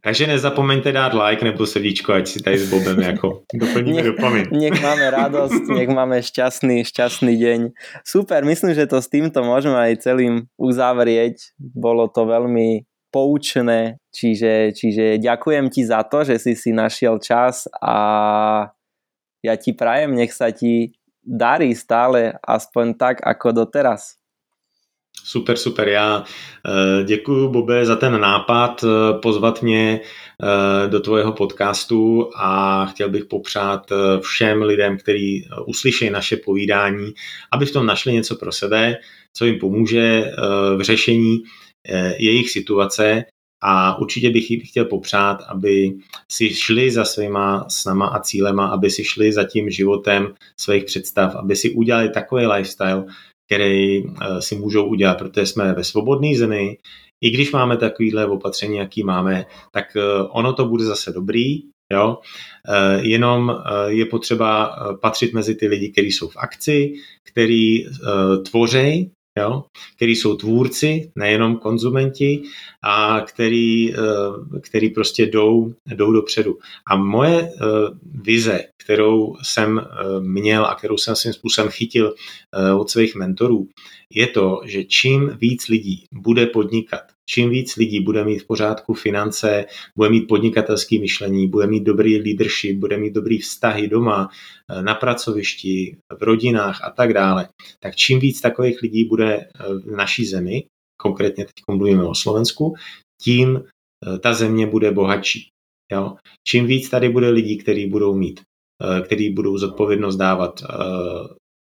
[0.00, 4.46] Takže nezapomeňte dát like nebo srdíčko, ať si tady s Bobem jako doplníme dopamin.
[4.52, 7.60] Nech máme radost, nech máme šťastný, šťastný deň.
[8.04, 11.56] Super, myslím, že to s týmto môžeme aj celým uzavrieť.
[11.56, 17.66] Bolo to veľmi poučné, čiže, čiže ďakujem ti za to, že si si našiel čas
[17.82, 17.96] a
[19.40, 20.94] ja ti prajem, nech sa ti
[21.24, 24.19] darí stále aspoň tak, ako doteraz.
[25.30, 25.88] Super, super.
[25.88, 26.24] Já
[26.66, 33.08] eh, děkuji, Bobe, za ten nápad eh, pozvat mě eh, do tvojho podcastu a chtěl
[33.08, 37.12] bych popřát všem lidem, kteří uslyší naše povídání,
[37.52, 38.96] aby v tom našli něco pro sebe,
[39.36, 40.32] co jim pomůže
[40.76, 41.42] v řešení
[42.18, 43.24] jejich situace
[43.62, 45.92] a určitě bych jim chtěl popřát, aby
[46.32, 51.34] si šli za svýma snama a cílema, aby si šli za tím životem svých představ,
[51.34, 53.04] aby si udělali takový lifestyle,
[53.50, 56.78] který eh, si můžou udělat, protože jsme ve svobodné zemi.
[57.20, 61.62] I když máme takovýhle opatření, jaký máme, tak eh, ono to bude zase dobrý,
[61.92, 62.18] jo.
[62.68, 66.92] Eh, jenom je potřeba patřit mezi ty lidi, kteří jsou v akci,
[67.24, 67.86] kteří
[68.50, 69.64] tvoří jo,
[69.96, 72.42] který jsou tvůrci, nejenom konzumenti
[72.82, 73.98] a který, eh,
[74.60, 76.58] který prostě jdou, jdou dopředu.
[76.86, 77.50] A moje eh,
[78.04, 82.14] vize, kterou jsem eh, měl a kterou jsem svým způsobem chytil
[82.78, 83.68] od svých mentorů,
[84.14, 87.00] je to, že čím víc lidí bude podnikat,
[87.30, 89.66] čím víc lidí bude mít v pořádku finance,
[89.96, 94.28] bude mít podnikatelské myšlení, bude mít dobrý leadership, bude mít dobrý vztahy doma,
[94.70, 97.48] eh, na pracovišti, v rodinách a tak dále,
[97.80, 100.64] tak čím víc takových lidí bude eh, v naší zemi,
[100.96, 102.74] konkrétně teď mluvíme o Slovensku,
[103.22, 105.48] tím eh, ta země bude bohatší.
[105.92, 106.16] Jo?
[106.46, 108.40] Čím víc tady bude lidí, kteří budou mít,
[109.04, 110.62] kteří budou zodpovědnost dávat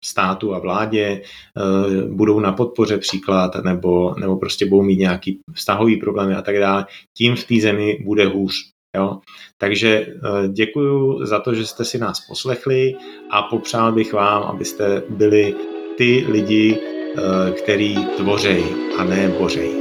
[0.06, 5.98] státu a vládě, eh, budou na podpoře příklad nebo, nebo prostě budou mít nějaký vztahový
[5.98, 6.86] problémy a tak dále,
[7.18, 8.54] tím v té zemi bude hůř.
[8.96, 9.20] Jo?
[9.58, 12.94] Takže eh, děkuji za to, že jste si nás poslechli
[13.32, 15.56] a popřál bych vám, abyste byli
[15.98, 18.64] ty lidi, eh, který tvořej
[18.98, 19.72] a ne bořej.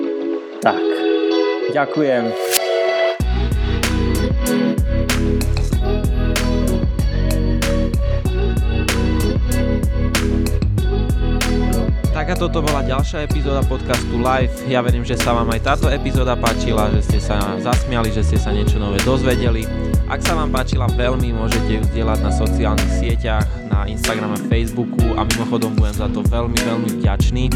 [0.62, 0.82] Tak,
[1.72, 2.32] děkujem.
[12.34, 14.66] Taká toto bola ďalšia epizóda podcastu Live.
[14.66, 18.42] Ja verím, že sa vám aj táto epizóda páčila, že ste sa zasmiali, že ste
[18.42, 19.62] sa niečo nové dozvedeli.
[20.10, 25.22] Ak sa vám páčila veľmi, môžete ju zdieľať na sociálnych sieťach, na Instagrame, Facebooku a
[25.22, 27.54] mimochodom budem za to veľmi, veľmi vďačný.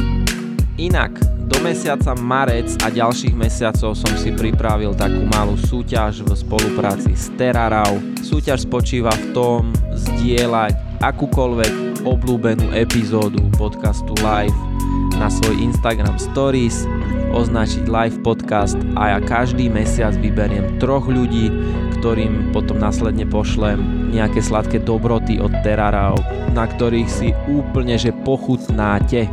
[0.79, 7.19] Inak, do mesiaca marec a ďalších mesiacov som si pripravil takú malú súťaž v spolupráci
[7.19, 7.99] s Terarau.
[8.23, 14.68] Súťaž spočíva v tom zdieľať akúkoľvek obľúbenú epizódu podcastu Live
[15.19, 16.87] na svoj Instagram Stories,
[17.35, 21.51] označiť live podcast a ja každý mesiac vyberiem troch ľudí,
[21.99, 26.15] ktorým potom následne pošlem nejaké sladké dobroty od Terara,
[26.55, 29.27] na ktorých si úplne že pochutnáte.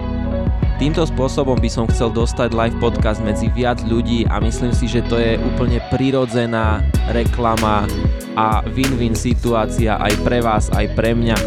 [0.76, 5.08] Týmto spôsobom by som chcel dostať live podcast medzi viac ľudí a myslím si, že
[5.08, 6.84] to je úplne prirodzená
[7.16, 7.88] reklama
[8.36, 11.38] a win-win situácia aj pre vás, aj pre mňa.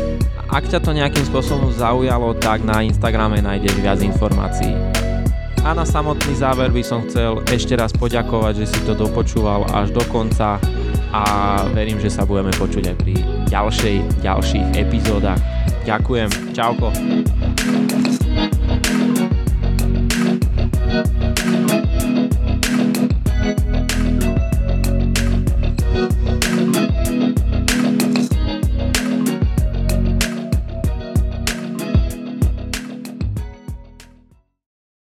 [0.48, 4.72] Ak ťa to nejakým spôsobom zaujalo, tak na Instagrame nájdeš viac informácií.
[5.60, 9.92] A na samotný záver by som chcel ešte raz poďakovať, že si to dopočúval až
[9.92, 10.56] do konca
[11.12, 11.22] a
[11.76, 13.14] verím, že sa budeme počuť aj pri
[13.52, 15.40] ďalšej, ďalších epizódach.
[15.84, 16.88] Ďakujem, čauko.
[20.88, 21.37] thank you